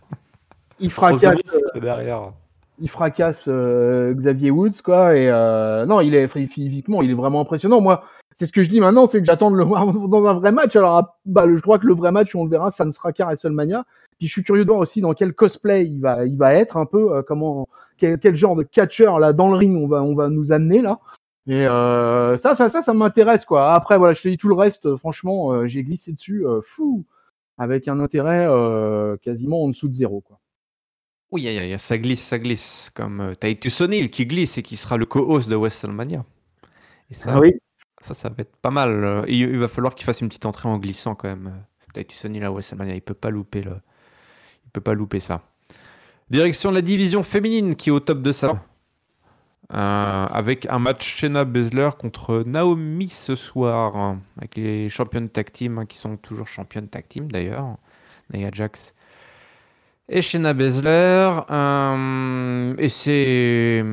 Il 0.81 0.93
fracasse 0.93 1.41
euh, 1.75 1.81
derrière. 1.81 2.31
il 2.79 2.89
fracasse 2.89 3.43
euh, 3.49 4.15
Xavier 4.15 4.53
Woods 4.53 4.81
quoi 4.85 5.17
et 5.17 5.29
euh, 5.29 5.85
non 5.87 6.01
il 6.01 6.15
est 6.15 6.29
physiquement 6.29 7.03
il 7.03 7.11
est 7.11 7.15
vraiment 7.15 7.41
impressionnant. 7.41 7.81
Moi 7.81 8.05
c'est 8.37 8.47
ce 8.47 8.53
que 8.53 8.63
je 8.63 8.71
dis 8.71 8.79
maintenant 8.79 9.07
c'est 9.07 9.19
que 9.19 9.25
j'attends 9.25 9.51
de 9.51 9.57
le 9.57 9.65
voir 9.65 9.87
dans 10.09 10.25
un 10.27 10.35
vrai 10.35 10.53
match. 10.53 10.77
Alors 10.77 11.17
bah, 11.27 11.47
je 11.53 11.61
crois 11.61 11.81
que 11.81 11.87
le 11.89 11.95
vrai 11.95 12.13
match 12.13 12.37
on 12.37 12.45
le 12.45 12.51
verra 12.51 12.71
ça 12.71 12.85
ne 12.85 12.93
sera 12.93 13.13
qu'à 13.13 13.25
WrestleMania. 13.25 13.85
Puis 14.19 14.29
je 14.29 14.33
suis 14.33 14.45
curieux 14.45 14.65
de 14.65 14.69
voir 14.69 14.79
aussi 14.79 15.01
dans 15.01 15.15
quel 15.15 15.33
cosplay 15.35 15.85
il 15.85 16.01
va 16.01 16.25
il 16.25 16.37
va 16.37 16.55
être 16.55 16.77
un 16.77 16.87
peu 16.87 17.25
comment 17.25 17.69
quel, 17.97 18.17
quel, 18.21 18.37
genre 18.37 18.55
de 18.55 18.63
catcher 18.63 19.11
là 19.19 19.33
dans 19.33 19.51
le 19.51 19.57
ring 19.57 19.77
on 19.77 19.89
va 19.89 20.01
on 20.05 20.15
va 20.15 20.29
nous 20.29 20.53
amener 20.53 20.81
là 20.81 21.01
et 21.49 21.67
euh, 21.67 22.37
ça, 22.37 22.55
ça, 22.55 22.69
ça, 22.69 22.83
ça 22.83 22.95
m'intéresse 22.95 23.45
quoi. 23.45 23.75
Après, 23.75 23.99
voilà, 23.99 24.15
je 24.15 24.23
te 24.23 24.29
dis 24.29 24.37
tout 24.37 24.49
le 24.49 24.55
reste. 24.55 24.87
Euh, 24.87 24.97
franchement, 24.97 25.53
euh, 25.53 25.67
j'ai 25.67 25.83
glissé 25.83 26.13
dessus, 26.13 26.45
fou, 26.63 27.05
avec 27.57 27.89
un 27.89 27.99
intérêt 27.99 28.47
quasiment 29.21 29.65
en 29.65 29.69
dessous 29.69 29.89
de 29.89 29.95
zéro 29.95 30.21
quoi. 30.21 30.39
Oui, 31.31 31.49
ça 31.79 31.99
glisse, 31.99 32.25
ça 32.25 32.39
glisse, 32.39 32.91
comme 32.95 33.35
Titus 33.41 33.81
O'Neill 33.81 34.11
qui 34.11 34.27
glisse 34.27 34.57
et 34.59 34.63
qui 34.63 34.77
sera 34.77 34.97
le 34.97 35.07
co-host 35.07 35.49
de 35.49 35.57
WrestleMania. 35.57 36.25
Et 37.11 37.15
ça, 37.15 37.33
ah 37.35 37.41
oui. 37.41 37.55
Ça, 38.01 38.15
ça 38.15 38.29
va 38.29 38.37
être 38.39 38.57
pas 38.57 38.71
mal. 38.71 39.25
Il, 39.29 39.41
il 39.41 39.59
va 39.59 39.69
falloir 39.69 39.95
qu'il 39.95 40.05
fasse 40.05 40.21
une 40.21 40.29
petite 40.29 40.47
entrée 40.47 40.69
en 40.69 40.79
glissant 40.79 41.15
quand 41.15 41.29
même. 41.29 41.65
Titus 41.93 42.21
Sonny 42.21 42.39
là, 42.41 42.51
WrestleMania, 42.51 42.95
il 42.95 43.03
peut 43.03 43.15
pas 43.15 43.31
louper 43.31 43.63
le... 43.63 43.73
il 44.65 44.71
peut 44.71 44.81
pas 44.81 44.95
louper 44.95 45.21
ça. 45.21 45.43
Direction 46.31 46.71
de 46.71 46.77
la 46.77 46.83
division 46.83 47.23
féminine 47.23 47.75
qui 47.75 47.89
est 47.89 47.93
au 47.93 48.01
top 48.01 48.23
de 48.23 48.33
ça. 48.33 48.63
Euh, 49.75 50.27
avec 50.27 50.67
un 50.71 50.79
match 50.79 51.17
Shayna 51.17 51.45
Baszler 51.45 51.91
contre 51.99 52.43
Naomi 52.47 53.09
ce 53.11 53.37
soir, 53.37 54.17
avec 54.39 54.57
les 54.57 54.89
championnes 54.89 55.29
tag 55.29 55.53
team 55.53 55.79
hein, 55.79 55.85
qui 55.87 55.99
sont 55.99 56.17
toujours 56.17 56.49
championnes 56.49 56.89
tag 56.89 57.07
team 57.07 57.31
d'ailleurs, 57.31 57.77
Nia 58.33 58.49
Jax 58.51 58.95
et 60.09 60.23
Shayna 60.23 60.55
Baszler. 60.55 61.41
Euh, 61.51 62.75
et 62.79 62.89
c'est 62.89 63.85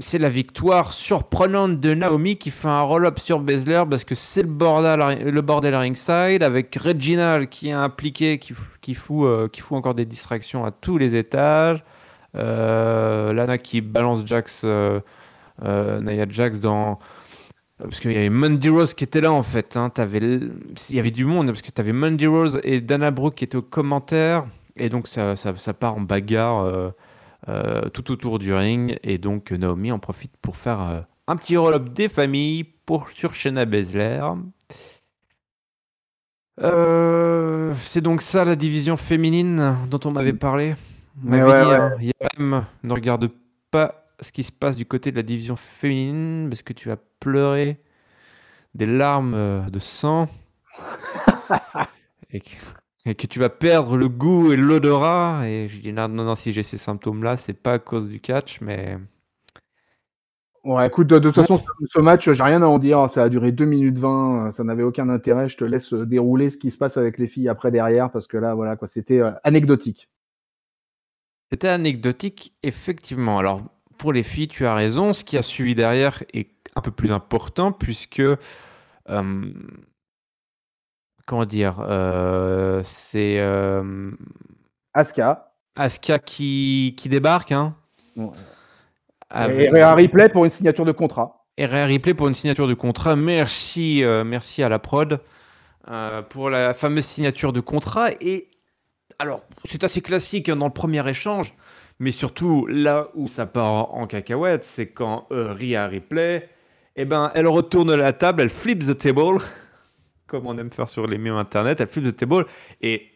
c'est 0.00 0.18
la 0.18 0.28
victoire 0.28 0.92
surprenante 0.92 1.80
de 1.80 1.94
Naomi 1.94 2.36
qui 2.36 2.50
fait 2.50 2.68
un 2.68 2.80
roll-up 2.82 3.18
sur 3.20 3.40
Baszler 3.40 3.84
parce 3.88 4.04
que 4.04 4.14
c'est 4.14 4.42
le 4.42 4.48
bordel, 4.48 5.24
le 5.24 5.40
bordel 5.40 5.74
ringside 5.74 6.42
avec 6.42 6.74
Reginald 6.74 7.48
qui 7.48 7.68
est 7.68 7.72
impliqué, 7.72 8.38
qui, 8.38 8.54
qui, 8.80 8.94
fout, 8.94 9.26
euh, 9.26 9.48
qui 9.48 9.60
fout 9.60 9.76
encore 9.78 9.94
des 9.94 10.04
distractions 10.06 10.64
à 10.64 10.70
tous 10.70 10.98
les 10.98 11.14
étages. 11.16 11.82
Euh, 12.38 13.32
Lana 13.32 13.58
qui 13.58 13.80
balance 13.80 14.24
Jax, 14.24 14.62
euh, 14.64 15.00
euh, 15.64 16.00
Naya 16.00 16.26
Jax 16.28 16.60
dans. 16.60 16.98
Parce 17.78 18.00
qu'il 18.00 18.12
y 18.12 18.16
avait 18.16 18.30
Mandy 18.30 18.68
Rose 18.70 18.94
qui 18.94 19.04
était 19.04 19.20
là 19.20 19.32
en 19.32 19.44
fait. 19.44 19.76
Hein. 19.76 19.92
il 19.96 20.50
y 20.90 20.98
avait 20.98 21.12
du 21.12 21.24
monde 21.24 21.46
parce 21.46 21.62
que 21.62 21.70
tu 21.70 21.80
avais 21.80 21.92
Mandy 21.92 22.26
Rose 22.26 22.60
et 22.64 22.80
Dana 22.80 23.12
Brooke 23.12 23.36
qui 23.36 23.44
étaient 23.44 23.56
aux 23.56 23.62
commentaires. 23.62 24.46
Et 24.76 24.88
donc 24.88 25.06
ça, 25.06 25.36
ça, 25.36 25.74
part 25.74 25.96
en 25.96 26.00
bagarre 26.00 26.92
tout 27.92 28.10
autour 28.10 28.40
du 28.40 28.52
ring. 28.52 28.98
Et 29.04 29.18
donc 29.18 29.52
Naomi 29.52 29.92
en 29.92 30.00
profite 30.00 30.32
pour 30.42 30.56
faire 30.56 31.04
un 31.28 31.36
petit 31.36 31.56
roll-up 31.56 31.92
des 31.92 32.08
familles 32.08 32.64
pour, 32.64 33.10
sur 33.10 33.32
Shayna 33.36 33.64
Baszler. 33.64 34.22
c'est 36.60 38.00
donc 38.00 38.22
ça 38.22 38.44
la 38.44 38.56
division 38.56 38.96
féminine 38.96 39.76
dont 39.88 40.00
on 40.04 40.10
m'avait 40.10 40.32
parlé? 40.32 40.74
Mais 41.22 41.42
ouais, 41.42 41.52
hein, 42.38 42.66
ne 42.82 42.92
regarde 42.92 43.30
pas 43.70 44.04
ce 44.20 44.32
qui 44.32 44.42
se 44.42 44.52
passe 44.52 44.76
du 44.76 44.86
côté 44.86 45.10
de 45.10 45.16
la 45.16 45.22
division 45.22 45.56
féminine 45.56 46.48
parce 46.48 46.62
que 46.62 46.72
tu 46.72 46.88
vas 46.88 46.96
pleurer 47.20 47.78
des 48.74 48.86
larmes 48.86 49.34
euh, 49.34 49.60
de 49.70 49.78
sang 49.78 50.28
et, 52.32 52.40
que, 52.40 53.26
tu 53.26 53.38
vas 53.38 53.48
perdre 53.48 53.96
le 53.96 54.08
goût 54.08 54.52
et 54.52 54.56
l'odorat. 54.56 55.48
Et 55.48 55.68
je 55.68 55.80
dis 55.80 55.92
non, 55.92 56.08
non, 56.08 56.24
non, 56.24 56.34
si 56.34 56.52
j'ai 56.52 56.62
ces 56.62 56.78
symptômes-là, 56.78 57.36
c'est 57.36 57.54
pas 57.54 57.74
à 57.74 57.78
cause 57.78 58.08
du 58.08 58.20
catch, 58.20 58.60
mais. 58.60 58.98
Ouais, 60.64 60.86
écoute, 60.86 61.06
de, 61.06 61.18
toute 61.18 61.34
façon, 61.34 61.58
ce 61.58 61.98
match, 62.00 62.30
j'ai 62.30 62.42
rien 62.42 62.62
à 62.62 62.66
en 62.66 62.78
dire. 62.78 63.10
Ça 63.10 63.22
a 63.22 63.28
duré 63.28 63.52
2 63.52 63.64
minutes 63.64 63.98
20. 63.98 64.52
Ça 64.52 64.64
n'avait 64.64 64.82
aucun 64.82 65.08
intérêt. 65.08 65.48
Je 65.48 65.56
te 65.56 65.64
laisse 65.64 65.94
dérouler 65.94 66.50
ce 66.50 66.58
qui 66.58 66.70
se 66.70 66.78
passe 66.78 66.96
avec 66.96 67.16
les 67.18 67.26
filles 67.26 67.48
après 67.48 67.70
derrière 67.70 68.10
parce 68.10 68.26
que 68.26 68.36
là, 68.36 68.54
voilà, 68.54 68.76
quoi, 68.76 68.86
c'était 68.86 69.20
euh, 69.20 69.30
anecdotique. 69.44 70.08
C'était 71.50 71.68
anecdotique, 71.68 72.52
effectivement. 72.62 73.38
Alors, 73.38 73.62
pour 73.96 74.12
les 74.12 74.22
filles, 74.22 74.48
tu 74.48 74.66
as 74.66 74.74
raison. 74.74 75.12
Ce 75.12 75.24
qui 75.24 75.36
a 75.38 75.42
suivi 75.42 75.74
derrière 75.74 76.22
est 76.32 76.50
un 76.76 76.80
peu 76.80 76.90
plus 76.90 77.12
important 77.12 77.72
puisque. 77.72 78.20
Euh, 78.20 79.52
comment 81.26 81.44
dire 81.44 81.76
euh, 81.80 82.80
C'est. 82.84 83.38
Euh, 83.38 84.10
Aska. 84.94 85.52
Aska 85.76 86.18
qui, 86.18 86.94
qui 86.96 87.08
débarque. 87.08 87.52
Hein, 87.52 87.74
Et 88.16 89.68
Rhea 89.70 89.94
Ripley 89.94 90.28
pour 90.28 90.44
une 90.44 90.50
signature 90.50 90.84
de 90.84 90.92
contrat. 90.92 91.46
Et 91.56 91.66
Ripley 91.66 92.14
pour 92.14 92.28
une 92.28 92.34
signature 92.34 92.68
de 92.68 92.74
contrat. 92.74 93.16
Merci, 93.16 94.04
merci 94.24 94.62
à 94.62 94.68
la 94.68 94.78
prod 94.78 95.20
pour 96.28 96.50
la 96.50 96.74
fameuse 96.74 97.04
signature 97.04 97.52
de 97.52 97.60
contrat. 97.60 98.10
Et 98.20 98.48
alors, 99.18 99.42
c'est 99.64 99.82
assez 99.82 100.00
classique 100.00 100.48
hein, 100.48 100.56
dans 100.56 100.66
le 100.66 100.72
premier 100.72 101.06
échange, 101.08 101.54
mais 101.98 102.12
surtout 102.12 102.66
là 102.66 103.08
où 103.14 103.26
ça 103.26 103.46
part 103.46 103.94
en 103.94 104.06
cacahuète, 104.06 104.64
c'est 104.64 104.88
quand 104.88 105.26
euh, 105.32 105.52
Ria 105.52 105.88
Ripley, 105.88 106.48
eh 106.94 107.04
ben, 107.04 107.32
elle 107.34 107.48
retourne 107.48 107.94
la 107.94 108.12
table, 108.12 108.42
elle 108.42 108.50
flip 108.50 108.84
the 108.84 108.96
table, 108.96 109.40
comme 110.26 110.46
on 110.46 110.56
aime 110.58 110.70
faire 110.70 110.88
sur 110.88 111.06
les 111.06 111.18
mimes 111.18 111.36
internet, 111.36 111.80
elle 111.80 111.88
flip 111.88 112.04
the 112.04 112.16
table, 112.16 112.46
et 112.80 113.10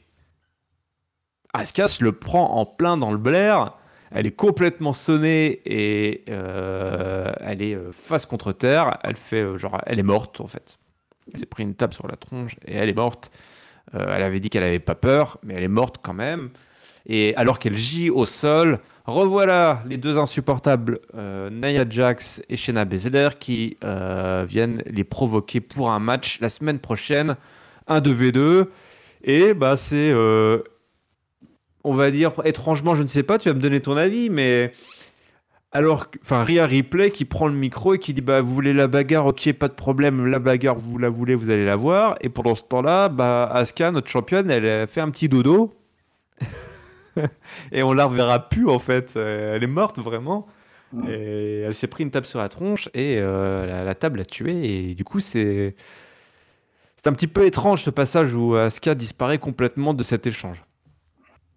Asuka 1.53 1.87
se 1.87 2.03
le 2.03 2.13
prend 2.13 2.57
en 2.57 2.67
plein 2.67 2.97
dans 2.97 3.13
le 3.13 3.19
blaire. 3.19 3.75
Elle 4.11 4.27
est 4.27 4.37
complètement 4.37 4.93
sonnée 4.93 5.63
et 5.65 6.25
euh, 6.29 7.33
elle 7.41 7.63
est 7.63 7.75
euh, 7.75 7.93
face 7.93 8.27
contre 8.27 8.53
terre. 8.53 8.99
Elle 9.03 9.17
fait 9.17 9.59
genre, 9.59 9.81
elle 9.87 9.99
est 9.99 10.03
morte 10.03 10.41
en 10.41 10.47
fait. 10.47 10.79
Elle 11.33 11.41
s'est 11.41 11.47
pris 11.47 11.63
une 11.63 11.75
table 11.75 11.95
sur 11.95 12.07
la 12.07 12.17
tronche 12.17 12.57
et 12.67 12.75
elle 12.75 12.89
est 12.89 12.95
morte. 12.95 13.31
Euh, 13.95 14.15
elle 14.15 14.23
avait 14.23 14.41
dit 14.41 14.51
qu'elle 14.51 14.63
n'avait 14.63 14.79
pas 14.79 14.95
peur, 14.95 15.39
mais 15.43 15.55
elle 15.55 15.63
est 15.63 15.69
morte 15.69 15.97
quand 16.03 16.15
même. 16.15 16.51
Et 17.07 17.35
alors 17.37 17.59
qu'elle 17.59 17.77
gît 17.77 18.11
au 18.11 18.27
sol, 18.27 18.79
revoilà 19.07 19.83
les 19.89 19.97
deux 19.97 20.19
insupportables 20.19 21.01
euh, 21.17 21.51
Nia 21.51 21.85
Jax 21.89 22.43
et 22.49 22.57
Shayna 22.57 22.85
Baszler 22.85 23.31
qui 23.39 23.77
euh, 23.85 24.45
viennent 24.49 24.83
les 24.87 25.05
provoquer 25.05 25.61
pour 25.61 25.91
un 25.91 25.99
match 25.99 26.41
la 26.41 26.49
semaine 26.49 26.79
prochaine, 26.79 27.37
un 27.89 28.01
2v2. 28.01 28.67
Et 29.25 29.55
bah 29.55 29.77
c'est, 29.77 30.13
on 31.85 31.93
va 31.93 32.11
dire 32.11 32.33
étrangement, 32.45 32.97
je 32.97 33.05
ne 33.05 33.09
sais 33.09 33.23
pas, 33.23 33.39
tu 33.39 33.49
vas 33.49 33.55
me 33.55 33.61
donner 33.61 33.81
ton 33.81 33.97
avis, 33.97 34.31
mais 34.31 34.73
alors, 35.75 36.09
enfin, 36.23 36.45
Ria 36.45 36.67
Ripley 36.67 37.11
qui 37.11 37.25
prend 37.25 37.49
le 37.49 37.55
micro 37.55 37.95
et 37.95 37.99
qui 37.99 38.13
dit 38.13 38.21
Bah, 38.21 38.43
vous 38.43 38.53
voulez 38.53 38.75
la 38.75 38.89
bagarre, 38.89 39.27
ok, 39.27 39.53
pas 39.55 39.69
de 39.69 39.73
problème, 39.73 40.27
la 40.27 40.39
bagarre, 40.39 40.77
vous 40.77 40.99
la 40.99 41.09
voulez, 41.09 41.35
vous 41.35 41.49
allez 41.49 41.65
la 41.65 41.77
voir. 41.77 42.17
Et 42.21 42.29
pendant 42.29 42.55
ce 42.55 42.63
temps-là, 42.63 43.09
bah, 43.09 43.49
Asuka, 43.51 43.91
notre 43.91 44.11
championne, 44.11 44.51
elle 44.51 44.67
a 44.67 44.87
fait 44.87 45.01
un 45.01 45.11
petit 45.11 45.31
dodo. 45.31 45.73
et 47.73 47.83
on 47.83 47.95
la 47.95 48.05
reverra 48.05 48.51
plus, 48.51 48.69
en 48.69 48.79
fait. 48.79 49.15
Euh, 49.17 49.57
elle 49.57 49.63
est 49.63 49.67
morte, 49.67 49.99
vraiment. 49.99 50.47
Et 51.09 51.61
elle 51.61 51.75
s'est 51.75 51.87
pris 51.87 52.05
une 52.05 52.11
table 52.11 52.27
sur 52.27 52.39
la 52.39 52.51
tronche 52.51 52.91
et 52.93 53.17
euh, 53.19 53.83
la, 53.83 53.95
table 53.95 54.19
l'a 54.19 54.27
tuée. 54.27 54.91
Et 54.91 54.95
du 54.95 55.05
coup, 55.05 55.21
c'est. 55.21 55.75
C'est 56.97 57.09
un 57.09 57.15
petit 57.15 57.27
peu 57.27 57.47
étrange 57.47 57.83
ce 57.83 57.91
passage 57.91 58.33
où 58.33 58.55
Asuka 58.55 58.95
disparaît 58.95 59.39
complètement 59.39 59.93
de 59.93 60.05
cet 60.05 60.27
échange. 60.27 60.63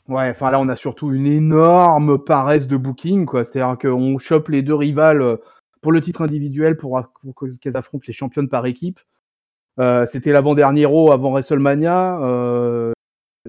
Ouais, 0.08 0.30
enfin 0.30 0.52
là, 0.52 0.60
on 0.60 0.70
a 0.70 0.76
surtout 0.76 1.12
une 1.12 1.26
énorme 1.26 2.24
paresse 2.24 2.68
de 2.68 2.78
booking, 2.78 3.26
quoi. 3.26 3.44
C'est-à-dire 3.44 3.78
qu'on 3.80 4.20
chope 4.20 4.50
les 4.50 4.62
deux 4.62 4.76
rivales 4.76 5.22
euh, 5.22 5.38
pour 5.82 5.92
le 5.92 6.00
titre 6.00 6.22
individuel 6.22 6.78
pour, 6.78 7.02
qu'elles 7.62 7.78
affrontent 7.78 8.06
les 8.08 8.14
championnes 8.14 8.50
par 8.50 8.68
équipe. 8.68 9.00
Euh, 9.80 10.06
c'était 10.06 10.32
l'avant-dernier 10.32 10.86
Raw 10.86 11.12
avant 11.12 11.32
WrestleMania. 11.32 12.20
Euh, 12.22 12.94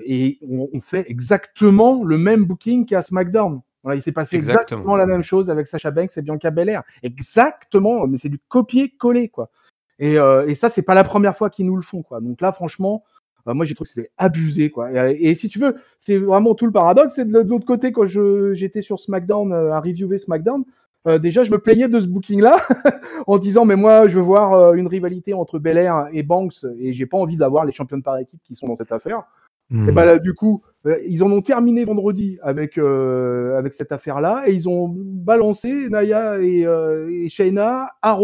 et 0.04 0.38
on, 0.48 0.80
fait 0.80 1.10
exactement 1.10 2.04
le 2.04 2.18
même 2.18 2.44
booking 2.44 2.86
qu'à 2.86 3.02
SmackDown. 3.02 3.60
il 3.94 4.02
s'est 4.02 4.12
passé 4.12 4.36
exactement. 4.36 4.96
la 4.96 5.06
même 5.06 5.22
chose 5.22 5.50
avec 5.50 5.66
Sacha 5.66 5.90
Banks 5.90 6.16
et 6.16 6.22
Bianca 6.22 6.50
Belair. 6.50 6.82
Exactement, 7.02 8.06
mais 8.06 8.18
c'est 8.18 8.28
du 8.28 8.38
copier-coller, 8.48 9.28
quoi. 9.28 9.50
Et, 9.98 10.16
et 10.16 10.54
ça, 10.54 10.68
c'est 10.68 10.82
pas 10.82 10.94
la 10.94 11.04
première 11.04 11.36
fois 11.36 11.48
qu'ils 11.48 11.64
nous 11.66 11.76
le 11.76 11.82
font, 11.82 12.02
quoi. 12.02 12.20
Donc 12.20 12.42
là, 12.42 12.52
franchement, 12.52 13.04
moi 13.54 13.64
j'ai 13.64 13.74
trouvé 13.74 13.88
que 13.88 13.94
c'était 13.94 14.10
abusé 14.18 14.70
quoi. 14.70 14.90
Et, 15.12 15.34
si 15.34 15.48
tu 15.48 15.58
veux, 15.58 15.76
c'est 16.00 16.16
vraiment 16.16 16.54
tout 16.54 16.66
le 16.66 16.72
paradoxe. 16.72 17.14
C'est 17.14 17.28
de, 17.28 17.38
l'autre 17.38 17.66
côté 17.66 17.92
quand 17.92 18.06
j'étais 18.06 18.82
sur 18.82 19.00
SmackDown 19.00 19.52
euh, 19.52 19.72
à 19.72 19.80
reviewer 19.80 20.18
SmackDown. 20.18 20.64
Euh, 21.06 21.18
déjà, 21.18 21.44
je 21.44 21.52
me 21.52 21.58
plaignais 21.58 21.88
de 21.88 22.00
ce 22.00 22.08
booking-là 22.08 22.58
en 23.26 23.38
disant 23.38 23.64
mais 23.64 23.76
moi 23.76 24.08
je 24.08 24.18
veux 24.18 24.24
voir 24.24 24.54
euh, 24.54 24.72
une 24.74 24.88
rivalité 24.88 25.34
entre 25.34 25.58
Belair 25.58 26.08
et 26.12 26.24
Banks 26.24 26.64
et 26.80 26.92
j'ai 26.92 27.06
pas 27.06 27.16
envie 27.16 27.36
d'avoir 27.36 27.64
les 27.64 27.72
champions 27.72 28.00
par 28.00 28.18
équipe 28.18 28.40
qui 28.44 28.56
sont 28.56 28.66
dans 28.66 28.76
cette 28.76 28.92
affaire. 28.92 29.22
Hmm. 29.70 29.88
Et 29.88 29.92
bah 29.92 30.04
là, 30.04 30.18
du 30.18 30.32
coup, 30.32 30.62
ils 31.08 31.24
en 31.24 31.32
ont 31.32 31.42
terminé 31.42 31.84
vendredi 31.84 32.38
avec 32.40 32.78
avec 32.78 33.74
cette 33.74 33.90
affaire-là 33.90 34.44
et 34.46 34.52
ils 34.52 34.68
ont 34.68 34.92
balancé 34.96 35.88
Naya 35.88 36.40
et, 36.40 36.60
et 36.60 37.28
Shayna 37.28 37.88
à 38.00 38.18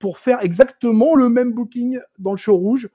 pour 0.00 0.18
faire 0.18 0.42
exactement 0.42 1.14
le 1.14 1.28
même 1.28 1.52
booking 1.52 2.00
dans 2.18 2.32
le 2.32 2.36
show 2.36 2.56
rouge 2.56 2.88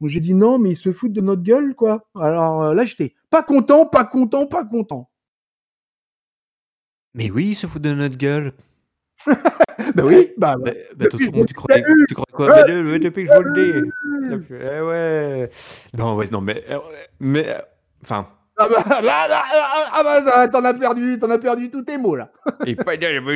donc 0.00 0.10
j'ai 0.10 0.20
dit 0.20 0.34
non, 0.34 0.58
mais 0.58 0.72
ils 0.72 0.76
se 0.76 0.92
foutent 0.92 1.12
de 1.12 1.20
notre 1.20 1.42
gueule, 1.42 1.74
quoi. 1.74 2.06
Alors 2.14 2.62
euh, 2.62 2.74
là, 2.74 2.84
j'étais 2.84 3.14
pas 3.30 3.42
content, 3.42 3.86
pas 3.86 4.04
content, 4.04 4.46
pas 4.46 4.64
content. 4.64 5.10
Mais 7.14 7.30
oui, 7.30 7.48
ils 7.48 7.54
se 7.54 7.66
foutent 7.66 7.82
de 7.82 7.94
notre 7.94 8.18
gueule. 8.18 8.52
bah 9.26 10.04
oui, 10.04 10.32
bah. 10.36 10.56
bah, 10.58 10.72
bah 10.96 11.06
tu, 11.10 11.30
crois, 11.30 11.46
tu 11.46 12.14
crois 12.14 12.26
quoi? 12.30 12.48
Bah, 12.48 12.64
Depuis 12.64 13.24
que 13.24 13.32
je 13.32 13.36
vous 13.36 13.42
le 13.42 13.52
dis. 13.54 14.42
Eh 14.50 14.80
ouais. 14.80 15.50
Non, 15.96 16.14
ouais, 16.16 16.28
non, 16.30 16.42
mais. 16.42 16.62
Euh, 16.68 16.78
mais. 17.18 17.48
Euh, 17.48 17.60
enfin. 18.02 18.28
Ah 18.58 18.68
bah, 18.70 18.84
ah 19.92 20.02
bah, 20.02 20.48
t'en 20.48 20.64
as 20.64 20.72
perdu, 20.72 21.18
t'en 21.18 21.30
as 21.30 21.38
perdu 21.38 21.70
tous 21.70 21.82
tes 21.82 21.98
mots 21.98 22.16
là. 22.16 22.30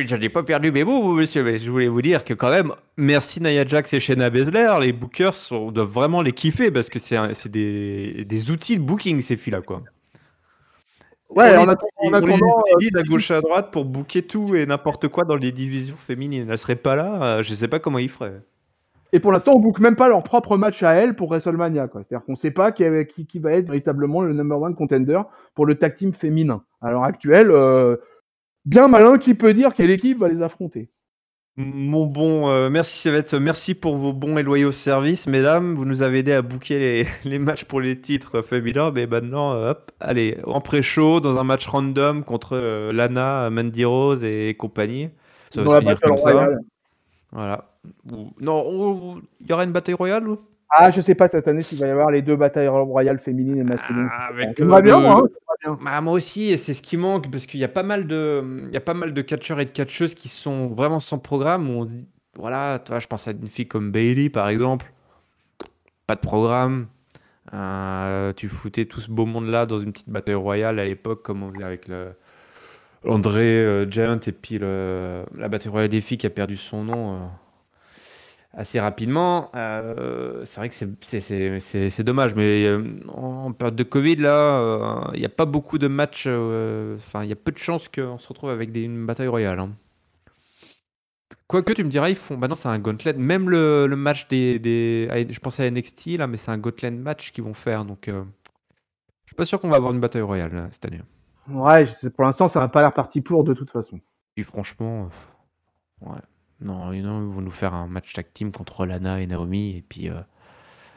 J'en 0.05 0.19
ai 0.19 0.29
pas 0.29 0.41
perdu 0.41 0.71
mes 0.71 0.83
mots, 0.83 1.13
monsieur, 1.13 1.43
mais 1.43 1.59
je 1.59 1.69
voulais 1.69 1.87
vous 1.87 2.01
dire 2.01 2.23
que 2.23 2.33
quand 2.33 2.49
même, 2.49 2.73
merci 2.97 3.39
Nia 3.39 3.65
Jax 3.65 3.93
et 3.93 3.99
Shayna 3.99 4.31
Baszler, 4.31 4.73
les 4.81 4.93
bookers 4.93 5.35
doivent 5.71 5.87
vraiment 5.89 6.23
les 6.23 6.31
kiffer 6.31 6.71
parce 6.71 6.89
que 6.89 6.97
c'est 6.97 7.49
des, 7.49 8.25
des, 8.25 8.51
outils 8.51 8.77
de 8.77 8.83
booking 8.83 9.21
ces 9.21 9.37
filles-là, 9.37 9.61
quoi. 9.61 9.83
Ouais, 11.29 11.55
on, 11.57 11.69
a, 11.69 11.75
on, 11.97 12.13
a 12.13 12.21
on 12.21 12.99
à 12.99 13.03
gauche 13.03 13.31
à 13.31 13.41
droite 13.41 13.71
pour 13.71 13.85
booker 13.85 14.23
tout 14.23 14.55
et 14.55 14.65
n'importe 14.65 15.07
quoi 15.07 15.23
dans 15.23 15.37
les 15.37 15.51
divisions 15.51 15.95
féminines. 15.95 16.47
Elles 16.49 16.57
seraient 16.57 16.75
pas 16.75 16.95
là, 16.95 17.41
je 17.41 17.53
sais 17.53 17.67
pas 17.67 17.79
comment 17.79 17.99
ils 17.99 18.09
feraient. 18.09 18.41
Et 19.13 19.19
pour 19.19 19.31
l'instant, 19.31 19.53
on 19.55 19.59
boucle 19.59 19.81
même 19.81 19.95
pas 19.95 20.07
leur 20.07 20.23
propre 20.23 20.57
match 20.57 20.83
à 20.83 20.93
elle 20.93 21.15
pour 21.15 21.29
WrestleMania. 21.29 21.89
C'est-à-dire 21.91 22.23
qu'on 22.23 22.33
ne 22.33 22.37
sait 22.37 22.51
pas 22.51 22.71
qui, 22.71 23.25
qui, 23.27 23.39
va 23.39 23.51
être 23.53 23.67
véritablement 23.67 24.21
le 24.21 24.33
number 24.33 24.59
one 24.59 24.75
contender 24.75 25.21
pour 25.53 25.65
le 25.65 25.75
tag 25.75 25.95
team 25.95 26.13
féminin. 26.13 26.63
À 26.81 26.91
l'heure 26.91 27.03
actuelle, 27.03 27.51
euh, 27.51 27.97
bien 28.65 28.87
malin 28.87 29.17
qui 29.17 29.33
peut 29.33 29.53
dire 29.53 29.73
quelle 29.73 29.91
équipe 29.91 30.19
va 30.19 30.29
les 30.29 30.41
affronter. 30.41 30.89
Mon 31.57 32.05
bon, 32.05 32.49
euh, 32.49 32.69
merci 32.69 33.09
merci 33.41 33.75
pour 33.75 33.97
vos 33.97 34.13
bons 34.13 34.37
et 34.37 34.43
loyaux 34.43 34.71
services, 34.71 35.27
mesdames. 35.27 35.75
Vous 35.75 35.83
nous 35.83 36.01
avez 36.01 36.19
aidé 36.19 36.31
à 36.31 36.41
bouquer 36.41 36.79
les, 36.79 37.07
les 37.29 37.39
matchs 37.39 37.65
pour 37.65 37.81
les 37.81 37.99
titres 37.99 38.41
féminins. 38.41 38.91
Mais 38.95 39.07
maintenant, 39.07 39.51
hop, 39.51 39.91
allez, 39.99 40.37
en 40.45 40.61
pré-show, 40.61 41.19
dans 41.19 41.37
un 41.37 41.43
match 41.43 41.67
random 41.67 42.23
contre 42.23 42.53
euh, 42.53 42.93
Lana, 42.93 43.49
Mandy 43.49 43.83
Rose 43.83 44.23
et 44.23 44.55
compagnie. 44.57 45.09
Ça 45.49 45.63
va 45.63 45.75
se 45.75 45.79
finir 45.81 45.99
comme 45.99 46.17
ça. 46.17 46.47
Voilà. 47.33 47.70
Non, 48.05 49.21
il 49.39 49.49
y 49.49 49.53
aura 49.53 49.63
une 49.63 49.71
bataille 49.71 49.95
royale 49.95 50.23
ah, 50.73 50.89
je 50.89 51.01
sais 51.01 51.15
pas 51.15 51.27
cette 51.27 51.49
année 51.49 51.61
s'il 51.61 51.79
va 51.79 51.87
y 51.87 51.89
avoir 51.89 52.11
les 52.11 52.21
deux 52.21 52.37
batailles 52.37 52.69
royales 52.69 53.19
féminines 53.19 53.57
et 53.57 53.63
masculines. 53.63 54.07
Ah, 54.09 54.27
avec 54.27 54.57
euh, 54.59 54.81
bien, 54.81 54.99
moi, 55.01 55.27
hein, 55.65 55.77
bah, 55.83 55.99
moi 55.99 56.13
aussi, 56.13 56.49
et 56.49 56.55
c'est 56.55 56.73
ce 56.73 56.81
qui 56.81 56.95
manque 56.95 57.29
parce 57.29 57.45
qu'il 57.45 57.59
y 57.59 57.65
a 57.65 57.69
pas 57.69 57.83
mal 57.83 58.07
de, 58.07 58.63
il 58.67 58.73
y 58.73 58.77
a 58.77 58.81
pas 58.81 58.93
mal 58.93 59.13
de 59.13 59.21
catcheurs 59.21 59.59
et 59.59 59.65
de 59.65 59.69
catcheuses 59.69 60.15
qui 60.15 60.29
sont 60.29 60.67
vraiment 60.67 61.01
sans 61.01 61.19
programme. 61.19 61.69
Où 61.69 61.81
on 61.81 61.85
dit, 61.85 62.07
voilà, 62.37 62.79
toi, 62.79 62.99
je 62.99 63.07
pense 63.07 63.27
à 63.27 63.31
une 63.31 63.49
fille 63.49 63.67
comme 63.67 63.91
Bailey 63.91 64.29
par 64.29 64.47
exemple, 64.47 64.93
pas 66.07 66.15
de 66.15 66.21
programme. 66.21 66.87
Euh, 67.53 68.31
tu 68.31 68.47
foutais 68.47 68.85
tout 68.85 69.01
ce 69.01 69.11
beau 69.11 69.25
monde-là 69.25 69.65
dans 69.65 69.79
une 69.79 69.91
petite 69.91 70.09
bataille 70.09 70.35
royale 70.35 70.79
à 70.79 70.85
l'époque, 70.85 71.21
comme 71.21 71.43
on 71.43 71.51
faisait 71.51 71.65
avec 71.65 71.89
le, 71.89 72.13
André 73.05 73.59
euh, 73.59 73.89
Giant 73.89 74.19
et 74.25 74.31
puis 74.31 74.57
le, 74.57 75.25
la 75.35 75.49
bataille 75.49 75.71
royale 75.71 75.89
des 75.89 75.99
filles 75.99 76.17
qui 76.17 76.27
a 76.27 76.29
perdu 76.29 76.55
son 76.55 76.85
nom 76.85 77.29
assez 78.53 78.79
rapidement. 78.79 79.49
Euh, 79.55 80.43
c'est 80.45 80.59
vrai 80.59 80.69
que 80.69 80.75
c'est 80.75 82.03
dommage, 82.03 82.35
mais 82.35 82.65
euh, 82.65 82.99
en, 83.07 83.51
période 83.53 83.75
de 83.75 83.83
Covid, 83.83 84.17
là, 84.17 84.59
euh, 84.59 85.11
il 85.13 85.19
n'y 85.19 85.25
a 85.25 85.29
pas 85.29 85.45
beaucoup 85.45 85.77
de 85.77 85.87
matchs. 85.87 86.27
Enfin, 86.27 87.23
il 87.23 87.29
y 87.29 87.33
a 87.33 87.35
peu 87.35 87.51
de 87.51 87.57
chances 87.57 87.87
qu'on 87.87 88.17
se 88.17 88.27
retrouve 88.27 88.49
avec 88.49 88.71
des, 88.71 88.81
une 88.83 89.05
bataille 89.05 89.27
royale. 89.27 89.59
Hein. 89.59 89.71
Quoique 91.47 91.73
tu 91.73 91.83
me 91.83 91.89
diras, 91.89 92.09
ils 92.09 92.15
font. 92.15 92.37
Bah 92.37 92.47
non, 92.47 92.55
c'est 92.55 92.69
un 92.69 92.79
gauntlet. 92.79 93.13
Même 93.13 93.49
le, 93.49 93.85
le 93.87 93.95
match 93.95 94.27
des, 94.29 94.57
des, 94.57 95.27
Je 95.29 95.39
pensais 95.39 95.65
à 95.65 95.71
NXT, 95.71 96.17
là, 96.17 96.27
mais 96.27 96.37
c'est 96.37 96.51
un 96.51 96.57
gauntlet 96.57 96.91
match 96.91 97.31
qu'ils 97.31 97.43
vont 97.43 97.53
faire. 97.53 97.83
Donc, 97.83 98.03
je 98.07 98.13
suis 99.27 99.35
pas 99.35 99.45
sûr 99.45 99.59
qu'on 99.59 99.69
va 99.69 99.77
avoir 99.77 99.93
une 99.93 99.99
bataille 99.99 100.21
royale 100.21 100.69
cette 100.71 100.85
année. 100.85 101.01
Ouais, 101.49 101.85
pour 102.15 102.23
l'instant, 102.23 102.47
ça 102.47 102.59
n'a 102.61 102.69
pas 102.69 102.81
l'air 102.81 102.93
parti 102.93 103.19
pour 103.19 103.43
de 103.43 103.53
toute 103.53 103.71
façon. 103.71 103.99
Et 104.37 104.43
franchement, 104.43 105.09
ouais. 106.01 106.19
Non, 106.61 106.91
ils 106.93 107.03
vont 107.03 107.41
nous 107.41 107.51
faire 107.51 107.73
un 107.73 107.87
match 107.87 108.13
tag 108.13 108.25
team 108.33 108.51
contre 108.51 108.85
Lana 108.85 109.19
et 109.19 109.27
Naomi, 109.27 109.77
et 109.77 109.83
puis 109.87 110.09
euh, 110.09 110.19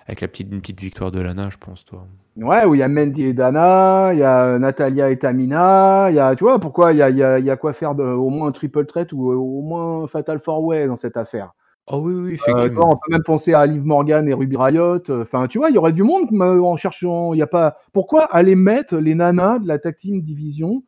avec 0.07 0.21
la 0.21 0.29
petite, 0.29 0.53
une 0.53 0.61
petite 0.61 0.81
victoire 0.81 1.11
de 1.11 1.21
Lana, 1.21 1.49
je 1.51 1.57
pense, 1.57 1.85
toi. 1.85 2.07
Ouais, 2.37 2.65
où 2.65 2.75
il 2.75 2.79
y 2.79 2.83
a 2.83 2.89
Mandy 2.89 3.25
et 3.25 3.33
Dana, 3.33 4.11
il 4.13 4.19
y 4.19 4.23
a 4.23 4.59
Natalia 4.59 5.11
et 5.11 5.19
Tamina, 5.19 6.09
il 6.11 6.17
y 6.17 6.19
a, 6.19 6.35
tu 6.35 6.45
vois, 6.45 6.59
pourquoi 6.59 6.93
il 6.93 6.99
y 6.99 7.03
a, 7.03 7.09
y, 7.11 7.23
a, 7.23 7.39
y 7.39 7.51
a, 7.51 7.57
quoi 7.57 7.73
faire 7.73 7.95
de, 7.95 8.03
au 8.03 8.29
moins 8.29 8.49
un 8.49 8.53
triple 8.53 8.85
threat 8.87 9.13
ou 9.13 9.31
au 9.31 9.63
moins 9.63 10.07
Fatal 10.09 10.41
Four 10.41 10.65
Way 10.65 10.89
dans 10.89 10.97
cette 10.97 11.17
affaire? 11.17 11.53
Oh 11.87 12.01
oui, 12.03 12.15
oui, 12.15 12.31
euh, 12.31 12.35
effectivement. 12.35 12.93
on 12.93 12.97
peut 12.97 13.13
même 13.13 13.23
penser 13.23 13.53
à 13.53 13.67
Liv 13.67 13.85
Morgan 13.85 14.27
et 14.27 14.33
Ruby 14.33 14.57
Riot. 14.57 15.03
Enfin, 15.11 15.47
tu 15.49 15.59
vois, 15.59 15.69
il 15.69 15.75
y 15.75 15.79
aurait 15.79 15.93
du 15.93 16.03
monde 16.03 16.29
en 16.41 16.77
cherchant. 16.77 17.35
Il 17.35 17.39
y 17.39 17.43
a 17.43 17.47
pas. 17.47 17.77
Pourquoi 17.93 18.25
aller 18.25 18.55
mettre 18.55 18.97
les 18.97 19.15
nanas 19.15 19.59
de 19.59 19.69
la 19.69 19.79
tag 19.79 19.97
team 19.97 20.23
division 20.23 20.83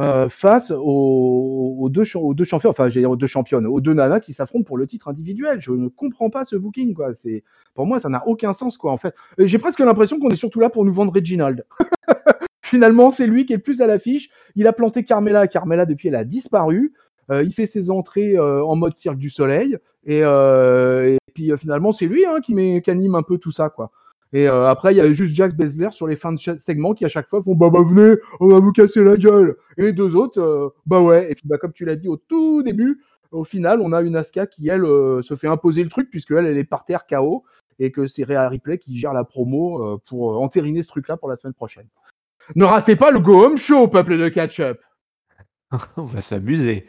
euh, 0.00 0.30
face 0.30 0.72
aux, 0.74 1.88
deux, 1.90 2.04
champions, 2.04 2.70
enfin 2.70 2.88
j'ai 2.88 3.04
aux 3.04 3.16
deux 3.16 3.26
championnes, 3.26 3.66
aux 3.66 3.80
deux 3.80 3.92
nanas 3.92 4.20
qui 4.20 4.32
s'affrontent 4.32 4.64
pour 4.64 4.78
le 4.78 4.86
titre 4.86 5.08
individuel. 5.08 5.60
Je 5.60 5.72
ne 5.72 5.88
comprends 5.88 6.30
pas 6.30 6.46
ce 6.46 6.56
booking, 6.56 6.94
quoi. 6.94 7.14
C'est 7.14 7.44
pour 7.74 7.86
moi 7.86 8.00
ça 8.00 8.08
n'a 8.08 8.26
aucun 8.26 8.54
sens, 8.54 8.78
quoi. 8.78 8.92
En 8.92 8.96
fait, 8.96 9.14
j'ai 9.38 9.58
presque 9.58 9.80
l'impression 9.80 10.18
qu'on 10.18 10.30
est 10.30 10.36
surtout 10.36 10.60
là 10.60 10.70
pour 10.70 10.84
nous 10.84 10.92
vendre 10.92 11.12
Reginald. 11.12 11.66
Finalement, 12.62 13.10
c'est 13.10 13.26
lui 13.26 13.44
qui 13.44 13.52
est 13.52 13.56
le 13.56 13.62
plus 13.62 13.82
à 13.82 13.86
l'affiche. 13.86 14.30
Il 14.54 14.66
a 14.66 14.72
planté 14.72 15.04
Carmela. 15.04 15.46
Carmela 15.48 15.84
depuis 15.84 16.08
elle 16.08 16.14
a 16.14 16.24
disparu. 16.24 16.94
Euh, 17.30 17.42
il 17.42 17.52
fait 17.52 17.66
ses 17.66 17.90
entrées 17.90 18.36
euh, 18.36 18.64
en 18.64 18.76
mode 18.76 18.96
Cirque 18.96 19.18
du 19.18 19.30
Soleil 19.30 19.76
et, 20.06 20.22
puis 21.34 21.52
finalement 21.58 21.92
c'est 21.92 22.06
lui 22.06 22.24
hein, 22.24 22.40
qui, 22.42 22.54
qui 22.82 22.90
anime 22.90 23.14
un 23.16 23.22
peu 23.22 23.38
tout 23.38 23.52
ça, 23.52 23.68
quoi. 23.68 23.90
Et 24.32 24.48
euh, 24.48 24.68
après, 24.68 24.92
il 24.92 24.96
y 24.96 25.00
a 25.00 25.12
juste 25.12 25.34
Jack 25.34 25.56
Bezler 25.56 25.90
sur 25.90 26.06
les 26.06 26.16
fins 26.16 26.32
de 26.32 26.38
segment 26.38 26.94
qui 26.94 27.04
à 27.04 27.08
chaque 27.08 27.28
fois 27.28 27.42
font 27.42 27.54
bah, 27.54 27.68
bah 27.70 27.80
venez, 27.82 28.16
on 28.38 28.48
va 28.48 28.60
vous 28.60 28.72
casser 28.72 29.02
la 29.02 29.16
gueule. 29.16 29.56
Et 29.76 29.82
les 29.82 29.92
deux 29.92 30.14
autres, 30.14 30.40
euh, 30.40 30.68
bah 30.86 31.00
ouais. 31.00 31.30
Et 31.30 31.34
puis 31.34 31.48
bah 31.48 31.58
comme 31.58 31.72
tu 31.72 31.84
l'as 31.84 31.96
dit 31.96 32.08
au 32.08 32.16
tout 32.16 32.62
début, 32.62 33.02
au 33.32 33.44
final, 33.44 33.80
on 33.80 33.92
a 33.92 34.02
une 34.02 34.16
Asuka 34.16 34.46
qui 34.46 34.68
elle 34.68 34.84
euh, 34.84 35.20
se 35.22 35.34
fait 35.34 35.48
imposer 35.48 35.82
le 35.82 35.90
truc 35.90 36.10
puisque 36.10 36.30
elle, 36.30 36.46
elle 36.46 36.58
est 36.58 36.64
par 36.64 36.84
terre 36.84 37.06
KO 37.06 37.44
et 37.80 37.90
que 37.90 38.06
c'est 38.06 38.22
Rhea 38.22 38.48
Ripley 38.48 38.78
qui 38.78 38.96
gère 38.98 39.14
la 39.14 39.24
promo 39.24 39.98
pour 40.06 40.40
entériner 40.40 40.82
ce 40.82 40.88
truc-là 40.88 41.16
pour 41.16 41.30
la 41.30 41.36
semaine 41.36 41.54
prochaine. 41.54 41.88
Ne 42.54 42.64
ratez 42.64 42.94
pas 42.94 43.10
le 43.10 43.20
Go 43.20 43.44
Home 43.44 43.56
Show, 43.56 43.88
peuple 43.88 44.18
de 44.18 44.28
catch-up. 44.28 44.80
on 45.96 46.02
va 46.02 46.20
s'amuser. 46.20 46.86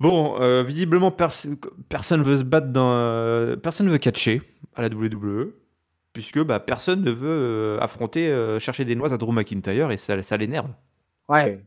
Bon, 0.00 0.62
visiblement, 0.62 1.10
personne 1.10 2.22
veut 2.22 2.36
se 2.36 2.44
battre 2.44 2.68
dans. 2.68 3.58
personne 3.60 3.90
veut 3.90 3.98
catcher 3.98 4.40
à 4.74 4.80
la 4.80 4.88
WWE 4.88 5.52
puisque 6.14 6.42
bah, 6.42 6.60
personne 6.60 7.02
ne 7.02 7.10
veut 7.10 7.28
euh, 7.28 7.78
affronter, 7.80 8.30
euh, 8.30 8.58
chercher 8.58 8.86
des 8.86 8.94
noix 8.94 9.12
à 9.12 9.18
Drew 9.18 9.32
McIntyre 9.32 9.90
et 9.90 9.98
ça, 9.98 10.22
ça 10.22 10.38
l'énerve. 10.38 10.70
Ouais. 11.28 11.60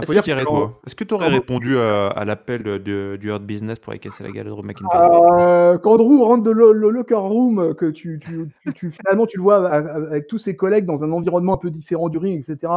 Est-ce 0.00 0.94
que 0.94 1.04
tu 1.04 1.14
aurais 1.14 1.28
répondu 1.28 1.78
à, 1.78 2.24
l'appel 2.26 2.62
du 2.82 3.28
Hurt 3.28 3.42
Business 3.42 3.78
pour 3.78 3.92
aller 3.92 3.98
casser 3.98 4.24
la 4.24 4.30
gueule 4.30 4.46
à 4.46 4.50
Drew 4.50 4.62
McIntyre? 4.62 5.00
Euh, 5.00 5.78
Quand 5.78 5.96
Drew 5.96 6.22
rentre 6.22 6.42
de 6.42 6.50
le, 6.50 6.72
locker 6.90 7.14
room, 7.14 7.74
que 7.74 7.86
tu, 7.86 8.20
tu, 8.20 8.46
tu, 8.74 8.90
finalement 8.90 9.26
tu 9.26 9.38
le 9.38 9.42
vois 9.42 9.66
avec, 9.66 10.26
tous 10.26 10.38
ses 10.38 10.54
collègues 10.54 10.84
dans 10.84 11.02
un 11.02 11.12
environnement 11.12 11.54
un 11.54 11.58
peu 11.58 11.70
différent 11.70 12.10
du 12.10 12.18
ring, 12.18 12.38
etc. 12.46 12.72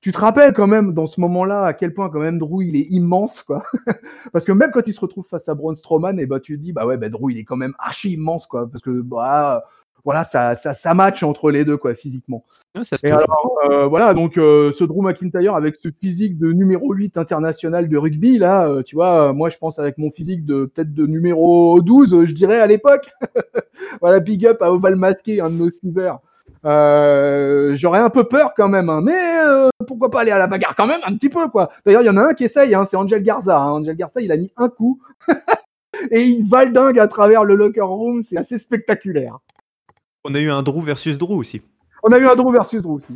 Tu 0.00 0.12
te 0.12 0.18
rappelles 0.18 0.52
quand 0.52 0.68
même 0.68 0.94
dans 0.94 1.08
ce 1.08 1.20
moment-là 1.22 1.64
à 1.64 1.72
quel 1.72 1.92
point 1.92 2.08
quand 2.08 2.20
même 2.20 2.38
Drew 2.38 2.62
il 2.62 2.76
est 2.76 2.86
immense 2.90 3.42
quoi. 3.42 3.64
parce 4.32 4.44
que 4.44 4.52
même 4.52 4.70
quand 4.72 4.86
il 4.86 4.94
se 4.94 5.00
retrouve 5.00 5.26
face 5.28 5.48
à 5.48 5.54
Braun 5.54 5.74
Strowman, 5.74 6.20
et 6.20 6.26
bah 6.26 6.38
tu 6.38 6.56
te 6.56 6.62
dis 6.62 6.72
bah 6.72 6.86
ouais 6.86 6.98
bah 6.98 7.08
Drew 7.08 7.32
il 7.32 7.38
est 7.38 7.44
quand 7.44 7.56
même 7.56 7.74
archi 7.80 8.12
immense 8.12 8.46
quoi 8.46 8.68
parce 8.70 8.82
que 8.82 9.00
bah 9.00 9.64
voilà, 10.04 10.24
ça, 10.24 10.54
ça, 10.56 10.74
ça 10.74 10.94
match 10.94 11.22
entre 11.22 11.50
les 11.50 11.64
deux, 11.64 11.76
quoi, 11.76 11.94
physiquement. 11.94 12.44
et 13.02 13.10
alors, 13.10 13.58
euh, 13.70 13.86
voilà, 13.86 14.12
donc 14.12 14.36
euh, 14.36 14.72
ce 14.72 14.84
Drew 14.84 15.02
McIntyre 15.02 15.54
avec 15.54 15.76
ce 15.76 15.88
physique 15.90 16.38
de 16.38 16.52
numéro 16.52 16.92
8 16.92 17.16
international 17.16 17.88
de 17.88 17.96
rugby, 17.96 18.38
là, 18.38 18.68
euh, 18.68 18.82
tu 18.82 18.96
vois, 18.96 19.32
moi 19.32 19.48
je 19.48 19.56
pense 19.56 19.78
avec 19.78 19.96
mon 19.96 20.10
physique 20.10 20.44
de 20.44 20.66
peut-être 20.66 20.92
de 20.92 21.06
numéro 21.06 21.80
12, 21.80 22.24
je 22.24 22.34
dirais 22.34 22.60
à 22.60 22.66
l'époque. 22.66 23.10
voilà, 24.00 24.20
big 24.20 24.46
up 24.46 24.60
à 24.60 24.72
Oval 24.72 24.96
Masqué, 24.96 25.40
un 25.40 25.48
de 25.48 25.56
nos 25.56 25.70
suiveurs. 25.70 26.20
J'aurais 26.64 28.00
un 28.00 28.10
peu 28.10 28.24
peur 28.24 28.52
quand 28.54 28.68
même, 28.68 28.90
hein, 28.90 29.00
mais 29.02 29.70
pourquoi 29.86 30.10
pas 30.10 30.20
aller 30.20 30.30
à 30.32 30.38
la 30.38 30.46
bagarre 30.46 30.76
quand 30.76 30.86
même, 30.86 31.00
un 31.06 31.14
petit 31.14 31.30
peu, 31.30 31.48
quoi. 31.48 31.70
D'ailleurs, 31.86 32.02
il 32.02 32.06
y 32.06 32.10
en 32.10 32.16
a 32.16 32.28
un 32.28 32.34
qui 32.34 32.44
essaye, 32.44 32.74
hein, 32.74 32.86
c'est 32.90 32.96
Angel 32.96 33.22
Garza. 33.22 33.58
Hein. 33.58 33.72
Angel 33.72 33.96
Garza, 33.96 34.20
il 34.20 34.32
a 34.32 34.36
mis 34.36 34.50
un 34.56 34.68
coup. 34.68 35.00
et 36.10 36.22
il 36.22 36.48
va 36.48 36.64
le 36.64 36.72
dingue 36.72 36.98
à 36.98 37.08
travers 37.08 37.44
le 37.44 37.54
locker 37.54 37.80
room, 37.80 38.22
c'est 38.22 38.36
assez 38.36 38.58
spectaculaire. 38.58 39.38
On 40.24 40.34
a 40.34 40.40
eu 40.40 40.50
un 40.50 40.62
Drew 40.62 40.80
versus 40.80 41.18
Drew 41.18 41.36
aussi. 41.36 41.60
On 42.02 42.10
a 42.10 42.18
eu 42.18 42.26
un 42.26 42.34
Drew 42.34 42.50
versus 42.50 42.82
Drew 42.82 42.94
aussi. 42.94 43.14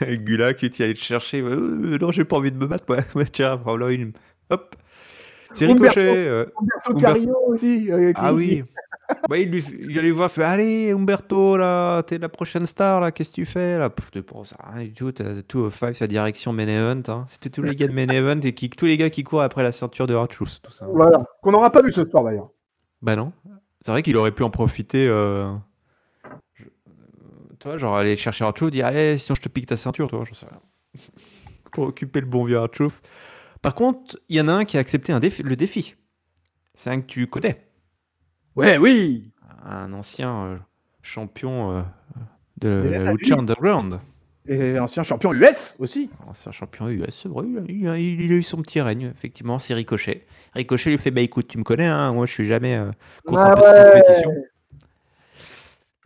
Gula 0.24 0.54
qui 0.54 0.66
est 0.66 0.80
allé 0.80 0.94
te 0.94 1.00
chercher. 1.00 1.40
Euh, 1.40 1.98
non, 2.00 2.12
j'ai 2.12 2.24
pas 2.24 2.36
envie 2.36 2.52
de 2.52 2.56
me 2.56 2.66
battre. 2.66 2.84
Ouais, 3.14 3.24
tiens, 3.24 3.56
voilà 3.56 3.90
une. 3.90 4.12
Hop. 4.50 4.76
C'est 5.52 5.66
ricochet. 5.66 6.28
Euh, 6.28 6.44
Umberto 6.86 7.32
aussi. 7.48 7.90
Euh, 7.90 8.12
ah 8.14 8.32
oui. 8.32 8.62
bah, 9.28 9.38
il, 9.38 9.50
lui, 9.50 9.64
il 9.80 9.98
allait 9.98 10.10
voir, 10.12 10.30
fait 10.30 10.44
Allez, 10.44 10.90
Umberto, 10.92 11.56
là, 11.56 12.02
t'es 12.02 12.18
la 12.18 12.28
prochaine 12.28 12.66
star, 12.66 13.00
là, 13.00 13.10
qu'est-ce 13.10 13.30
que 13.30 13.34
tu 13.36 13.44
fais 13.44 13.78
là? 13.78 13.90
Pouf, 13.90 14.10
tu 14.12 14.22
penses 14.22 14.54
rien 14.74 14.84
du 14.84 14.92
tout. 14.92 15.10
T'as 15.10 15.42
tout 15.42 15.60
au 15.60 15.70
five, 15.70 15.94
sa 15.94 16.06
direction 16.06 16.52
main 16.52 16.68
event. 16.68 17.02
Hein. 17.08 17.26
C'était 17.28 17.50
tous 17.50 17.62
les 17.62 17.74
gars 17.74 17.88
de 17.88 17.92
main 17.92 18.08
event 18.08 18.40
et 18.42 18.52
qui, 18.52 18.70
tous 18.70 18.86
les 18.86 18.96
gars 18.96 19.10
qui 19.10 19.24
courent 19.24 19.42
après 19.42 19.64
la 19.64 19.72
ceinture 19.72 20.06
de 20.06 20.14
Hard 20.14 20.28
tout 20.28 20.46
ça. 20.46 20.86
Voilà. 20.92 21.18
Qu'on 21.42 21.50
n'aura 21.50 21.70
pas 21.70 21.82
vu 21.82 21.90
ce 21.90 22.04
soir 22.04 22.22
d'ailleurs. 22.22 22.50
Bah 23.02 23.16
non. 23.16 23.32
C'est 23.84 23.90
vrai 23.90 24.02
qu'il 24.02 24.16
aurait 24.16 24.32
pu 24.32 24.42
en 24.42 24.50
profiter. 24.50 25.08
Euh 25.08 25.52
toi, 27.66 27.76
genre 27.76 27.96
aller 27.96 28.14
chercher 28.14 28.44
Archouf, 28.44 28.70
dire 28.70 28.86
allez, 28.86 29.18
sinon 29.18 29.34
je 29.34 29.42
te 29.42 29.48
pique 29.48 29.66
ta 29.66 29.76
ceinture, 29.76 30.08
toi, 30.08 30.22
je 30.24 30.34
sais 30.34 30.46
rien. 30.46 30.60
Pour 31.72 31.88
occuper 31.88 32.20
le 32.20 32.26
bon 32.26 32.44
vieux 32.44 32.58
Archouf. 32.58 33.02
Par 33.60 33.74
contre, 33.74 34.20
il 34.28 34.36
y 34.36 34.40
en 34.40 34.46
a 34.46 34.52
un 34.52 34.64
qui 34.64 34.76
a 34.76 34.80
accepté 34.80 35.12
un 35.12 35.18
défi, 35.18 35.42
le 35.42 35.56
défi. 35.56 35.96
C'est 36.74 36.90
un 36.90 37.00
que 37.00 37.06
tu 37.06 37.26
connais. 37.26 37.66
Ouais, 38.54 38.78
oui. 38.78 39.32
Un 39.64 39.92
ancien 39.94 40.44
euh, 40.44 40.56
champion 41.02 41.72
euh, 41.72 41.82
de 42.58 42.68
la 42.68 43.12
Lucha 43.12 43.34
Underground. 43.36 43.98
Et 44.46 44.78
ancien 44.78 45.02
champion 45.02 45.32
US 45.34 45.74
aussi. 45.80 46.08
Ancien 46.28 46.52
champion 46.52 46.88
US, 46.88 47.22
c'est 47.22 47.28
vrai. 47.28 47.46
Il 47.68 47.88
a, 47.88 47.98
eu 47.98 48.42
son 48.44 48.62
petit 48.62 48.80
règne, 48.80 49.10
effectivement. 49.12 49.58
C'est 49.58 49.74
Ricochet. 49.74 50.24
Ricochet 50.54 50.90
lui 50.90 50.98
fait 50.98 51.10
Bah 51.10 51.20
écoute, 51.20 51.48
tu 51.48 51.58
me 51.58 51.64
connais, 51.64 51.86
hein, 51.86 52.12
moi 52.12 52.26
je 52.26 52.32
suis 52.32 52.46
jamais 52.46 52.76
euh, 52.76 52.92
contre 53.24 53.42
un 53.42 53.54
peu 53.54 53.62
de 53.62 53.90
compétition. 53.90 54.30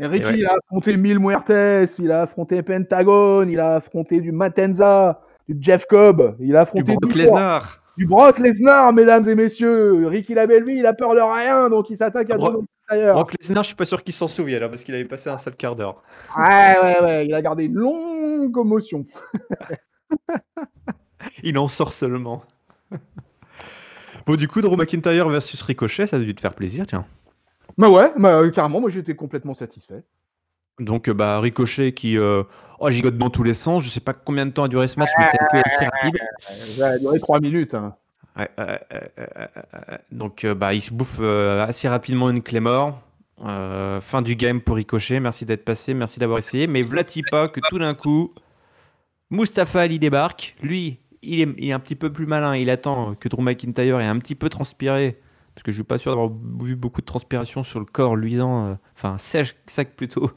Ricky, 0.07 0.39
il 0.39 0.47
a 0.47 0.57
affronté 0.57 0.97
Mil 0.97 1.19
Muertes, 1.19 1.99
il 1.99 2.11
a 2.11 2.23
affronté 2.23 2.63
Pentagon, 2.63 3.47
il 3.47 3.61
a 3.61 3.77
affronté 3.77 4.21
du 4.21 4.33
Matenza, 4.33 5.21
du 5.49 5.57
Jeff 5.61 5.87
Cobb, 5.87 6.37
il 6.41 6.57
a 6.57 6.63
affronté 6.63 6.93
du 6.93 6.99
Brock 6.99 7.15
Lesnar. 7.15 7.83
du 7.97 8.07
Brock 8.07 8.39
Lesnar, 8.39 8.93
mesdames 8.93 9.29
et 9.29 9.35
messieurs. 9.35 10.07
Ricky 10.07 10.35
Labelvi, 10.35 10.79
il 10.79 10.87
a 10.87 10.95
peur 10.95 11.15
de 11.15 11.21
rien, 11.21 11.69
donc 11.69 11.91
il 11.91 11.97
s'attaque 11.97 12.31
à 12.31 12.39
Drew 12.39 12.63
McIntyre. 12.91 13.13
Brock 13.13 13.35
Lesnar, 13.39 13.63
je 13.63 13.69
suis 13.69 13.77
pas 13.77 13.85
sûr 13.85 14.03
qu'il 14.03 14.15
s'en 14.15 14.29
souvienne, 14.29 14.69
parce 14.69 14.85
qu'il 14.85 14.95
avait 14.95 15.05
passé 15.05 15.29
un 15.29 15.39
sale 15.39 15.57
quart 15.57 15.77
d'heure. 15.77 16.03
Ouais, 16.37 16.79
ouais, 16.83 17.01
ouais, 17.03 17.27
il 17.27 17.35
a 17.35 17.43
gardé 17.43 17.65
une 17.65 17.75
longue 17.75 18.53
commotion. 18.53 19.05
il 21.43 21.59
en 21.59 21.69
sort 21.69 21.93
seulement. 21.93 22.43
bon, 24.27 24.37
du 24.37 24.49
coup, 24.49 24.61
Drew 24.61 24.77
McIntyre 24.77 25.29
versus 25.29 25.61
Ricochet, 25.63 26.07
ça 26.07 26.17
a 26.17 26.21
dû 26.21 26.35
te 26.35 26.41
faire 26.41 26.55
plaisir, 26.55 26.87
tiens. 26.87 27.05
Bah 27.79 27.89
ouais, 27.89 28.13
bah, 28.17 28.43
carrément, 28.51 28.81
moi 28.81 28.91
j'étais 28.91 29.15
complètement 29.15 29.55
satisfait. 29.55 30.03
Donc, 30.81 31.11
bah, 31.11 31.41
Ricochet 31.41 31.93
qui 31.93 32.19
euh, 32.19 32.43
oh, 32.81 32.91
gigote 32.91 33.19
dans 33.19 33.31
tous 33.31 33.43
les 33.43 33.55
sens. 33.55 33.85
Je 33.85 33.89
sais 33.89 34.01
pas 34.01 34.15
combien 34.15 34.47
de 34.47 34.51
temps 34.51 34.65
a 34.65 34.69
duré 34.69 34.89
ce 34.89 34.99
match, 34.99 35.11
mais 35.19 35.27
c'est 35.31 35.41
un 35.41 35.47
peu 35.51 35.63
assez 35.65 35.85
rapide. 35.85 36.19
Ça 36.77 36.89
a 36.89 36.99
duré 36.99 37.21
3 37.21 37.41
minutes. 37.41 37.75
Hein. 37.75 37.95
donc, 40.11 40.45
euh, 40.45 40.55
bah, 40.55 40.73
il 40.73 40.81
se 40.81 40.93
bouffe 40.93 41.19
euh, 41.21 41.67
assez 41.67 41.87
rapidement 41.89 42.31
une 42.31 42.43
Claymore. 42.43 42.99
fin 43.39 44.23
du 44.23 44.35
game 44.37 44.61
pour 44.61 44.77
Ricochet. 44.77 45.21
Merci 45.21 45.45
d'être 45.45 45.65
passé, 45.65 45.93
merci 45.93 46.19
d'avoir 46.19 46.39
essayé. 46.39 46.67
Mais 46.67 46.83
Vlatipa 46.83 47.49
que 47.49 47.61
tout 47.69 47.79
d'un 47.79 47.95
coup, 47.95 48.33
Mustafa 49.31 49.83
Ali 49.83 49.99
débarque. 49.99 50.57
Lui, 50.63 50.99
il 51.23 51.41
est, 51.41 51.49
il 51.59 51.69
est, 51.69 51.73
un 51.73 51.81
petit 51.81 51.97
peu 51.97 52.11
plus 52.11 52.27
malin. 52.27 52.57
Il 52.57 52.71
attend 52.71 53.15
que 53.15 53.29
Drew 53.29 53.43
McIntyre 53.43 54.01
ait 54.01 54.07
un 54.07 54.19
petit 54.19 54.35
peu 54.35 54.49
transpiré 54.49 55.21
parce 55.61 55.67
que 55.67 55.73
je 55.73 55.77
suis 55.77 55.85
pas 55.85 55.99
sûr 55.99 56.13
d'avoir 56.13 56.31
vu 56.63 56.75
beaucoup 56.75 57.03
de 57.03 57.07
transpiration 57.07 57.63
sur 57.65 57.81
le 57.81 57.85
corps 57.85 58.17
luisant, 58.17 58.69
euh, 58.69 58.75
enfin 58.97 59.19
sèche, 59.19 59.55
sec 59.67 59.95
plutôt, 59.95 60.31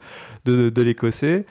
de, 0.44 0.68
de 0.68 0.82
l'Écossais. 0.82 1.46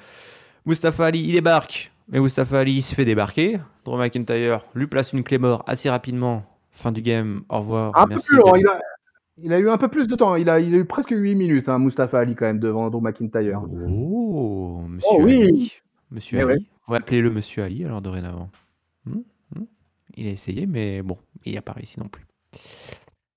Mustafa 0.67 1.05
Ali, 1.07 1.21
il 1.21 1.31
débarque, 1.31 1.91
mais 2.07 2.19
Mustafa 2.19 2.59
Ali 2.59 2.73
il 2.73 2.81
se 2.83 2.93
fait 2.93 3.03
débarquer. 3.03 3.59
Drew 3.83 3.97
McIntyre 3.97 4.63
lui 4.75 4.85
place 4.85 5.11
une 5.11 5.23
clé 5.23 5.39
mort 5.39 5.63
assez 5.65 5.89
rapidement. 5.89 6.45
Fin 6.69 6.91
du 6.91 7.01
game, 7.01 7.41
au 7.49 7.57
revoir. 7.61 7.97
Un 7.97 8.05
peu 8.05 8.15
plus 8.15 8.37
il, 8.57 8.67
a, 8.67 8.79
il 9.37 9.53
a, 9.53 9.59
eu 9.59 9.69
un 9.71 9.77
peu 9.79 9.87
plus 9.87 10.07
de 10.07 10.15
temps, 10.15 10.35
il 10.35 10.51
a, 10.51 10.59
il 10.59 10.75
a 10.75 10.77
eu 10.77 10.85
presque 10.85 11.09
8 11.09 11.33
minutes, 11.33 11.67
hein, 11.67 11.79
Mustafa 11.79 12.19
Ali 12.19 12.35
quand 12.35 12.45
même 12.45 12.59
devant 12.59 12.91
Drew 12.91 13.01
McIntyre. 13.01 13.59
Oh, 13.89 14.83
monsieur 14.87 15.17
oh, 15.19 15.23
oui. 15.23 15.41
Ali. 15.41 15.71
Monsieur 16.11 16.37
eh 16.37 16.43
Ali. 16.43 16.67
On 16.87 16.91
va 16.91 16.99
appeler 16.99 17.21
le 17.21 17.31
monsieur 17.31 17.63
Ali 17.63 17.83
alors 17.85 18.03
dorénavant. 18.03 18.51
Hmm, 19.07 19.21
hmm. 19.55 19.65
Il 20.15 20.27
a 20.27 20.29
essayé, 20.29 20.67
mais 20.67 21.01
bon, 21.01 21.17
il 21.43 21.53
n'y 21.53 21.57
a 21.57 21.63
pas 21.63 21.71
réussi 21.71 21.99
non 21.99 22.07
plus. 22.07 22.23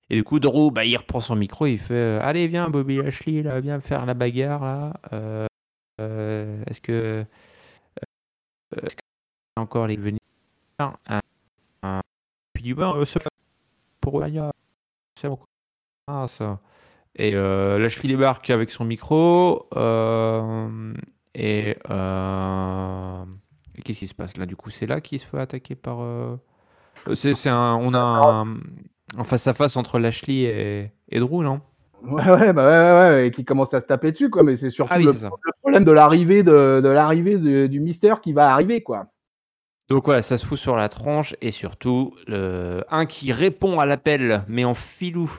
Et 0.09 0.15
du 0.15 0.23
coup, 0.23 0.39
Drew, 0.39 0.71
bah, 0.71 0.85
il 0.85 0.95
reprend 0.95 1.19
son 1.19 1.35
micro 1.35 1.65
il 1.65 1.77
fait 1.77 1.93
euh, 1.93 2.19
Allez, 2.21 2.47
viens, 2.47 2.69
Bobby 2.69 2.97
Lashley, 2.97 3.43
là, 3.43 3.59
viens 3.59 3.79
faire 3.79 4.05
la 4.05 4.13
bagarre, 4.13 4.63
là. 4.63 4.93
Euh, 5.11 5.47
euh, 5.99 6.63
est-ce 6.67 6.79
que. 6.79 7.25
est-ce 8.83 8.95
que 8.95 9.01
encore 9.57 9.87
les 9.87 9.97
venir? 9.97 10.19
Puis 12.53 12.63
du 12.63 12.75
ben, 12.75 13.03
c'est 13.05 13.19
pour. 13.99 14.23
C'est 15.17 15.27
ah, 16.07 16.25
ça. 16.27 16.59
Et 17.15 17.31
Lashley 17.31 18.07
débarque 18.09 18.49
avec 18.49 18.69
son 18.69 18.85
micro. 18.85 19.67
et. 21.35 21.75
Qu'est-ce 23.83 23.99
qui 23.99 24.07
se 24.07 24.15
passe 24.15 24.37
là? 24.37 24.45
Du 24.45 24.55
coup, 24.55 24.69
c'est 24.69 24.87
là 24.87 25.01
qu'il 25.01 25.19
se 25.19 25.25
fait 25.25 25.39
attaquer 25.39 25.75
par. 25.75 25.99
C'est, 27.13 27.47
un, 27.47 27.75
on 27.75 27.93
a 27.93 27.99
un, 27.99 28.57
en 29.15 29.23
face 29.23 29.47
à 29.47 29.53
face 29.53 29.77
entre 29.77 29.99
Lashley 29.99 30.91
et, 31.09 31.19
Drew, 31.19 31.43
non? 31.43 31.61
Ouais, 32.03 32.29
ouais, 32.29 32.53
bah 32.53 32.65
ouais, 32.67 32.99
ouais, 32.99 33.27
et 33.27 33.31
qui 33.31 33.43
commence 33.45 33.73
à 33.73 33.81
se 33.81 33.85
taper 33.87 34.11
dessus, 34.11 34.29
quoi. 34.29 34.43
Mais 34.43 34.55
c'est 34.57 34.69
surtout 34.69 34.93
ah 34.93 34.99
le, 34.99 35.13
problème 35.61 35.83
de 35.83 35.91
l'arrivée 35.91 36.43
de, 36.43 36.87
l'arrivée 36.87 37.67
du 37.67 37.79
mystère 37.79 38.21
qui 38.21 38.33
va 38.33 38.51
arriver, 38.51 38.81
quoi. 38.81 39.07
Donc 39.89 40.05
voilà, 40.05 40.21
ça 40.21 40.37
se 40.37 40.45
fout 40.45 40.59
sur 40.59 40.75
la 40.75 40.89
tronche 40.89 41.33
et 41.41 41.51
surtout 41.51 42.13
le 42.27 42.83
un 42.89 43.05
qui 43.05 43.31
répond 43.31 43.79
à 43.79 43.85
l'appel, 43.85 44.43
mais 44.47 44.65
en 44.65 44.73
filou 44.73 45.31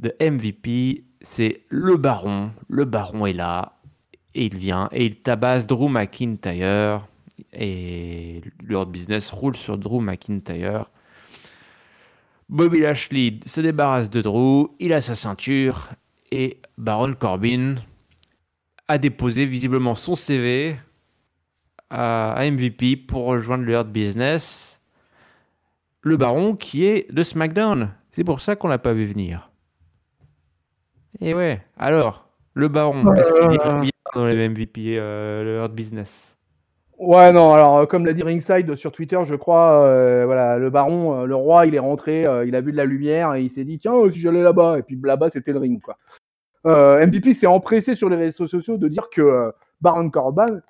de 0.00 0.14
MVP, 0.20 1.04
c'est 1.20 1.60
le 1.68 1.96
Baron. 1.96 2.50
Le 2.68 2.84
Baron 2.84 3.26
est 3.26 3.32
là 3.32 3.74
et 4.34 4.46
il 4.46 4.56
vient 4.56 4.88
et 4.92 5.06
il 5.06 5.16
tabasse 5.16 5.66
Drew 5.66 5.88
McIntyre 5.88 7.06
et 7.52 8.40
leur 8.62 8.86
business 8.86 9.30
roule 9.30 9.56
sur 9.56 9.78
Drew 9.78 10.00
McIntyre. 10.00 10.90
Bobby 12.50 12.80
Lashley 12.80 13.38
se 13.46 13.60
débarrasse 13.60 14.10
de 14.10 14.20
Drew, 14.20 14.70
il 14.80 14.92
a 14.92 15.00
sa 15.00 15.14
ceinture 15.14 15.90
et 16.32 16.58
Baron 16.76 17.14
Corbin 17.14 17.76
a 18.88 18.98
déposé 18.98 19.46
visiblement 19.46 19.94
son 19.94 20.16
CV 20.16 20.76
à, 21.90 22.34
MVP 22.50 22.96
pour 22.96 23.26
rejoindre 23.26 23.62
le 23.62 23.74
Hurt 23.74 23.88
Business. 23.88 24.80
Le 26.00 26.16
Baron 26.16 26.56
qui 26.56 26.84
est 26.86 27.12
de 27.12 27.22
SmackDown. 27.22 27.90
C'est 28.10 28.24
pour 28.24 28.40
ça 28.40 28.56
qu'on 28.56 28.66
l'a 28.66 28.78
pas 28.78 28.94
vu 28.94 29.06
venir. 29.06 29.52
Et 31.20 31.34
ouais, 31.34 31.64
alors, 31.76 32.28
le 32.54 32.66
Baron, 32.66 33.14
est-ce 33.14 33.32
qu'il 33.32 33.54
est 33.54 33.80
bien 33.80 33.90
dans 34.12 34.26
les 34.26 34.48
MVP, 34.48 34.98
euh, 34.98 35.44
le 35.44 35.56
Hurt 35.58 35.72
Business? 35.72 36.36
Ouais, 37.00 37.32
non, 37.32 37.54
alors 37.54 37.78
euh, 37.78 37.86
comme 37.86 38.04
l'a 38.04 38.12
dit 38.12 38.22
Ringside 38.22 38.76
sur 38.76 38.92
Twitter, 38.92 39.18
je 39.24 39.34
crois, 39.34 39.86
euh, 39.86 40.24
voilà, 40.26 40.58
le 40.58 40.68
baron, 40.68 41.22
euh, 41.22 41.24
le 41.24 41.34
roi, 41.34 41.64
il 41.64 41.74
est 41.74 41.78
rentré, 41.78 42.26
il 42.46 42.54
a 42.54 42.60
vu 42.60 42.72
de 42.72 42.76
la 42.76 42.84
lumière 42.84 43.34
et 43.34 43.42
il 43.42 43.50
s'est 43.50 43.64
dit, 43.64 43.78
tiens, 43.78 43.94
si 44.12 44.20
j'allais 44.20 44.42
là-bas, 44.42 44.78
et 44.78 44.82
puis 44.82 45.00
là-bas, 45.02 45.30
c'était 45.30 45.52
le 45.52 45.60
ring, 45.60 45.80
quoi. 45.80 45.96
MVP 46.64 47.32
s'est 47.32 47.46
empressé 47.46 47.94
sur 47.94 48.10
les 48.10 48.16
réseaux 48.16 48.46
sociaux 48.46 48.76
de 48.76 48.86
dire 48.86 49.08
que 49.10 49.50
Baron 49.80 50.10
Corbin, 50.10 50.60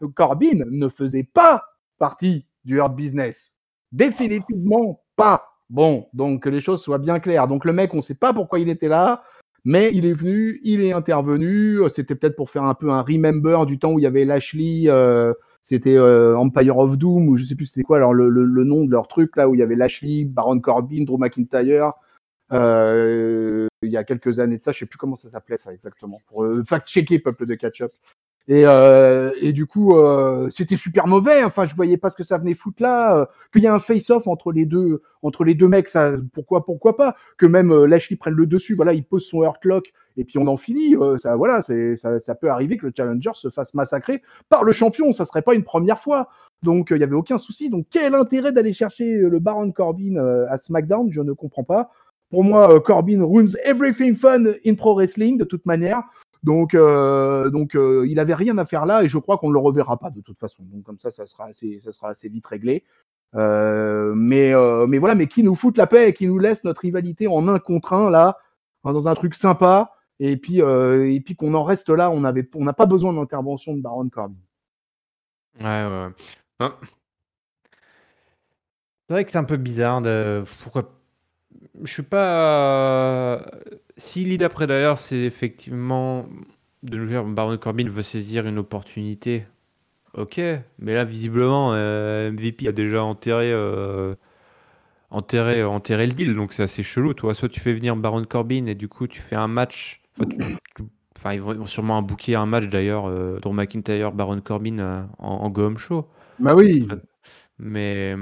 ne 0.70 0.88
faisait 0.88 1.24
pas 1.24 1.64
partie 1.98 2.46
du 2.64 2.76
Hurt 2.76 2.94
Business. 2.94 3.52
Définitivement 3.90 5.02
pas. 5.16 5.48
Bon, 5.68 6.06
donc 6.14 6.44
que 6.44 6.48
les 6.48 6.60
choses 6.60 6.80
soient 6.80 6.98
bien 6.98 7.18
claires. 7.18 7.48
Donc 7.48 7.64
le 7.64 7.72
mec, 7.72 7.92
on 7.92 7.98
ne 7.98 8.02
sait 8.02 8.14
pas 8.14 8.32
pourquoi 8.32 8.60
il 8.60 8.68
était 8.68 8.86
là, 8.86 9.24
mais 9.64 9.90
il 9.92 10.06
est 10.06 10.12
venu, 10.12 10.60
il 10.62 10.80
est 10.80 10.92
intervenu. 10.92 11.80
C'était 11.88 12.14
peut-être 12.14 12.36
pour 12.36 12.50
faire 12.50 12.62
un 12.62 12.74
peu 12.74 12.90
un 12.90 13.02
remember 13.02 13.66
du 13.66 13.80
temps 13.80 13.94
où 13.94 13.98
il 13.98 14.02
y 14.02 14.06
avait 14.06 14.24
Lashley 14.24 14.88
c'était 15.62 15.96
euh, 15.96 16.36
Empire 16.36 16.78
of 16.78 16.96
Doom 16.96 17.28
ou 17.28 17.36
je 17.36 17.44
sais 17.44 17.54
plus 17.54 17.66
c'était 17.66 17.82
quoi 17.82 17.98
alors 17.98 18.14
le, 18.14 18.28
le, 18.28 18.64
nom 18.64 18.84
de 18.84 18.90
leur 18.90 19.08
truc 19.08 19.36
là 19.36 19.48
où 19.48 19.54
il 19.54 19.58
y 19.58 19.62
avait 19.62 19.76
Lashley, 19.76 20.24
Baron 20.24 20.60
Corbin, 20.60 21.04
Drew 21.04 21.18
McIntyre. 21.18 21.92
Euh, 22.52 23.68
il 23.82 23.90
y 23.90 23.96
a 23.96 24.04
quelques 24.04 24.40
années 24.40 24.58
de 24.58 24.62
ça, 24.62 24.72
je 24.72 24.80
sais 24.80 24.86
plus 24.86 24.98
comment 24.98 25.16
ça 25.16 25.30
s'appelait 25.30 25.56
ça 25.56 25.72
exactement 25.72 26.20
pour 26.26 26.44
euh, 26.44 26.64
fact-checker 26.64 27.20
peuple 27.20 27.46
de 27.46 27.54
catch-up. 27.54 27.92
Et, 28.48 28.64
euh, 28.66 29.30
et, 29.40 29.52
du 29.52 29.66
coup, 29.66 29.96
euh, 29.96 30.48
c'était 30.50 30.76
super 30.76 31.06
mauvais. 31.06 31.44
Enfin, 31.44 31.66
je 31.66 31.74
voyais 31.74 31.96
pas 31.96 32.10
ce 32.10 32.16
que 32.16 32.24
ça 32.24 32.38
venait 32.38 32.54
foutre 32.54 32.82
là. 32.82 33.16
Euh, 33.16 33.24
qu'il 33.52 33.62
y 33.62 33.66
a 33.66 33.74
un 33.74 33.78
face-off 33.78 34.26
entre 34.26 34.50
les 34.50 34.66
deux, 34.66 35.02
entre 35.22 35.44
les 35.44 35.54
deux 35.54 35.68
mecs, 35.68 35.90
pourquoi, 36.32 36.64
pourquoi 36.64 36.96
pas. 36.96 37.14
Que 37.36 37.46
même 37.46 37.72
Lashley 37.84 38.16
prenne 38.16 38.34
le 38.34 38.46
dessus. 38.46 38.74
Voilà, 38.74 38.92
il 38.92 39.04
pose 39.04 39.24
son 39.24 39.42
hurt 39.42 39.64
lock 39.64 39.92
et 40.16 40.24
puis 40.24 40.38
on 40.38 40.46
en 40.46 40.56
finit. 40.56 40.96
ça, 41.18 41.36
voilà, 41.36 41.62
ça, 41.62 42.34
peut 42.34 42.50
arriver 42.50 42.76
que 42.76 42.86
le 42.86 42.92
challenger 42.96 43.30
se 43.34 43.50
fasse 43.50 43.74
massacrer 43.74 44.22
par 44.48 44.64
le 44.64 44.72
champion. 44.72 45.12
Ça 45.12 45.26
serait 45.26 45.42
pas 45.42 45.54
une 45.54 45.64
première 45.64 46.00
fois. 46.00 46.28
Donc, 46.62 46.88
il 46.90 46.98
y 46.98 47.04
avait 47.04 47.14
aucun 47.14 47.38
souci. 47.38 47.70
Donc, 47.70 47.86
quel 47.90 48.14
intérêt 48.14 48.52
d'aller 48.52 48.72
chercher 48.72 49.12
le 49.12 49.38
Baron 49.38 49.70
Corbin 49.70 50.16
à 50.48 50.58
SmackDown? 50.58 51.12
Je 51.12 51.20
ne 51.20 51.32
comprends 51.32 51.64
pas. 51.64 51.90
Pour 52.30 52.44
moi, 52.44 52.80
Corbin 52.80 53.24
ruins 53.24 53.54
everything 53.64 54.14
fun 54.14 54.44
in 54.64 54.74
pro 54.74 54.94
wrestling 54.94 55.38
de 55.38 55.44
toute 55.44 55.66
manière. 55.66 56.02
Donc, 56.42 56.74
euh, 56.74 57.50
euh, 57.74 58.06
il 58.08 58.18
avait 58.18 58.34
rien 58.34 58.56
à 58.58 58.64
faire 58.64 58.86
là 58.86 59.02
et 59.02 59.08
je 59.08 59.18
crois 59.18 59.36
qu'on 59.38 59.48
ne 59.48 59.52
le 59.52 59.58
reverra 59.58 59.98
pas 59.98 60.10
de 60.10 60.20
toute 60.20 60.38
façon. 60.38 60.62
Donc 60.64 60.84
comme 60.84 60.98
ça, 60.98 61.10
ça 61.10 61.26
sera 61.26 61.46
assez, 61.46 62.28
vite 62.28 62.46
réglé. 62.46 62.84
Euh, 63.34 64.14
mais, 64.14 64.52
voilà, 64.98 65.14
mais 65.14 65.26
qui 65.26 65.42
nous 65.42 65.54
fout 65.54 65.76
la 65.76 65.86
paix 65.86 66.08
et 66.08 66.12
qui 66.12 66.26
nous 66.26 66.38
laisse 66.38 66.64
notre 66.64 66.80
rivalité 66.80 67.26
en 67.26 67.46
un 67.48 67.58
contre 67.58 67.92
un 67.92 68.10
là, 68.10 68.38
dans 68.84 69.08
un 69.08 69.14
truc 69.14 69.34
sympa. 69.34 69.92
Et 70.18 70.36
puis, 70.36 70.60
qu'on 71.36 71.54
en 71.54 71.64
reste 71.64 71.90
là, 71.90 72.10
on 72.10 72.20
n'a 72.20 72.72
pas 72.72 72.86
besoin 72.86 73.12
d'intervention 73.12 73.74
de 73.74 73.82
Baron 73.82 74.08
Corbin. 74.08 74.34
Ouais, 75.58 75.64
ouais. 75.66 76.08
Hein. 76.60 76.74
C'est 79.06 79.14
vrai 79.14 79.24
que 79.24 79.30
c'est 79.30 79.38
un 79.38 79.44
peu 79.44 79.56
bizarre 79.56 80.00
de 80.00 80.44
pourquoi 80.62 80.88
je 81.82 81.92
suis 81.92 82.02
pas. 82.02 83.44
Si 84.00 84.24
l'idée 84.24 84.46
après 84.46 84.66
d'ailleurs, 84.66 84.96
c'est 84.96 85.18
effectivement 85.18 86.26
de 86.82 86.96
nous 86.96 87.06
dire 87.06 87.22
Baron 87.22 87.58
Corbin 87.58 87.86
veut 87.86 88.00
saisir 88.00 88.46
une 88.46 88.56
opportunité, 88.56 89.44
ok. 90.14 90.40
Mais 90.78 90.94
là, 90.94 91.04
visiblement, 91.04 91.72
euh, 91.74 92.32
MVP 92.32 92.66
a 92.66 92.72
déjà 92.72 93.04
enterré, 93.04 93.52
euh, 93.52 94.14
enterré, 95.10 95.62
enterré 95.62 96.06
le 96.06 96.14
deal, 96.14 96.34
donc 96.34 96.54
c'est 96.54 96.62
assez 96.62 96.82
chelou. 96.82 97.12
Toi, 97.12 97.34
soit 97.34 97.50
tu 97.50 97.60
fais 97.60 97.74
venir 97.74 97.94
Baron 97.94 98.24
Corbin 98.24 98.64
et 98.64 98.74
du 98.74 98.88
coup 98.88 99.06
tu 99.06 99.20
fais 99.20 99.36
un 99.36 99.48
match. 99.48 100.00
Enfin, 101.18 101.34
ils, 101.34 101.42
vont, 101.42 101.62
sûrement 101.64 102.00
booker 102.00 102.36
un 102.36 102.46
match 102.46 102.68
d'ailleurs, 102.68 103.06
euh, 103.06 103.38
McIntyre, 103.52 104.12
Baron 104.12 104.40
Corbin 104.40 105.08
en, 105.18 105.28
en 105.28 105.50
Go 105.50 105.76
Show. 105.76 106.08
Bah 106.38 106.54
oui. 106.54 106.88
Mais 107.58 108.16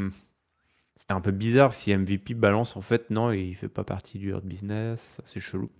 c'était 1.08 1.16
un 1.16 1.22
peu 1.22 1.30
bizarre 1.30 1.72
si 1.72 1.96
MVP 1.96 2.34
balance 2.34 2.76
en 2.76 2.82
fait, 2.82 3.08
non, 3.08 3.32
il 3.32 3.54
fait 3.54 3.70
pas 3.70 3.82
partie 3.82 4.18
du 4.18 4.28
Hurt 4.28 4.44
Business, 4.44 5.22
c'est 5.24 5.40
chelou. 5.40 5.70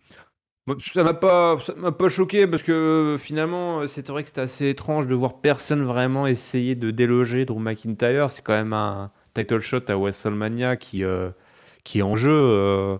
ça 0.79 1.05
m'a 1.05 1.12
pas, 1.12 1.59
m'a 1.76 1.93
pas 1.93 2.09
choqué 2.09 2.47
parce 2.47 2.62
que 2.62 3.16
finalement, 3.18 3.87
c'est 3.87 4.09
vrai 4.09 4.22
que 4.22 4.29
c'était 4.29 4.41
assez 4.41 4.70
étrange 4.70 5.07
de 5.07 5.14
voir 5.14 5.43
personne 5.43 5.85
vraiment 5.85 6.26
essayer 6.26 6.76
de 6.76 6.91
déloger 6.91 7.45
Drew 7.45 7.61
McIntyre. 7.61 8.31
C'est 8.31 8.41
quand 8.41 8.55
même 8.55 8.72
un 8.72 9.11
title 9.35 9.61
shot 9.61 9.83
à 9.89 9.97
WrestleMania 9.97 10.79
qui, 10.79 11.05
euh, 11.05 11.29
qui 11.85 11.99
est 11.99 12.03
en 12.03 12.16
jeu. 12.16 12.99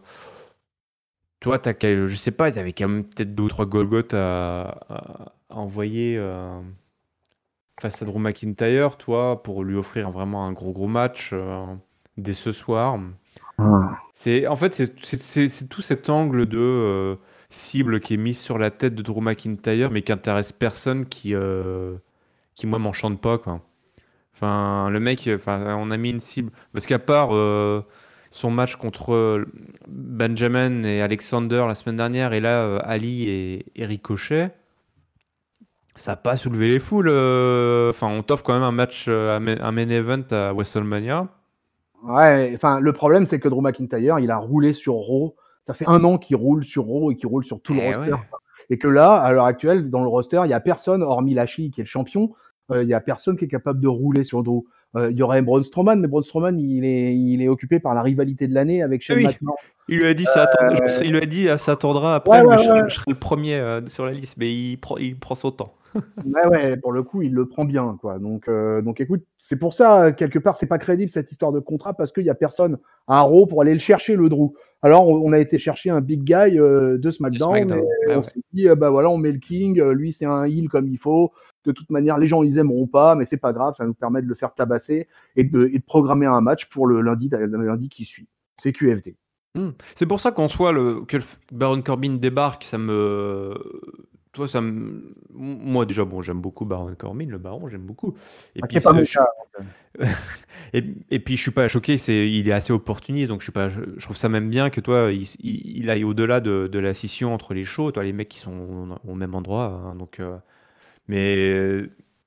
toi, 1.41 1.59
as, 1.67 1.73
je 1.81 2.15
sais 2.15 2.31
pas, 2.31 2.53
tu 2.53 2.59
avais 2.59 2.75
quand 2.75 2.89
même 2.89 3.05
peut-être 3.05 3.35
deux 3.35 3.45
ou 3.45 3.49
trois 3.49 3.65
Golgoth 3.65 4.13
à, 4.13 4.81
à, 4.91 5.33
envoyer 5.49 6.23
face 7.81 8.03
à 8.03 8.05
Drew 8.05 8.19
McIntyre, 8.19 8.99
toi, 8.99 9.43
pour 9.43 9.65
lui 9.65 9.77
offrir 9.77 10.11
vraiment 10.11 10.45
un 10.45 10.53
gros 10.53 10.73
gros 10.73 10.89
match 10.89 11.33
dès 12.19 12.35
ce 12.35 12.53
soir. 12.53 12.99
C'est 14.15 14.47
en 14.47 14.57
fait 14.57 14.75
c'est 15.03 15.69
tout 15.69 15.83
cet 15.83 16.11
angle 16.11 16.47
de 16.47 16.59
euh, 16.59 17.17
cible 17.51 18.01
qui 18.01 18.15
est 18.15 18.19
mise 18.19 18.39
sur 18.39 18.59
la 18.59 18.71
tête 18.71 18.95
de 18.95 19.03
Drew 19.03 19.21
McIntyre, 19.21 19.91
mais 19.91 20.03
qui 20.03 20.13
intéresse 20.13 20.53
personne, 20.53 21.07
qui 21.07 21.35
euh, 21.35 21.97
qui 22.55 22.67
moi 22.67 22.79
m'enchante 22.79 23.21
pas 23.21 23.39
quoi. 23.39 23.61
Enfin 24.35 24.91
le 24.91 25.01
mec, 25.01 25.29
enfin 25.33 25.77
on 25.79 25.91
a 25.91 25.97
mis 25.97 26.11
une 26.11 26.21
cible 26.21 26.53
parce 26.73 26.87
qu'à 26.87 26.99
part 26.99 27.31
euh, 27.33 27.83
son 28.31 28.51
match 28.51 28.77
contre 28.77 29.47
Benjamin 29.89 30.85
et 30.85 31.01
Alexander 31.01 31.65
la 31.67 31.75
semaine 31.75 31.97
dernière 31.97 32.33
et 32.33 32.41
là 32.41 32.77
Ali 32.79 33.29
et, 33.29 33.67
et 33.75 33.87
Ricochet 33.87 34.53
ça 35.97 36.13
n'a 36.13 36.17
pas 36.17 36.37
soulevé 36.37 36.69
les 36.69 36.79
foules. 36.79 37.09
Enfin, 37.09 38.07
on 38.07 38.23
t'offre 38.23 38.45
quand 38.45 38.53
même 38.53 38.63
un 38.63 38.71
match, 38.71 39.09
un 39.09 39.41
main 39.41 39.89
event 39.89 40.23
à 40.31 40.53
WrestleMania. 40.53 41.27
Ouais, 42.05 42.53
enfin, 42.55 42.81
le 42.81 42.93
problème, 42.93 43.27
c'est 43.27 43.41
que 43.41 43.49
Drew 43.49 43.61
McIntyre, 43.61 44.19
il 44.19 44.31
a 44.31 44.39
roulé 44.39 44.73
sur 44.73 44.95
Raw. 44.95 45.35
Ça 45.67 45.75
fait 45.75 45.89
un 45.89 46.03
an 46.05 46.19
qu'il 46.19 46.37
roule 46.37 46.65
sur 46.65 46.85
Raw 46.85 47.11
et 47.11 47.17
qu'il 47.17 47.29
roule 47.29 47.45
sur 47.45 47.61
tout 47.61 47.75
le 47.75 47.81
eh 47.83 47.95
roster. 47.95 48.15
Et 48.71 48.79
que 48.79 48.89
là, 48.89 49.15
à 49.15 49.33
l'heure 49.33 49.45
actuelle, 49.45 49.91
dans 49.91 50.03
le 50.03 50.09
roster, 50.09 50.41
il 50.45 50.49
n'y 50.49 50.55
a 50.55 50.61
personne, 50.61 51.03
hormis 51.03 51.35
Lashley 51.35 51.71
qui 51.71 51.81
est 51.81 51.85
le 51.85 51.89
champion, 51.89 52.33
euh, 52.71 52.83
il 52.83 52.87
n'y 52.87 52.95
a 52.95 53.01
personne 53.01 53.37
qui 53.37 53.47
est 53.47 53.49
capable 53.49 53.81
de 53.81 53.89
rouler 53.89 54.25
sur 54.25 54.43
Drew. 54.43 54.65
Euh, 54.97 55.11
il 55.11 55.19
y 55.19 55.23
aurait 55.23 55.43
Braun 55.43 55.63
Strowman, 55.63 55.97
mais 55.97 56.09
Braun 56.09 56.23
Strowman, 56.23 56.59
il 56.59 56.85
est, 56.85 57.15
il 57.15 57.43
est 57.43 57.49
occupé 57.49 57.79
par 57.79 57.95
la 57.95 58.03
rivalité 58.03 58.49
de 58.49 58.55
l'année 58.55 58.83
avec 58.83 59.03
Shane 59.03 59.23
McMahon. 59.23 59.55
Il 59.89 59.99
lui 59.99 60.07
a 60.07 60.15
dit, 60.15 60.25
ça, 60.25 60.49
euh, 60.63 60.87
il 61.03 61.13
lui 61.13 61.19
a 61.19 61.27
dit, 61.27 61.47
ça 61.59 61.73
attendra 61.73 62.15
après, 62.15 62.43
je, 62.59 62.95
serai 62.95 63.05
le 63.09 63.15
premier 63.15 63.81
sur 63.89 64.07
la 64.07 64.13
liste, 64.13 64.37
mais 64.39 64.53
il 64.53 64.79
prend, 64.79 64.97
il 64.97 65.19
prend 65.19 65.35
son 65.35 65.51
temps 65.51 65.75
ouais, 66.25 66.47
ouais, 66.47 66.77
pour 66.77 66.93
le 66.93 67.03
coup, 67.03 67.23
il 67.23 67.33
le 67.33 67.47
prend 67.47 67.65
bien, 67.65 67.97
quoi. 68.01 68.19
Donc, 68.19 68.49
euh, 68.49 68.83
donc 68.83 69.01
écoute, 69.01 69.23
c'est 69.39 69.59
pour 69.59 69.75
ça, 69.75 70.13
quelque 70.13 70.39
part, 70.39 70.57
c'est 70.57 70.67
pas 70.67 70.79
crédible 70.79 71.11
cette 71.11 71.31
histoire 71.31 71.53
de 71.53 71.61
contrat 71.61 71.95
parce 71.95 72.13
qu'il 72.13 72.25
y 72.25 72.31
a 72.31 72.35
personne 72.35 72.79
à 73.07 73.23
Raw 73.23 73.47
pour 73.47 73.63
aller 73.63 73.75
le 73.75 73.81
chercher, 73.81 74.17
le 74.17 74.29
Drew. 74.29 74.53
Alors, 74.83 75.09
on 75.09 75.33
a 75.33 75.39
été 75.39 75.59
chercher 75.59 75.91
un 75.91 76.01
big 76.01 76.23
guy 76.23 76.59
euh, 76.59 76.99
de 76.99 77.11
SmackDown, 77.11 77.75
et 78.09 78.15
on 78.15 78.23
s'est 78.23 78.41
dit, 78.53 78.69
euh, 78.69 78.77
bah 78.77 78.91
voilà, 78.91 79.11
on 79.11 79.19
met 79.19 79.33
le 79.33 79.39
King, 79.39 79.83
lui, 79.91 80.13
c'est 80.13 80.27
un 80.27 80.45
heel 80.45 80.69
comme 80.69 80.87
il 80.89 80.99
faut. 80.99 81.33
De 81.65 81.73
toute 81.73 81.91
manière, 81.91 82.19
les 82.19 82.27
gens, 82.27 82.43
ils 82.43 82.59
aimeront 82.59 82.87
pas, 82.87 83.15
mais 83.15 83.27
c'est 83.27 83.37
pas 83.37 83.53
grave, 83.53 83.75
ça 83.77 83.85
nous 83.85 83.95
permet 83.95 84.23
de 84.23 84.27
le 84.27 84.35
faire 84.35 84.55
tabasser 84.55 85.09
et 85.37 85.45
de, 85.45 85.67
et 85.73 85.79
de 85.79 85.85
programmer 85.85 86.27
un 86.27 86.41
match 86.41 86.69
pour 86.69 86.87
le 86.87 87.01
lundi, 87.01 87.29
le 87.31 87.67
lundi 87.67 87.89
qui 87.89 88.05
suit. 88.05 88.29
C'est 88.57 88.73
QFD. 88.73 89.17
Hmm. 89.55 89.71
C'est 89.97 90.07
pour 90.07 90.21
ça 90.21 90.31
qu'en 90.31 90.49
soit 90.49 90.73
le, 90.73 91.03
que 91.03 91.17
le 91.17 91.23
Baron 91.53 91.83
Corbin 91.83 92.15
débarque, 92.15 92.65
ça 92.65 92.79
me 92.79 93.55
toi, 94.33 94.47
ça 94.47 94.61
moi 95.31 95.87
déjà, 95.87 96.05
bon, 96.05 96.21
j'aime 96.21 96.41
beaucoup 96.41 96.65
Baron 96.65 96.95
Corbin, 96.97 97.27
le 97.27 97.39
Baron, 97.39 97.69
j'aime 97.69 97.83
beaucoup. 97.83 98.15
Et 98.55 98.61
puis, 98.61 98.79
pas 98.79 99.03
je... 99.03 99.19
et, 100.73 100.85
et, 101.11 101.19
puis 101.19 101.37
je 101.37 101.43
suis 101.43 101.51
pas 101.51 101.67
choqué, 101.67 101.99
c'est, 101.99 102.31
il 102.31 102.49
est 102.49 102.53
assez 102.53 102.73
opportuniste, 102.73 103.29
donc 103.29 103.41
je 103.41 103.47
suis 103.47 103.53
pas, 103.53 103.69
je, 103.69 103.81
trouve 104.01 104.17
ça 104.17 104.29
même 104.29 104.49
bien 104.49 104.71
que 104.71 104.81
toi, 104.81 105.11
il, 105.11 105.27
il, 105.41 105.91
aille 105.91 106.05
au-delà 106.05 106.41
de, 106.41 106.69
de, 106.71 106.79
la 106.79 106.95
scission 106.95 107.35
entre 107.35 107.55
les 107.55 107.65
shows, 107.65 107.91
toi, 107.91 108.05
les 108.05 108.13
mecs 108.13 108.29
qui 108.29 108.39
sont 108.39 108.99
au 109.07 109.15
même 109.15 109.35
endroit, 109.35 109.65
hein, 109.65 109.95
donc. 109.95 110.21
Euh, 110.21 110.37
mais 111.09 111.83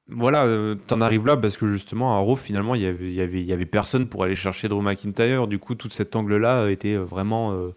voilà, 0.08 0.46
euh, 0.46 0.76
t'en 0.88 1.02
arrives 1.02 1.26
là 1.26 1.38
parce 1.38 1.56
que 1.56 1.68
justement 1.68 2.18
à 2.18 2.20
Raw 2.20 2.36
finalement 2.36 2.76
il 2.76 2.82
y 2.82 3.52
avait, 3.52 3.66
personne 3.66 4.08
pour 4.08 4.24
aller 4.24 4.36
chercher 4.36 4.68
Drew 4.68 4.82
McIntyre. 4.82 5.48
Du 5.48 5.60
coup, 5.60 5.76
tout 5.76 5.90
cet 5.90 6.16
angle-là 6.16 6.70
était 6.70 6.96
vraiment 6.96 7.54
euh, 7.54 7.76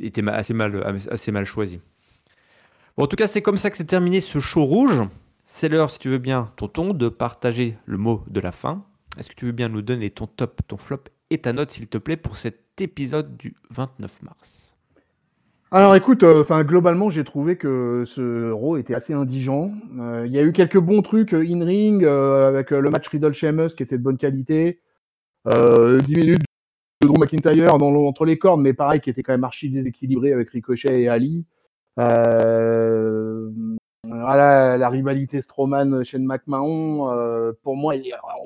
était 0.00 0.26
assez 0.28 0.54
mal, 0.54 0.82
assez 1.10 1.32
mal 1.32 1.44
choisi 1.44 1.80
en 3.00 3.06
tout 3.06 3.16
cas, 3.16 3.28
c'est 3.28 3.42
comme 3.42 3.58
ça 3.58 3.70
que 3.70 3.76
c'est 3.76 3.84
terminé 3.84 4.20
ce 4.20 4.40
show 4.40 4.64
rouge. 4.64 5.02
C'est 5.46 5.68
l'heure, 5.68 5.90
si 5.90 6.00
tu 6.00 6.08
veux 6.08 6.18
bien, 6.18 6.52
tonton, 6.56 6.92
de 6.92 7.08
partager 7.08 7.78
le 7.86 7.96
mot 7.96 8.24
de 8.26 8.40
la 8.40 8.50
fin. 8.50 8.84
Est-ce 9.16 9.28
que 9.28 9.34
tu 9.34 9.46
veux 9.46 9.52
bien 9.52 9.68
nous 9.68 9.82
donner 9.82 10.10
ton 10.10 10.26
top, 10.26 10.62
ton 10.66 10.76
flop 10.76 11.04
et 11.30 11.38
ta 11.38 11.52
note, 11.52 11.70
s'il 11.70 11.86
te 11.86 11.98
plaît, 11.98 12.16
pour 12.16 12.36
cet 12.36 12.80
épisode 12.80 13.36
du 13.36 13.54
29 13.70 14.22
mars? 14.22 14.67
Alors 15.70 15.94
écoute, 15.94 16.22
euh, 16.22 16.40
enfin 16.40 16.64
globalement 16.64 17.10
j'ai 17.10 17.24
trouvé 17.24 17.58
que 17.58 18.04
ce 18.06 18.50
Raw 18.50 18.78
était 18.78 18.94
assez 18.94 19.12
indigent. 19.12 19.72
Euh, 20.00 20.24
il 20.26 20.32
y 20.32 20.38
a 20.38 20.42
eu 20.42 20.52
quelques 20.52 20.78
bons 20.78 21.02
trucs 21.02 21.34
euh, 21.34 21.44
in 21.46 21.62
ring 21.62 22.04
avec 22.04 22.70
le 22.70 22.88
match 22.88 23.06
Riddle 23.08 23.34
Sheamus 23.34 23.74
qui 23.76 23.82
était 23.82 23.98
de 23.98 24.02
bonne 24.02 24.16
qualité. 24.16 24.80
10 25.46 25.52
minutes 26.16 26.42
de 27.02 27.06
Drew 27.06 27.18
McIntyre 27.18 27.78
dans, 27.78 27.94
entre 27.94 28.24
les 28.24 28.38
cordes, 28.38 28.60
mais 28.60 28.72
pareil 28.72 29.00
qui 29.00 29.08
était 29.10 29.22
quand 29.22 29.32
même 29.32 29.44
archi 29.44 29.70
déséquilibré 29.70 30.32
avec 30.32 30.50
Ricochet 30.50 31.02
et 31.02 31.08
Ali. 31.08 31.46
Euh, 31.98 33.50
la, 34.04 34.88
rivalité 34.88 35.42
Strowman 35.42 36.02
Shane 36.04 36.24
McMahon, 36.24 37.54
pour 37.62 37.76
moi, 37.76 37.94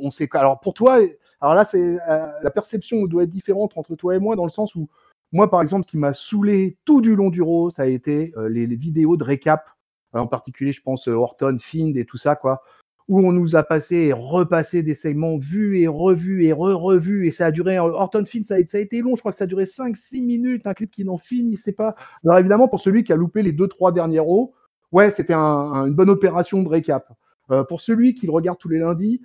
on 0.00 0.10
sait 0.10 0.28
alors 0.32 0.60
pour 0.60 0.74
toi, 0.74 0.98
alors 1.40 1.54
là 1.54 1.64
c'est 1.64 1.98
la 2.06 2.50
perception 2.50 3.06
doit 3.06 3.24
être 3.24 3.30
différente 3.30 3.72
entre 3.76 3.94
toi 3.94 4.14
et 4.16 4.18
moi 4.18 4.34
dans 4.36 4.44
le 4.44 4.50
sens 4.50 4.74
où 4.74 4.88
moi 5.32 5.50
par 5.50 5.62
exemple, 5.62 5.84
ce 5.84 5.90
qui 5.90 5.98
m'a 5.98 6.14
saoulé 6.14 6.76
tout 6.84 7.00
du 7.00 7.16
long 7.16 7.30
du 7.30 7.42
Raw, 7.42 7.70
ça 7.70 7.82
a 7.82 7.86
été 7.86 8.32
les, 8.48 8.66
les, 8.66 8.76
vidéos 8.76 9.16
de 9.16 9.24
récap, 9.24 9.68
en 10.12 10.26
particulier 10.26 10.72
je 10.72 10.82
pense 10.82 11.08
Orton, 11.08 11.56
Find 11.58 11.96
et 11.96 12.04
tout 12.04 12.18
ça 12.18 12.36
quoi 12.36 12.62
où 13.08 13.20
on 13.20 13.32
nous 13.32 13.56
a 13.56 13.62
passé 13.62 13.96
et 13.96 14.12
repassé 14.12 14.82
des 14.82 14.94
segments 14.94 15.36
vus 15.36 15.80
et 15.80 15.86
revus 15.86 16.44
et 16.44 16.52
re-revus, 16.52 17.26
et 17.26 17.32
ça 17.32 17.46
a 17.46 17.50
duré, 17.50 17.78
Horton 17.78 18.24
Finn, 18.26 18.44
ça 18.44 18.54
a, 18.54 18.58
été 18.58 19.00
long, 19.00 19.14
je 19.14 19.20
crois 19.20 19.32
que 19.32 19.38
ça 19.38 19.44
a 19.44 19.46
duré 19.46 19.64
5-6 19.64 20.24
minutes, 20.24 20.66
un 20.66 20.74
clip 20.74 20.90
qui 20.90 21.04
n'en 21.04 21.18
finissait 21.18 21.72
pas. 21.72 21.94
Alors 22.24 22.38
évidemment, 22.38 22.68
pour 22.68 22.80
celui 22.80 23.04
qui 23.04 23.12
a 23.12 23.16
loupé 23.16 23.42
les 23.42 23.52
2-3 23.52 23.92
derniers 23.92 24.18
rows, 24.18 24.54
ouais, 24.92 25.10
c'était 25.10 25.34
un, 25.34 25.86
une 25.86 25.94
bonne 25.94 26.10
opération 26.10 26.62
de 26.62 26.68
récap. 26.68 27.12
Euh, 27.50 27.64
pour 27.64 27.80
celui 27.80 28.14
qui 28.14 28.26
le 28.26 28.32
regarde 28.32 28.58
tous 28.58 28.68
les 28.68 28.78
lundis, 28.78 29.20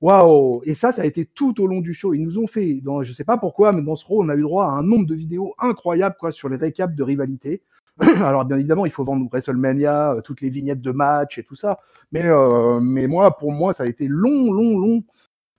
waouh 0.00 0.62
Et 0.64 0.74
ça, 0.74 0.92
ça 0.92 1.02
a 1.02 1.04
été 1.06 1.26
tout 1.26 1.60
au 1.60 1.66
long 1.66 1.80
du 1.80 1.94
show. 1.94 2.14
Ils 2.14 2.22
nous 2.22 2.38
ont 2.38 2.46
fait, 2.46 2.80
je 3.02 3.12
sais 3.12 3.24
pas 3.24 3.38
pourquoi, 3.38 3.72
mais 3.72 3.82
dans 3.82 3.96
ce 3.96 4.04
row, 4.04 4.22
on 4.22 4.28
a 4.28 4.36
eu 4.36 4.42
droit 4.42 4.66
à 4.66 4.70
un 4.70 4.82
nombre 4.82 5.06
de 5.06 5.14
vidéos 5.14 5.54
incroyables 5.58 6.16
quoi, 6.18 6.32
sur 6.32 6.48
les 6.48 6.56
récaps 6.56 6.94
de 6.94 7.02
rivalité. 7.02 7.62
Alors 8.22 8.44
bien 8.44 8.56
évidemment, 8.56 8.86
il 8.86 8.92
faut 8.92 9.04
vendre 9.04 9.28
WrestleMania, 9.28 10.14
euh, 10.14 10.20
toutes 10.20 10.40
les 10.40 10.50
vignettes 10.50 10.80
de 10.80 10.92
match 10.92 11.38
et 11.38 11.42
tout 11.42 11.56
ça. 11.56 11.76
Mais, 12.12 12.24
euh, 12.26 12.80
mais 12.80 13.06
moi, 13.06 13.36
pour 13.36 13.52
moi, 13.52 13.72
ça 13.72 13.82
a 13.82 13.86
été 13.86 14.06
long, 14.06 14.52
long, 14.52 14.78
long. 14.78 15.02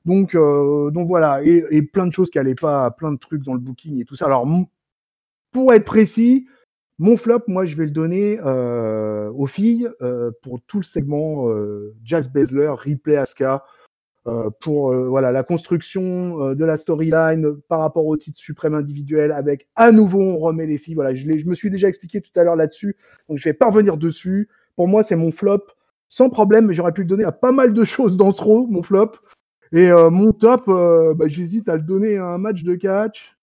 Donc, 0.05 0.35
euh, 0.35 0.89
donc 0.91 1.07
voilà, 1.07 1.41
et, 1.43 1.81
plein 1.81 2.07
de 2.07 2.13
choses 2.13 2.29
qui 2.29 2.37
n'allaient 2.37 2.55
pas, 2.55 2.89
plein 2.91 3.11
de 3.11 3.17
trucs 3.17 3.43
dans 3.43 3.53
le 3.53 3.59
booking 3.59 3.99
et 3.99 4.05
tout 4.05 4.15
ça. 4.15 4.25
Alors, 4.25 4.47
pour 5.51 5.73
être 5.73 5.83
précis, 5.83 6.47
mon 6.97 7.17
flop, 7.17 7.41
moi, 7.47 7.65
je 7.65 7.75
vais 7.75 7.85
le 7.85 7.91
donner 7.91 8.39
aux 8.41 9.47
filles 9.47 9.89
pour 10.41 10.61
tout 10.67 10.77
le 10.77 10.83
segment 10.83 11.47
Jazz 12.03 12.29
Bezler, 12.29 12.73
Ripley 12.77 13.17
Asuka. 13.17 13.63
Euh, 14.27 14.49
pour 14.59 14.91
euh, 14.91 15.07
voilà 15.07 15.31
la 15.31 15.43
construction 15.43 16.49
euh, 16.49 16.53
de 16.53 16.65
la 16.65 16.75
storyline 16.75 17.55
par 17.69 17.79
rapport 17.79 18.05
au 18.05 18.17
titre 18.17 18.37
suprême 18.37 18.75
individuel 18.75 19.31
avec 19.31 19.69
à 19.77 19.93
nouveau 19.93 20.21
on 20.21 20.37
remet 20.37 20.65
les 20.65 20.77
filles. 20.77 20.97
Je 21.13 21.47
me 21.47 21.55
suis 21.55 21.71
déjà 21.71 21.87
expliqué 21.87 22.19
tout 22.19 22.37
à 22.37 22.43
l'heure 22.43 22.57
là-dessus 22.57 22.97
donc 23.29 23.37
je 23.37 23.45
vais 23.45 23.53
pas 23.53 23.69
revenir 23.69 23.95
dessus. 23.95 24.49
Pour 24.75 24.89
moi 24.89 25.03
c'est 25.03 25.15
mon 25.15 25.31
flop 25.31 25.63
sans 26.09 26.29
problème 26.29 26.67
mais 26.67 26.73
j'aurais 26.73 26.91
pu 26.91 27.03
le 27.03 27.07
donner 27.07 27.23
à 27.23 27.31
pas 27.31 27.53
mal 27.53 27.73
de 27.73 27.85
choses 27.85 28.17
dans 28.17 28.33
ce 28.33 28.43
row 28.43 28.67
mon 28.69 28.83
flop. 28.83 29.13
Et 29.71 29.89
mon 29.91 30.33
top 30.33 30.65
bah, 30.67 31.27
j'hésite 31.27 31.69
à 31.69 31.77
le 31.77 31.83
donner 31.83 32.17
à 32.17 32.25
un 32.25 32.37
match 32.39 32.63
de 32.63 32.75
catch 32.75 33.37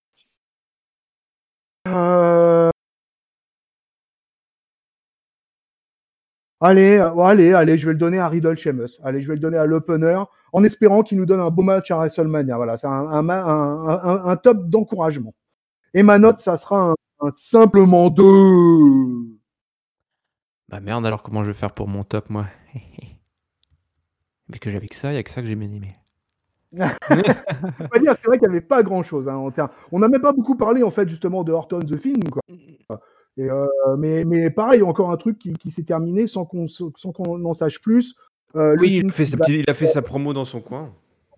Allez, 6.60 6.96
allez, 6.96 7.52
allez, 7.52 7.76
je 7.76 7.86
vais 7.86 7.92
le 7.92 7.98
donner 7.98 8.18
à 8.18 8.28
Riddle 8.28 8.56
Sheamus. 8.56 8.98
Allez, 9.04 9.20
je 9.20 9.28
vais 9.28 9.34
le 9.34 9.40
donner 9.40 9.58
à 9.58 9.66
l'opener 9.66 10.22
en 10.52 10.64
espérant 10.64 11.02
qu'il 11.02 11.18
nous 11.18 11.26
donne 11.26 11.40
un 11.40 11.50
beau 11.50 11.62
match 11.62 11.90
à 11.90 11.96
WrestleMania. 11.96 12.56
Voilà, 12.56 12.78
c'est 12.78 12.86
un, 12.86 14.36
top 14.42 14.68
d'encouragement. 14.70 15.34
Et 15.92 16.02
ma 16.02 16.18
note, 16.18 16.38
ça 16.38 16.56
sera 16.56 16.94
un, 17.20 17.30
simplement 17.34 18.08
2. 18.08 18.24
Bah 20.68 20.80
merde, 20.80 21.06
alors 21.06 21.22
comment 21.22 21.42
je 21.42 21.48
vais 21.48 21.54
faire 21.54 21.72
pour 21.72 21.88
mon 21.88 22.04
top, 22.04 22.30
moi? 22.30 22.46
Mais 24.48 24.58
que 24.58 24.70
j'avais 24.70 24.88
que 24.88 24.94
ça, 24.94 25.10
il 25.10 25.12
n'y 25.12 25.18
a 25.18 25.22
que 25.22 25.30
ça 25.30 25.42
que 25.42 25.46
j'ai 25.46 25.56
bien 25.56 25.70
aimé. 25.70 25.96
c'est 26.72 28.26
vrai 28.26 28.38
qu'il 28.38 28.48
n'y 28.48 28.54
avait 28.54 28.60
pas 28.60 28.82
grand 28.82 29.02
chose. 29.02 29.28
Hein, 29.28 29.52
on 29.92 29.98
n'a 29.98 30.08
même 30.08 30.20
pas 30.20 30.32
beaucoup 30.32 30.56
parlé 30.56 30.82
en 30.82 30.90
fait 30.90 31.08
justement 31.08 31.44
de 31.44 31.52
Horton 31.52 31.80
the 31.80 31.96
Film. 31.96 32.28
Quoi. 32.30 32.42
Et, 33.36 33.50
euh, 33.50 33.66
mais, 33.98 34.24
mais 34.24 34.50
pareil, 34.50 34.82
encore 34.82 35.10
un 35.10 35.16
truc 35.16 35.38
qui, 35.38 35.70
s'est 35.70 35.82
terminé 35.82 36.26
sans 36.26 36.44
qu'on 36.44 36.66
en 37.44 37.54
sache 37.54 37.80
plus. 37.80 38.14
Euh, 38.54 38.76
oui, 38.78 39.00
il, 39.02 39.10
fait 39.10 39.24
il, 39.48 39.68
a 39.68 39.74
fait 39.74 39.86
sa 39.86 40.00
promo 40.02 40.32
dans 40.32 40.44
son 40.44 40.60
coin. 40.60 40.92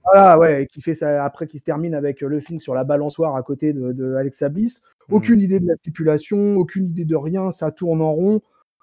Voilà, 0.04 0.38
ouais, 0.38 0.68
qui 0.72 0.80
fait 0.80 0.94
ça 0.94 1.24
après 1.24 1.46
qui 1.48 1.58
se 1.58 1.64
termine 1.64 1.94
avec 1.94 2.20
le 2.20 2.40
film 2.40 2.60
sur 2.60 2.74
la 2.74 2.84
balançoire 2.84 3.34
à 3.34 3.42
côté 3.42 3.72
de, 3.72 4.14
Alexa 4.14 4.48
Bliss. 4.48 4.80
Mmh. 5.08 5.14
Aucune 5.14 5.40
idée 5.40 5.60
de 5.60 5.66
la 5.66 5.74
stipulation, 5.76 6.56
aucune 6.56 6.86
idée 6.86 7.04
de 7.04 7.16
rien, 7.16 7.50
ça 7.50 7.72
tourne 7.72 8.00
en 8.00 8.12
rond. 8.12 8.40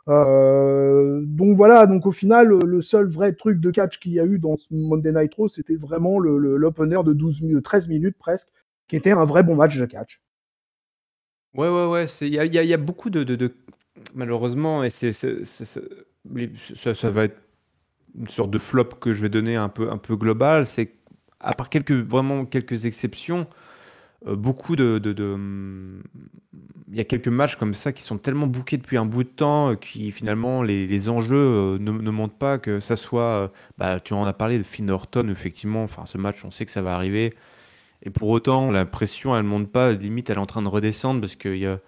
Euh, 0.08 1.22
donc 1.26 1.58
voilà, 1.58 1.88
donc 1.88 2.06
au 2.06 2.12
final, 2.12 2.48
le 2.48 2.82
seul 2.82 3.10
vrai 3.10 3.34
truc 3.34 3.60
de 3.60 3.72
catch 3.72 4.00
qu'il 4.00 4.12
y 4.12 4.20
a 4.20 4.26
eu 4.26 4.38
dans 4.38 4.56
Monday 4.70 5.12
Night 5.12 5.34
Raw, 5.34 5.48
c'était 5.48 5.76
vraiment 5.76 6.20
l'opener 6.20 7.02
de 7.04 7.14
12 7.14 7.42
13 7.64 7.88
minutes 7.88 8.18
presque, 8.20 8.50
qui 8.88 8.96
était 8.96 9.12
un 9.12 9.26
vrai 9.26 9.44
bon 9.44 9.56
match 9.56 9.78
de 9.78 9.86
catch. 9.86 10.22
Ouais, 11.56 11.70
ouais, 11.70 11.86
ouais, 11.86 12.06
il 12.22 12.34
y 12.34 12.74
a, 12.74 12.78
beaucoup 12.78 13.10
de, 13.10 13.54
malheureusement, 14.14 14.84
et 14.84 14.90
ça, 14.90 15.14
ça, 15.14 17.10
va 17.10 17.24
être 17.24 17.38
une 18.18 18.28
sorte 18.28 18.52
de 18.52 18.58
flop 18.58 18.86
que 19.00 19.14
je 19.14 19.22
vais 19.22 19.30
donner 19.30 19.56
un 19.56 19.70
peu, 19.70 19.90
un 19.90 19.98
peu 19.98 20.18
global, 20.18 20.66
c'est 20.66 20.92
à 21.40 21.54
part 21.54 21.70
quelques, 21.70 21.94
vraiment 21.94 22.46
quelques 22.46 22.86
exceptions, 22.86 23.48
euh, 24.28 24.36
beaucoup 24.36 24.76
de, 24.76 25.00
hum, 25.34 26.04
Il 26.90 26.96
y 26.96 27.00
a 27.00 27.04
quelques 27.06 27.28
matchs 27.30 27.56
comme 27.56 27.74
ça 27.74 27.94
qui 27.94 28.02
sont 28.02 28.18
tellement 28.18 28.48
bouqués 28.48 28.78
depuis 28.78 28.98
un 28.98 29.06
bout 29.06 29.24
de 29.24 29.30
temps, 29.30 29.72
euh, 29.72 29.76
qui 29.76 30.12
finalement 30.12 30.62
les, 30.62 30.88
les 30.88 31.10
enjeux 31.10 31.36
euh, 31.36 31.78
ne, 31.80 31.92
ne, 31.92 32.12
montrent 32.12 32.36
pas 32.36 32.58
que 32.58 32.80
ça 32.80 32.96
soit. 32.96 33.52
bah, 33.78 34.00
tu 34.00 34.14
en 34.14 34.26
as 34.26 34.34
parlé 34.34 34.58
de 34.58 34.64
Finn 34.64 34.90
Horton, 34.90 35.30
effectivement. 35.30 35.84
Enfin, 35.84 36.06
ce 36.06 36.18
match, 36.18 36.44
on 36.44 36.52
sait 36.52 36.66
que 36.66 36.72
ça 36.72 36.82
va 36.82 36.96
arriver. 36.96 37.34
Et 38.06 38.10
pour 38.12 38.30
autant, 38.30 38.72
la 38.72 38.86
pression, 38.86 39.36
elle 39.36 39.44
ne 39.44 39.50
monte 39.50 39.72
pas. 39.72 39.92
Limite, 39.94 40.30
elle 40.30 40.38
est 40.38 40.40
en 40.40 40.46
train 40.46 40.62
de 40.62 40.68
redescendre 40.68 41.22
parce 41.22 41.36
qu'il 41.36 41.58
y 41.58 41.66
a 41.66 41.80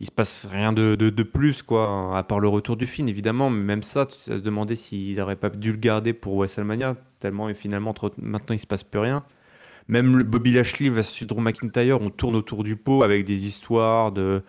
il 0.00 0.06
se 0.06 0.10
passe 0.10 0.48
rien 0.50 0.72
de, 0.72 1.22
plus, 1.22 1.62
quoi, 1.62 2.16
à 2.16 2.22
part 2.22 2.40
le 2.40 2.48
retour 2.48 2.78
du 2.78 2.86
film, 2.86 3.08
évidemment. 3.08 3.50
Mais 3.50 3.62
même 3.62 3.82
ça, 3.82 4.06
tu 4.06 4.18
se 4.18 4.32
demander 4.32 4.74
s'ils 4.74 5.18
n'auraient 5.18 5.36
pas 5.36 5.50
dû 5.50 5.72
le 5.72 5.78
garder 5.78 6.14
pour 6.14 6.36
WrestleMania, 6.36 6.96
tellement 7.20 7.50
et 7.50 7.54
finalement, 7.54 7.94
maintenant, 8.16 8.54
il 8.54 8.60
se 8.60 8.66
passe 8.66 8.82
plus 8.82 9.00
rien. 9.00 9.24
Même 9.88 10.22
Bobby 10.22 10.52
Lashley 10.52 10.88
versus 10.88 11.26
Drew 11.26 11.40
McIntyre, 11.40 12.00
on 12.00 12.08
tourne 12.08 12.34
autour 12.34 12.64
du 12.64 12.76
pot 12.76 13.02
avec 13.02 13.26
des 13.26 13.46
histoires 13.46 14.10
de, 14.10 14.42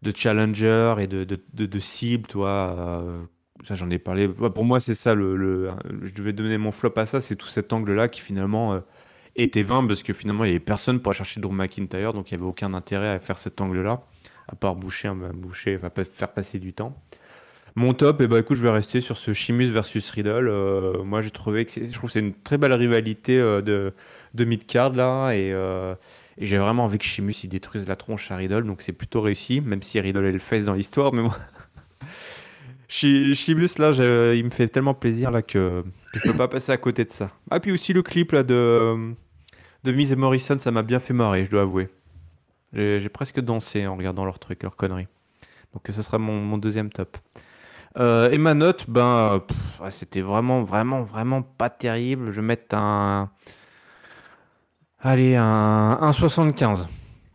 de 0.00 0.12
challenger 0.16 0.94
et 1.00 1.06
de, 1.06 1.24
de, 1.24 1.78
cible, 1.78 2.26
toi. 2.26 2.48
Euh, 2.48 3.22
ça, 3.64 3.74
j'en 3.74 3.90
ai 3.90 3.98
parlé. 3.98 4.28
Pour 4.28 4.64
moi, 4.64 4.80
c'est 4.80 4.94
ça, 4.94 5.14
je 5.14 6.14
devais 6.14 6.32
donner 6.32 6.56
mon 6.56 6.72
flop 6.72 6.92
à 6.96 7.04
ça, 7.04 7.20
c'est 7.20 7.36
tout 7.36 7.48
cet 7.48 7.74
angle-là 7.74 8.08
qui 8.08 8.22
finalement 8.22 8.72
euh, 8.72 8.80
était 9.44 9.62
vain 9.62 9.86
parce 9.86 10.02
que 10.02 10.12
finalement, 10.12 10.44
il 10.44 10.48
n'y 10.48 10.56
avait 10.56 10.64
personne 10.64 11.00
pour 11.00 11.10
aller 11.10 11.18
chercher 11.18 11.40
Drew 11.40 11.52
McIntyre, 11.52 12.12
donc 12.12 12.30
il 12.30 12.34
n'y 12.34 12.42
avait 12.42 12.48
aucun 12.48 12.74
intérêt 12.74 13.08
à 13.08 13.18
faire 13.18 13.38
cet 13.38 13.60
angle-là 13.60 14.02
à 14.48 14.54
part 14.54 14.76
boucher, 14.76 15.10
boucher, 15.34 15.78
faire 15.78 16.32
passer 16.32 16.58
du 16.58 16.72
temps. 16.72 16.96
Mon 17.74 17.92
top, 17.92 18.22
et 18.22 18.24
eh 18.24 18.26
ben, 18.26 18.38
écoute, 18.38 18.56
je 18.56 18.62
vais 18.62 18.70
rester 18.70 19.02
sur 19.02 19.18
ce 19.18 19.34
Chimus 19.34 19.70
versus 19.70 20.10
Riddle. 20.10 20.48
Euh, 20.48 21.02
moi, 21.02 21.20
j'ai 21.20 21.30
trouvé 21.30 21.66
que 21.66 21.72
je 21.72 21.92
trouve 21.92 22.08
que 22.08 22.14
c'est 22.14 22.20
une 22.20 22.32
très 22.32 22.56
belle 22.56 22.72
rivalité 22.72 23.38
euh, 23.38 23.60
de, 23.60 23.92
de 24.32 24.44
mid-card 24.46 24.94
là, 24.94 25.28
euh, 25.28 25.94
et, 26.38 26.46
j'ai 26.46 26.56
vraiment 26.56 26.84
envie 26.84 26.96
que 26.96 27.04
Chimus 27.04 27.34
il 27.44 27.48
détruise 27.48 27.86
la 27.86 27.96
tronche 27.96 28.30
à 28.30 28.36
Riddle, 28.36 28.64
donc 28.64 28.80
c'est 28.80 28.92
plutôt 28.92 29.20
réussi, 29.20 29.60
même 29.60 29.82
si 29.82 30.00
Riddle 30.00 30.24
est 30.24 30.32
le 30.32 30.38
face 30.38 30.64
dans 30.64 30.72
l'histoire, 30.72 31.12
mais 31.12 31.22
moi. 31.22 31.36
Chimus 32.88 33.78
là, 33.78 34.32
il 34.32 34.44
me 34.44 34.50
fait 34.50 34.68
tellement 34.68 34.94
plaisir 34.94 35.30
là 35.30 35.42
que, 35.42 35.84
je 36.14 36.20
peux 36.20 36.34
pas 36.34 36.48
passer 36.48 36.72
à 36.72 36.78
côté 36.78 37.04
de 37.04 37.10
ça. 37.10 37.30
Ah 37.50 37.60
puis 37.60 37.72
aussi 37.72 37.92
le 37.92 38.02
clip 38.02 38.32
là 38.32 38.42
de 38.42 39.14
de 39.86 39.92
Miz 39.92 40.12
et 40.12 40.16
Morrison, 40.16 40.58
ça 40.58 40.72
m'a 40.72 40.82
bien 40.82 40.98
fait 40.98 41.14
marrer, 41.14 41.44
je 41.44 41.50
dois 41.50 41.62
avouer. 41.62 41.88
J'ai 42.72 43.08
presque 43.08 43.40
dansé 43.40 43.86
en 43.86 43.96
regardant 43.96 44.24
leurs 44.24 44.40
trucs, 44.40 44.62
leurs 44.62 44.76
conneries. 44.76 45.06
Donc 45.72 45.84
ce 45.88 46.02
sera 46.02 46.18
mon, 46.18 46.58
deuxième 46.58 46.90
top. 46.90 47.16
Euh, 47.96 48.30
et 48.30 48.38
ma 48.38 48.54
note, 48.54 48.84
ben, 48.88 49.40
c'était 49.90 50.20
vraiment, 50.20 50.62
vraiment, 50.62 51.02
vraiment 51.02 51.42
pas 51.42 51.70
terrible. 51.70 52.32
Je 52.32 52.40
vais 52.40 52.46
mettre 52.46 52.74
un. 52.76 53.30
Allez, 55.00 55.36
un, 55.36 55.98
un 56.00 56.12
75. 56.12 56.86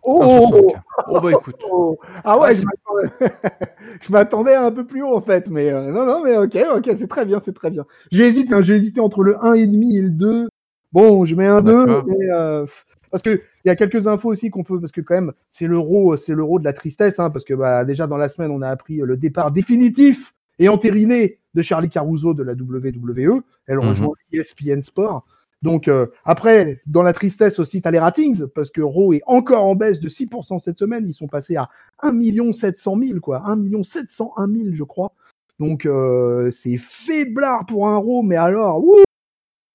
Oh, 0.04 0.74
oh 1.08 1.20
bah 1.22 1.32
écoute. 1.32 1.56
Oh. 1.72 1.98
Ah 2.24 2.38
ouais, 2.38 2.56
je 4.02 4.12
m'attendais 4.12 4.56
un 4.56 4.72
peu 4.72 4.86
plus 4.86 5.04
haut 5.04 5.16
en 5.16 5.22
fait, 5.22 5.48
mais 5.48 5.70
euh, 5.70 5.92
non, 5.92 6.06
non, 6.06 6.24
mais 6.24 6.38
ok, 6.38 6.58
ok, 6.78 6.96
c'est 6.98 7.08
très 7.08 7.26
bien, 7.26 7.42
c'est 7.44 7.54
très 7.54 7.70
bien. 7.70 7.86
J'ai 8.12 8.28
hésité, 8.28 8.54
hein, 8.54 8.62
j'ai 8.62 8.76
hésité 8.76 9.00
entre 9.00 9.24
le 9.24 9.36
1,5 9.36 9.98
et 9.98 10.02
le 10.02 10.10
2. 10.10 10.50
Bon, 10.92 11.26
je 11.26 11.36
mets 11.36 11.48
un 11.48 11.62
2, 11.62 11.86
bah, 11.86 12.04
mais 12.06 12.30
euh, 12.34 12.66
parce 13.10 13.24
qu'il 13.24 13.40
y 13.66 13.70
a 13.70 13.76
quelques 13.76 14.08
infos 14.08 14.30
aussi 14.30 14.50
qu'on 14.50 14.64
peut, 14.64 14.80
parce 14.80 14.92
que 14.92 15.02
quand 15.02 15.16
même, 15.16 15.34
c'est 15.50 15.68
l'euro, 15.68 16.18
c'est 16.18 16.34
l'euro 16.34 16.60
de 16.60 16.66
la 16.66 16.74
tristesse, 16.74 17.20
hein, 17.20 17.30
parce 17.30 17.46
que 17.46 17.54
bah, 17.54 17.86
déjà 17.86 18.08
dans 18.08 18.18
la 18.18 18.30
semaine, 18.30 18.52
on 18.52 18.62
a 18.62 18.70
appris 18.70 18.98
le 18.98 19.18
départ 19.18 19.52
définitif 19.52 20.34
et 20.60 20.70
entériné 20.70 21.40
de 21.54 21.62
Charlie 21.62 21.90
Caruso 21.90 22.34
de 22.34 22.44
la 22.44 22.54
WWE. 22.54 23.42
Elle 23.68 23.78
mhm. 23.78 23.88
rejoint 23.88 24.14
ESPN 24.32 24.82
Sport. 24.82 25.26
Donc 25.62 25.88
euh, 25.88 26.08
après, 26.26 26.82
dans 26.88 27.04
la 27.04 27.14
tristesse 27.14 27.60
aussi, 27.60 27.82
tu 27.82 27.88
as 27.88 27.92
les 27.92 28.00
ratings, 28.00 28.48
parce 28.48 28.72
que 28.72 28.82
Raw 28.82 29.14
est 29.14 29.22
encore 29.28 29.66
en 29.66 29.76
baisse 29.76 30.00
de 30.00 30.10
6% 30.10 30.60
cette 30.60 30.80
semaine. 30.80 31.06
Ils 31.06 31.14
sont 31.14 31.28
passés 31.28 31.56
à 31.56 31.70
1 32.02 32.52
700 32.52 32.98
000, 32.98 33.20
quoi. 33.20 33.44
1 33.46 33.84
701 33.84 34.48
000, 34.48 34.60
je 34.74 34.84
crois. 34.84 35.14
Donc 35.60 35.86
euh, 35.86 36.50
c'est 36.50 36.78
faiblard 36.78 37.66
pour 37.68 37.88
un 37.88 37.98
Raw, 37.98 38.24
mais 38.24 38.38
alors, 38.38 38.84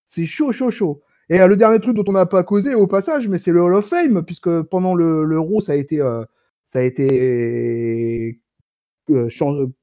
c'est 0.06 0.26
chaud, 0.26 0.50
chaud, 0.50 0.70
chaud. 0.70 1.02
Et 1.28 1.40
euh, 1.40 1.48
le 1.48 1.56
dernier 1.56 1.80
truc 1.80 1.96
dont 1.96 2.04
on 2.06 2.12
n'a 2.12 2.26
pas 2.26 2.42
causé 2.42 2.74
au 2.74 2.86
passage, 2.86 3.28
mais 3.28 3.38
c'est 3.38 3.52
le 3.52 3.62
Hall 3.62 3.74
of 3.74 3.86
Fame, 3.86 4.24
puisque 4.24 4.62
pendant 4.62 4.94
l'Euro, 4.94 5.60
ça 5.60 5.72
a 5.72 5.74
été, 5.74 6.00
euh, 6.00 6.24
ça 6.66 6.80
a 6.80 6.82
été 6.82 8.40
euh, 9.10 9.28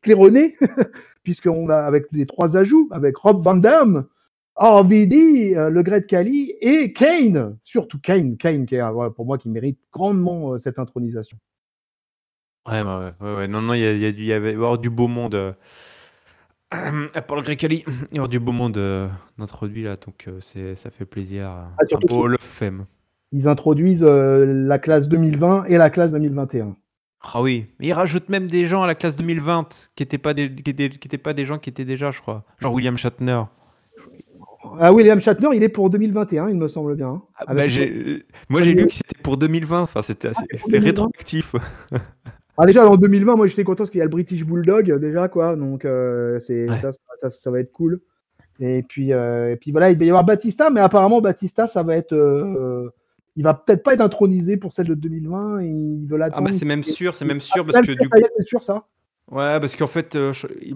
claironné, 0.01 0.57
puisqu'on 1.23 1.69
a 1.69 1.77
avec 1.77 2.05
les 2.11 2.25
trois 2.25 2.55
ajouts, 2.57 2.87
avec 2.91 3.17
Rob 3.17 3.43
Van 3.43 3.55
Dam, 3.55 4.05
RVD, 4.55 5.55
le 5.55 5.81
Great 5.81 6.05
Kali 6.05 6.53
et 6.61 6.93
Kane, 6.93 7.57
surtout 7.63 7.99
Kane, 7.99 8.37
Kane 8.37 8.65
qui 8.67 8.75
est 8.75 8.81
pour 9.15 9.25
moi 9.25 9.39
qui 9.39 9.49
mérite 9.49 9.79
grandement 9.91 10.57
cette 10.59 10.77
intronisation. 10.77 11.37
Ouais, 12.65 12.81
ouais, 12.81 13.11
ouais, 13.19 13.47
non, 13.49 13.61
non, 13.61 13.73
il 13.73 13.81
y, 13.81 14.09
y, 14.09 14.25
y, 14.27 14.31
avait 14.31 14.53
avoir 14.53 14.77
du 14.77 14.89
beau 14.89 15.09
monde 15.09 15.35
euh, 15.35 15.51
Paul 17.27 17.43
Grécali, 17.43 17.83
il 18.11 18.17
y 18.17 18.19
aura 18.19 18.27
du 18.27 18.39
beau 18.39 18.51
monde 18.51 18.77
euh, 18.77 19.07
introduit 19.39 19.83
là, 19.83 19.95
donc 19.95 20.25
euh, 20.27 20.39
c'est, 20.41 20.75
ça 20.75 20.89
fait 20.89 21.05
plaisir. 21.05 21.47
Ah, 21.47 21.69
un 21.79 21.99
beau 22.07 22.27
le 22.27 22.37
femme. 22.39 22.85
Ils 23.31 23.47
introduisent 23.47 24.03
la 24.03 24.77
classe 24.79 25.07
2020 25.07 25.65
et 25.65 25.77
la 25.77 25.89
classe 25.89 26.11
2021. 26.11 26.75
Ah 27.23 27.41
oui, 27.41 27.67
mais 27.79 27.87
ils 27.87 27.93
rajoutent 27.93 28.29
même 28.29 28.47
des 28.47 28.65
gens 28.65 28.83
à 28.83 28.87
la 28.87 28.95
classe 28.95 29.15
2020 29.15 29.89
qui 29.95 30.03
n'étaient 30.03 30.17
pas, 30.17 30.33
des, 30.33 30.53
qui 30.53 30.69
étaient, 30.69 31.17
pas 31.17 31.33
des 31.33 31.45
gens 31.45 31.57
qui 31.57 31.69
étaient 31.69 31.85
déjà, 31.85 32.11
je 32.11 32.19
crois. 32.19 32.43
Genre 32.59 32.73
William 32.73 32.97
Shatner. 32.97 33.43
Ah, 34.79 34.91
William 34.91 35.19
Shatner, 35.19 35.49
il 35.53 35.63
est 35.63 35.69
pour 35.69 35.89
2021, 35.89 36.49
il 36.49 36.55
me 36.55 36.67
semble 36.67 36.95
bien. 36.95 37.21
Ah, 37.35 37.53
bah, 37.53 37.63
moi, 38.49 38.61
j'ai 38.61 38.73
lu 38.73 38.87
que 38.87 38.93
c'était 38.93 39.21
pour 39.21 39.37
2020. 39.37 39.81
Enfin, 39.81 40.01
c'était, 40.01 40.29
ah, 40.35 40.41
c'était 40.55 40.79
rétroactif. 40.79 41.55
Ah, 42.57 42.65
déjà, 42.65 42.87
en 42.87 42.97
2020, 42.97 43.35
moi, 43.35 43.47
j'étais 43.47 43.63
content 43.63 43.79
parce 43.83 43.89
qu'il 43.89 43.99
y 43.99 44.01
a 44.01 44.05
le 44.05 44.11
British 44.11 44.45
Bulldog, 44.45 44.91
déjà, 44.99 45.27
quoi. 45.27 45.55
Donc, 45.55 45.85
euh, 45.85 46.39
c'est, 46.39 46.67
ça, 46.81 47.29
ça, 47.29 47.51
va 47.51 47.59
être 47.59 47.71
cool. 47.71 47.99
Et 48.59 48.83
puis, 48.83 49.11
euh, 49.11 49.53
et 49.53 49.55
puis 49.55 49.71
voilà, 49.71 49.89
il 49.89 49.97
va 49.97 50.05
y 50.05 50.09
avoir 50.09 50.23
Batista, 50.23 50.69
mais 50.69 50.79
apparemment, 50.79 51.21
Batista, 51.21 51.67
ça 51.67 51.81
va 51.81 51.95
être. 51.95 52.13
Euh, 52.13 52.89
il 53.35 53.43
va 53.43 53.55
peut-être 53.55 53.81
pas 53.81 53.95
être 53.95 54.01
intronisé 54.01 54.57
pour 54.57 54.73
celle 54.73 54.87
de 54.87 54.93
2020. 54.93 55.61
Et 55.61 55.67
il 55.67 56.05
veut 56.07 56.19
Ah, 56.21 56.29
bah, 56.41 56.51
c'est 56.51 56.65
même 56.65 56.83
sûr, 56.83 57.15
c'est 57.15 57.25
même 57.25 57.39
sûr. 57.39 57.65
parce 57.65 57.85
que 57.85 57.93
du 57.93 58.07
coup... 58.07 58.19
C'est 58.37 58.47
sûr, 58.47 58.63
ça. 58.63 58.85
Ouais, 59.31 59.59
parce 59.59 59.75
qu'en 59.75 59.87
fait, 59.87 60.15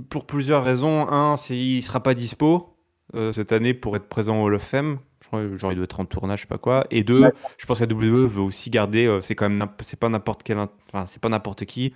pour 0.10 0.26
plusieurs 0.26 0.64
raisons. 0.64 1.08
Un, 1.08 1.38
c'est 1.38 1.56
il 1.56 1.84
sera 1.84 2.02
pas 2.02 2.16
dispo 2.16 2.77
cette 3.14 3.52
année 3.52 3.74
pour 3.74 3.96
être 3.96 4.08
présent 4.08 4.42
au 4.42 4.52
of 4.52 4.62
Fame 4.62 5.00
genre 5.32 5.72
il 5.72 5.76
doit 5.76 5.84
être 5.84 6.00
en 6.00 6.06
tournage, 6.06 6.40
je 6.40 6.44
sais 6.44 6.48
pas 6.48 6.58
quoi. 6.58 6.86
Et 6.92 7.04
deux, 7.04 7.24
je 7.58 7.66
pense 7.66 7.80
que 7.80 7.86
la 7.86 7.94
WWE 7.94 8.26
veut 8.28 8.42
aussi 8.42 8.70
garder, 8.70 9.06
euh, 9.06 9.22
c'est 9.22 9.36
quand 9.36 9.50
même, 9.50 9.68
c'est 9.82 10.00
pas 10.00 10.10
n'importe 10.10 10.44
quel, 10.44 10.58
enfin 10.58 11.06
c'est 11.06 11.22
pas 11.22 11.30
n'importe 11.30 11.66
qui, 11.66 11.94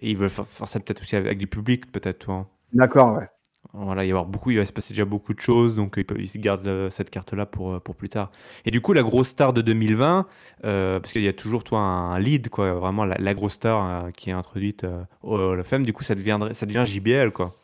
et 0.00 0.10
ils 0.10 0.16
veulent 0.16 0.28
faire, 0.28 0.46
ça 0.66 0.80
peut-être 0.80 1.02
aussi 1.02 1.16
avec, 1.16 1.38
du 1.38 1.46
public, 1.46 1.90
peut-être, 1.92 2.20
toi. 2.20 2.46
D'accord, 2.72 3.16
ouais. 3.16 3.28
Voilà, 3.72 4.04
il 4.04 4.08
y 4.08 4.10
avoir 4.10 4.26
beaucoup, 4.26 4.50
il 4.50 4.56
va 4.56 4.64
se 4.64 4.72
passer 4.72 4.94
déjà 4.94 5.04
beaucoup 5.04 5.32
de 5.32 5.40
choses, 5.40 5.76
donc 5.76 5.94
ils, 5.96 6.20
ils 6.20 6.28
se 6.28 6.38
gardent 6.38 6.66
euh, 6.66 6.90
cette 6.90 7.08
carte-là 7.08 7.46
pour, 7.46 7.74
euh, 7.74 7.78
pour 7.78 7.94
plus 7.94 8.08
tard. 8.08 8.32
Et 8.64 8.72
du 8.72 8.80
coup, 8.80 8.92
la 8.94 9.02
grosse 9.02 9.28
star 9.28 9.52
de 9.52 9.62
2020, 9.62 10.26
parce 10.62 11.12
qu'il 11.12 11.22
y 11.22 11.28
a 11.28 11.32
toujours 11.32 11.62
toi 11.62 11.78
un, 11.78 12.18
lead, 12.18 12.48
quoi, 12.48 12.72
vraiment 12.72 13.04
la, 13.04 13.34
grosse 13.34 13.52
star 13.52 14.10
qui 14.12 14.30
est 14.30 14.32
introduite 14.32 14.84
au 15.22 15.36
of 15.36 15.66
Fame, 15.66 15.84
du 15.84 15.92
coup, 15.92 16.02
ça 16.02 16.14
deviendrait, 16.14 16.54
ça 16.54 16.66
devient 16.66 16.84
JBL, 16.84 17.30
quoi. 17.30 17.59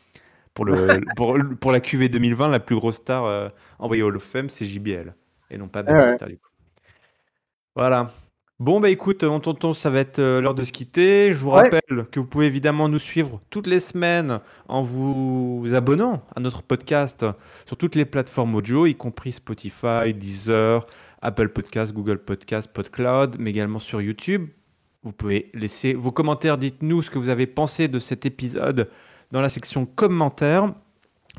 Pour, 0.57 0.65
le, 0.65 1.05
pour, 1.17 1.37
pour, 1.61 1.71
la 1.71 1.81
QV 1.81 2.09
2020, 2.09 2.49
la 2.49 2.61
plus 2.61 2.77
grosse 2.77 2.97
star 2.97 3.25
euh, 3.25 3.51
envoyée 3.79 4.03
au 4.03 4.07
Hall 4.07 4.17
of 4.17 4.23
Fame, 4.23 4.49
c'est 4.49 4.65
JBL. 4.65 5.15
Et 5.51 5.59
non 5.59 5.69
pas 5.69 5.85
ah 5.87 6.17
du 6.27 6.39
coup. 6.39 6.49
Voilà. 7.75 8.11
Bon, 8.59 8.81
bah 8.81 8.89
écoute, 8.89 9.23
mon 9.23 9.39
tonton, 9.39 9.75
ça 9.75 9.91
va 9.91 9.99
être 9.99 10.19
euh, 10.19 10.41
l'heure 10.41 10.55
de 10.55 10.65
se 10.65 10.73
quitter. 10.73 11.31
Je 11.33 11.37
vous 11.37 11.51
rappelle 11.51 12.07
que 12.11 12.19
vous 12.19 12.27
pouvez 12.27 12.47
évidemment 12.47 12.89
nous 12.89 12.99
suivre 12.99 13.43
toutes 13.51 13.67
les 13.67 13.81
semaines 13.81 14.41
en 14.67 14.83
vous 14.83 15.67
abonnant 15.75 16.23
à 16.35 16.41
notre 16.41 16.63
podcast 16.63 17.27
sur 17.67 17.77
toutes 17.77 17.95
les 17.95 18.07
plateformes 18.07 18.55
audio, 18.55 18.87
y 18.87 18.95
compris 18.95 19.33
Spotify, 19.33 20.15
Deezer, 20.15 20.87
Apple 21.21 21.51
Podcast, 21.51 21.93
Google 21.93 22.17
Podcast, 22.17 22.71
PodCloud, 22.73 23.37
mais 23.39 23.51
également 23.51 23.79
sur 23.79 24.01
YouTube. 24.01 24.49
Vous 25.03 25.13
pouvez 25.13 25.51
laisser 25.53 25.93
vos 25.93 26.13
commentaires, 26.13 26.57
dites-nous 26.57 27.03
ce 27.03 27.11
que 27.11 27.19
vous 27.19 27.29
avez 27.29 27.47
pensé 27.47 27.89
de 27.89 27.99
cet 27.99 28.25
épisode 28.25 28.89
dans 29.31 29.41
la 29.41 29.49
section 29.49 29.87
commentaires. 29.87 30.73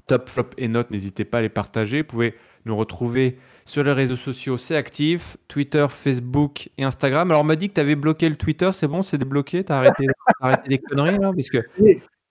Top, 0.05 0.29
flop 0.29 0.49
et 0.57 0.67
notes, 0.67 0.91
n'hésitez 0.91 1.25
pas 1.25 1.39
à 1.39 1.41
les 1.41 1.49
partager. 1.49 2.01
Vous 2.01 2.07
pouvez 2.07 2.35
nous 2.65 2.75
retrouver 2.75 3.37
sur 3.65 3.83
les 3.83 3.91
réseaux 3.91 4.15
sociaux, 4.15 4.57
c'est 4.57 4.75
actif, 4.75 5.35
Twitter, 5.47 5.85
Facebook 5.89 6.69
et 6.77 6.83
Instagram. 6.83 7.29
Alors 7.31 7.41
on 7.41 7.45
m'a 7.45 7.57
dit 7.57 7.67
que 7.67 7.73
tu 7.73 7.81
avais 7.81 7.95
bloqué 7.95 8.29
le 8.29 8.37
Twitter, 8.37 8.69
c'est 8.71 8.87
bon, 8.87 9.01
c'est 9.01 9.17
débloqué, 9.17 9.63
tu 9.65 9.73
as 9.73 9.77
arrêté, 9.77 10.07
arrêté 10.39 10.69
des 10.69 10.77
conneries 10.77 11.17
là? 11.17 11.31
Parce 11.35 11.49
que 11.49 11.59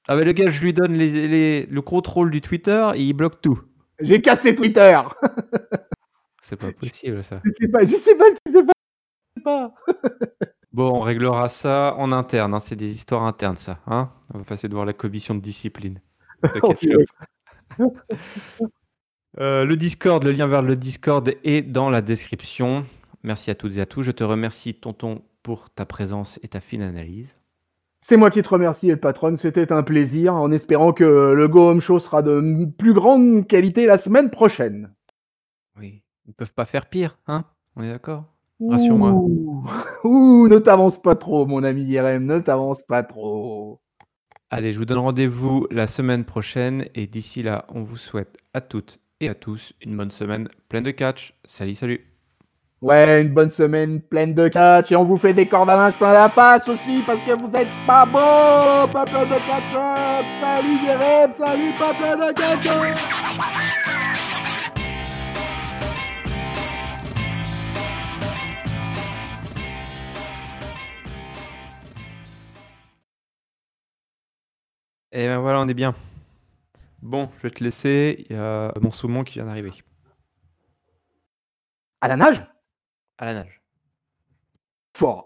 ah 0.08 0.16
le 0.16 0.32
gars, 0.32 0.50
je 0.50 0.62
lui 0.62 0.72
donne 0.72 0.94
les, 0.94 1.66
le 1.66 1.82
contrôle 1.82 2.30
du 2.30 2.40
Twitter 2.40 2.90
et 2.94 3.02
il 3.02 3.12
bloque 3.12 3.40
tout. 3.40 3.60
J'ai 4.00 4.22
cassé 4.22 4.54
Twitter. 4.54 4.98
c'est 6.42 6.56
pas 6.56 6.72
possible 6.72 7.24
ça. 7.24 7.40
Je 7.44 7.50
sais 7.60 7.68
pas, 7.68 7.84
je 7.84 7.96
sais 7.96 8.16
pas 8.16 8.24
ce 8.24 8.36
qui 8.46 8.52
s'est 8.52 8.64
passé. 9.42 9.72
Bon, 10.76 10.94
on 10.94 11.00
réglera 11.00 11.48
ça 11.48 11.94
en 11.96 12.12
interne. 12.12 12.52
hein, 12.52 12.60
C'est 12.60 12.76
des 12.76 12.90
histoires 12.90 13.22
internes, 13.22 13.56
ça. 13.56 13.78
Hein 13.86 14.10
on 14.34 14.36
va 14.36 14.44
passer 14.44 14.68
devant 14.68 14.84
la 14.84 14.92
commission 14.92 15.34
de 15.34 15.40
discipline. 15.40 16.02
de. 16.42 17.06
Euh, 19.38 19.66
le 19.66 19.76
Discord, 19.76 20.24
le 20.24 20.32
lien 20.32 20.46
vers 20.46 20.62
le 20.62 20.76
Discord 20.76 21.30
est 21.44 21.60
dans 21.60 21.90
la 21.90 22.00
description. 22.00 22.86
Merci 23.22 23.50
à 23.50 23.54
toutes 23.54 23.76
et 23.76 23.82
à 23.82 23.86
tous. 23.86 24.02
Je 24.02 24.10
te 24.10 24.24
remercie, 24.24 24.72
Tonton, 24.72 25.20
pour 25.42 25.68
ta 25.68 25.84
présence 25.84 26.40
et 26.42 26.48
ta 26.48 26.60
fine 26.60 26.80
analyse. 26.80 27.36
C'est 28.00 28.16
moi 28.16 28.30
qui 28.30 28.40
te 28.40 28.48
remercie, 28.48 28.88
El 28.88 28.98
Patron. 28.98 29.36
C'était 29.36 29.72
un 29.74 29.82
plaisir, 29.82 30.34
en 30.34 30.50
espérant 30.52 30.94
que 30.94 31.04
le 31.04 31.48
Go 31.48 31.68
Home 31.68 31.82
Show 31.82 31.98
sera 31.98 32.22
de 32.22 32.64
plus 32.78 32.94
grande 32.94 33.46
qualité 33.46 33.84
la 33.84 33.98
semaine 33.98 34.30
prochaine. 34.30 34.94
Oui, 35.78 36.02
ils 36.24 36.30
ne 36.30 36.34
peuvent 36.34 36.54
pas 36.54 36.64
faire 36.64 36.86
pire, 36.88 37.18
hein 37.26 37.44
On 37.76 37.82
est 37.82 37.90
d'accord? 37.90 38.24
Rassure-moi. 38.60 39.10
Ouh. 39.12 39.64
Ouh, 40.04 40.48
ne 40.48 40.58
t'avance 40.58 41.00
pas 41.00 41.14
trop, 41.14 41.46
mon 41.46 41.62
ami 41.62 41.84
Irem, 41.84 42.24
ne 42.24 42.38
t'avance 42.38 42.82
pas 42.82 43.02
trop. 43.02 43.80
Allez, 44.50 44.72
je 44.72 44.78
vous 44.78 44.84
donne 44.84 44.98
rendez-vous 44.98 45.66
la 45.70 45.86
semaine 45.86 46.24
prochaine. 46.24 46.86
Et 46.94 47.06
d'ici 47.06 47.42
là, 47.42 47.66
on 47.74 47.82
vous 47.82 47.96
souhaite 47.96 48.36
à 48.54 48.60
toutes 48.60 49.00
et 49.20 49.28
à 49.28 49.34
tous 49.34 49.72
une 49.84 49.96
bonne 49.96 50.10
semaine 50.10 50.48
pleine 50.68 50.84
de 50.84 50.90
catch. 50.92 51.34
Salut, 51.46 51.74
salut. 51.74 52.00
Ouais, 52.82 53.22
une 53.22 53.30
bonne 53.30 53.50
semaine 53.50 54.00
pleine 54.02 54.34
de 54.34 54.48
catch 54.48 54.92
et 54.92 54.96
on 54.96 55.04
vous 55.04 55.16
fait 55.16 55.32
des 55.32 55.46
cordes 55.46 55.70
à 55.70 55.76
linge 55.76 55.94
plein 55.94 56.12
la 56.12 56.28
face 56.28 56.68
aussi 56.68 57.02
parce 57.06 57.20
que 57.22 57.32
vous 57.32 57.56
êtes 57.56 57.68
pas 57.86 58.04
beau, 58.04 58.92
pas 58.92 59.06
plein 59.06 59.24
de 59.24 59.30
catch 59.30 59.72
Salut 60.40 60.76
Irem, 60.84 61.32
salut 61.32 61.72
pas 61.78 61.94
plein 61.94 62.16
de 62.16 62.32
catch 62.34 63.75
Et 75.16 75.28
ben 75.28 75.38
voilà, 75.38 75.60
on 75.60 75.66
est 75.66 75.72
bien. 75.72 75.94
Bon, 77.00 77.30
je 77.38 77.44
vais 77.44 77.50
te 77.50 77.64
laisser. 77.64 78.26
Il 78.28 78.36
y 78.36 78.38
a 78.38 78.70
mon 78.82 78.90
saumon 78.90 79.24
qui 79.24 79.32
vient 79.34 79.46
d'arriver. 79.46 79.72
À 82.02 82.08
la 82.08 82.16
nage? 82.16 82.46
À 83.16 83.24
la 83.24 83.32
nage. 83.32 83.62
Fort. 84.94 85.25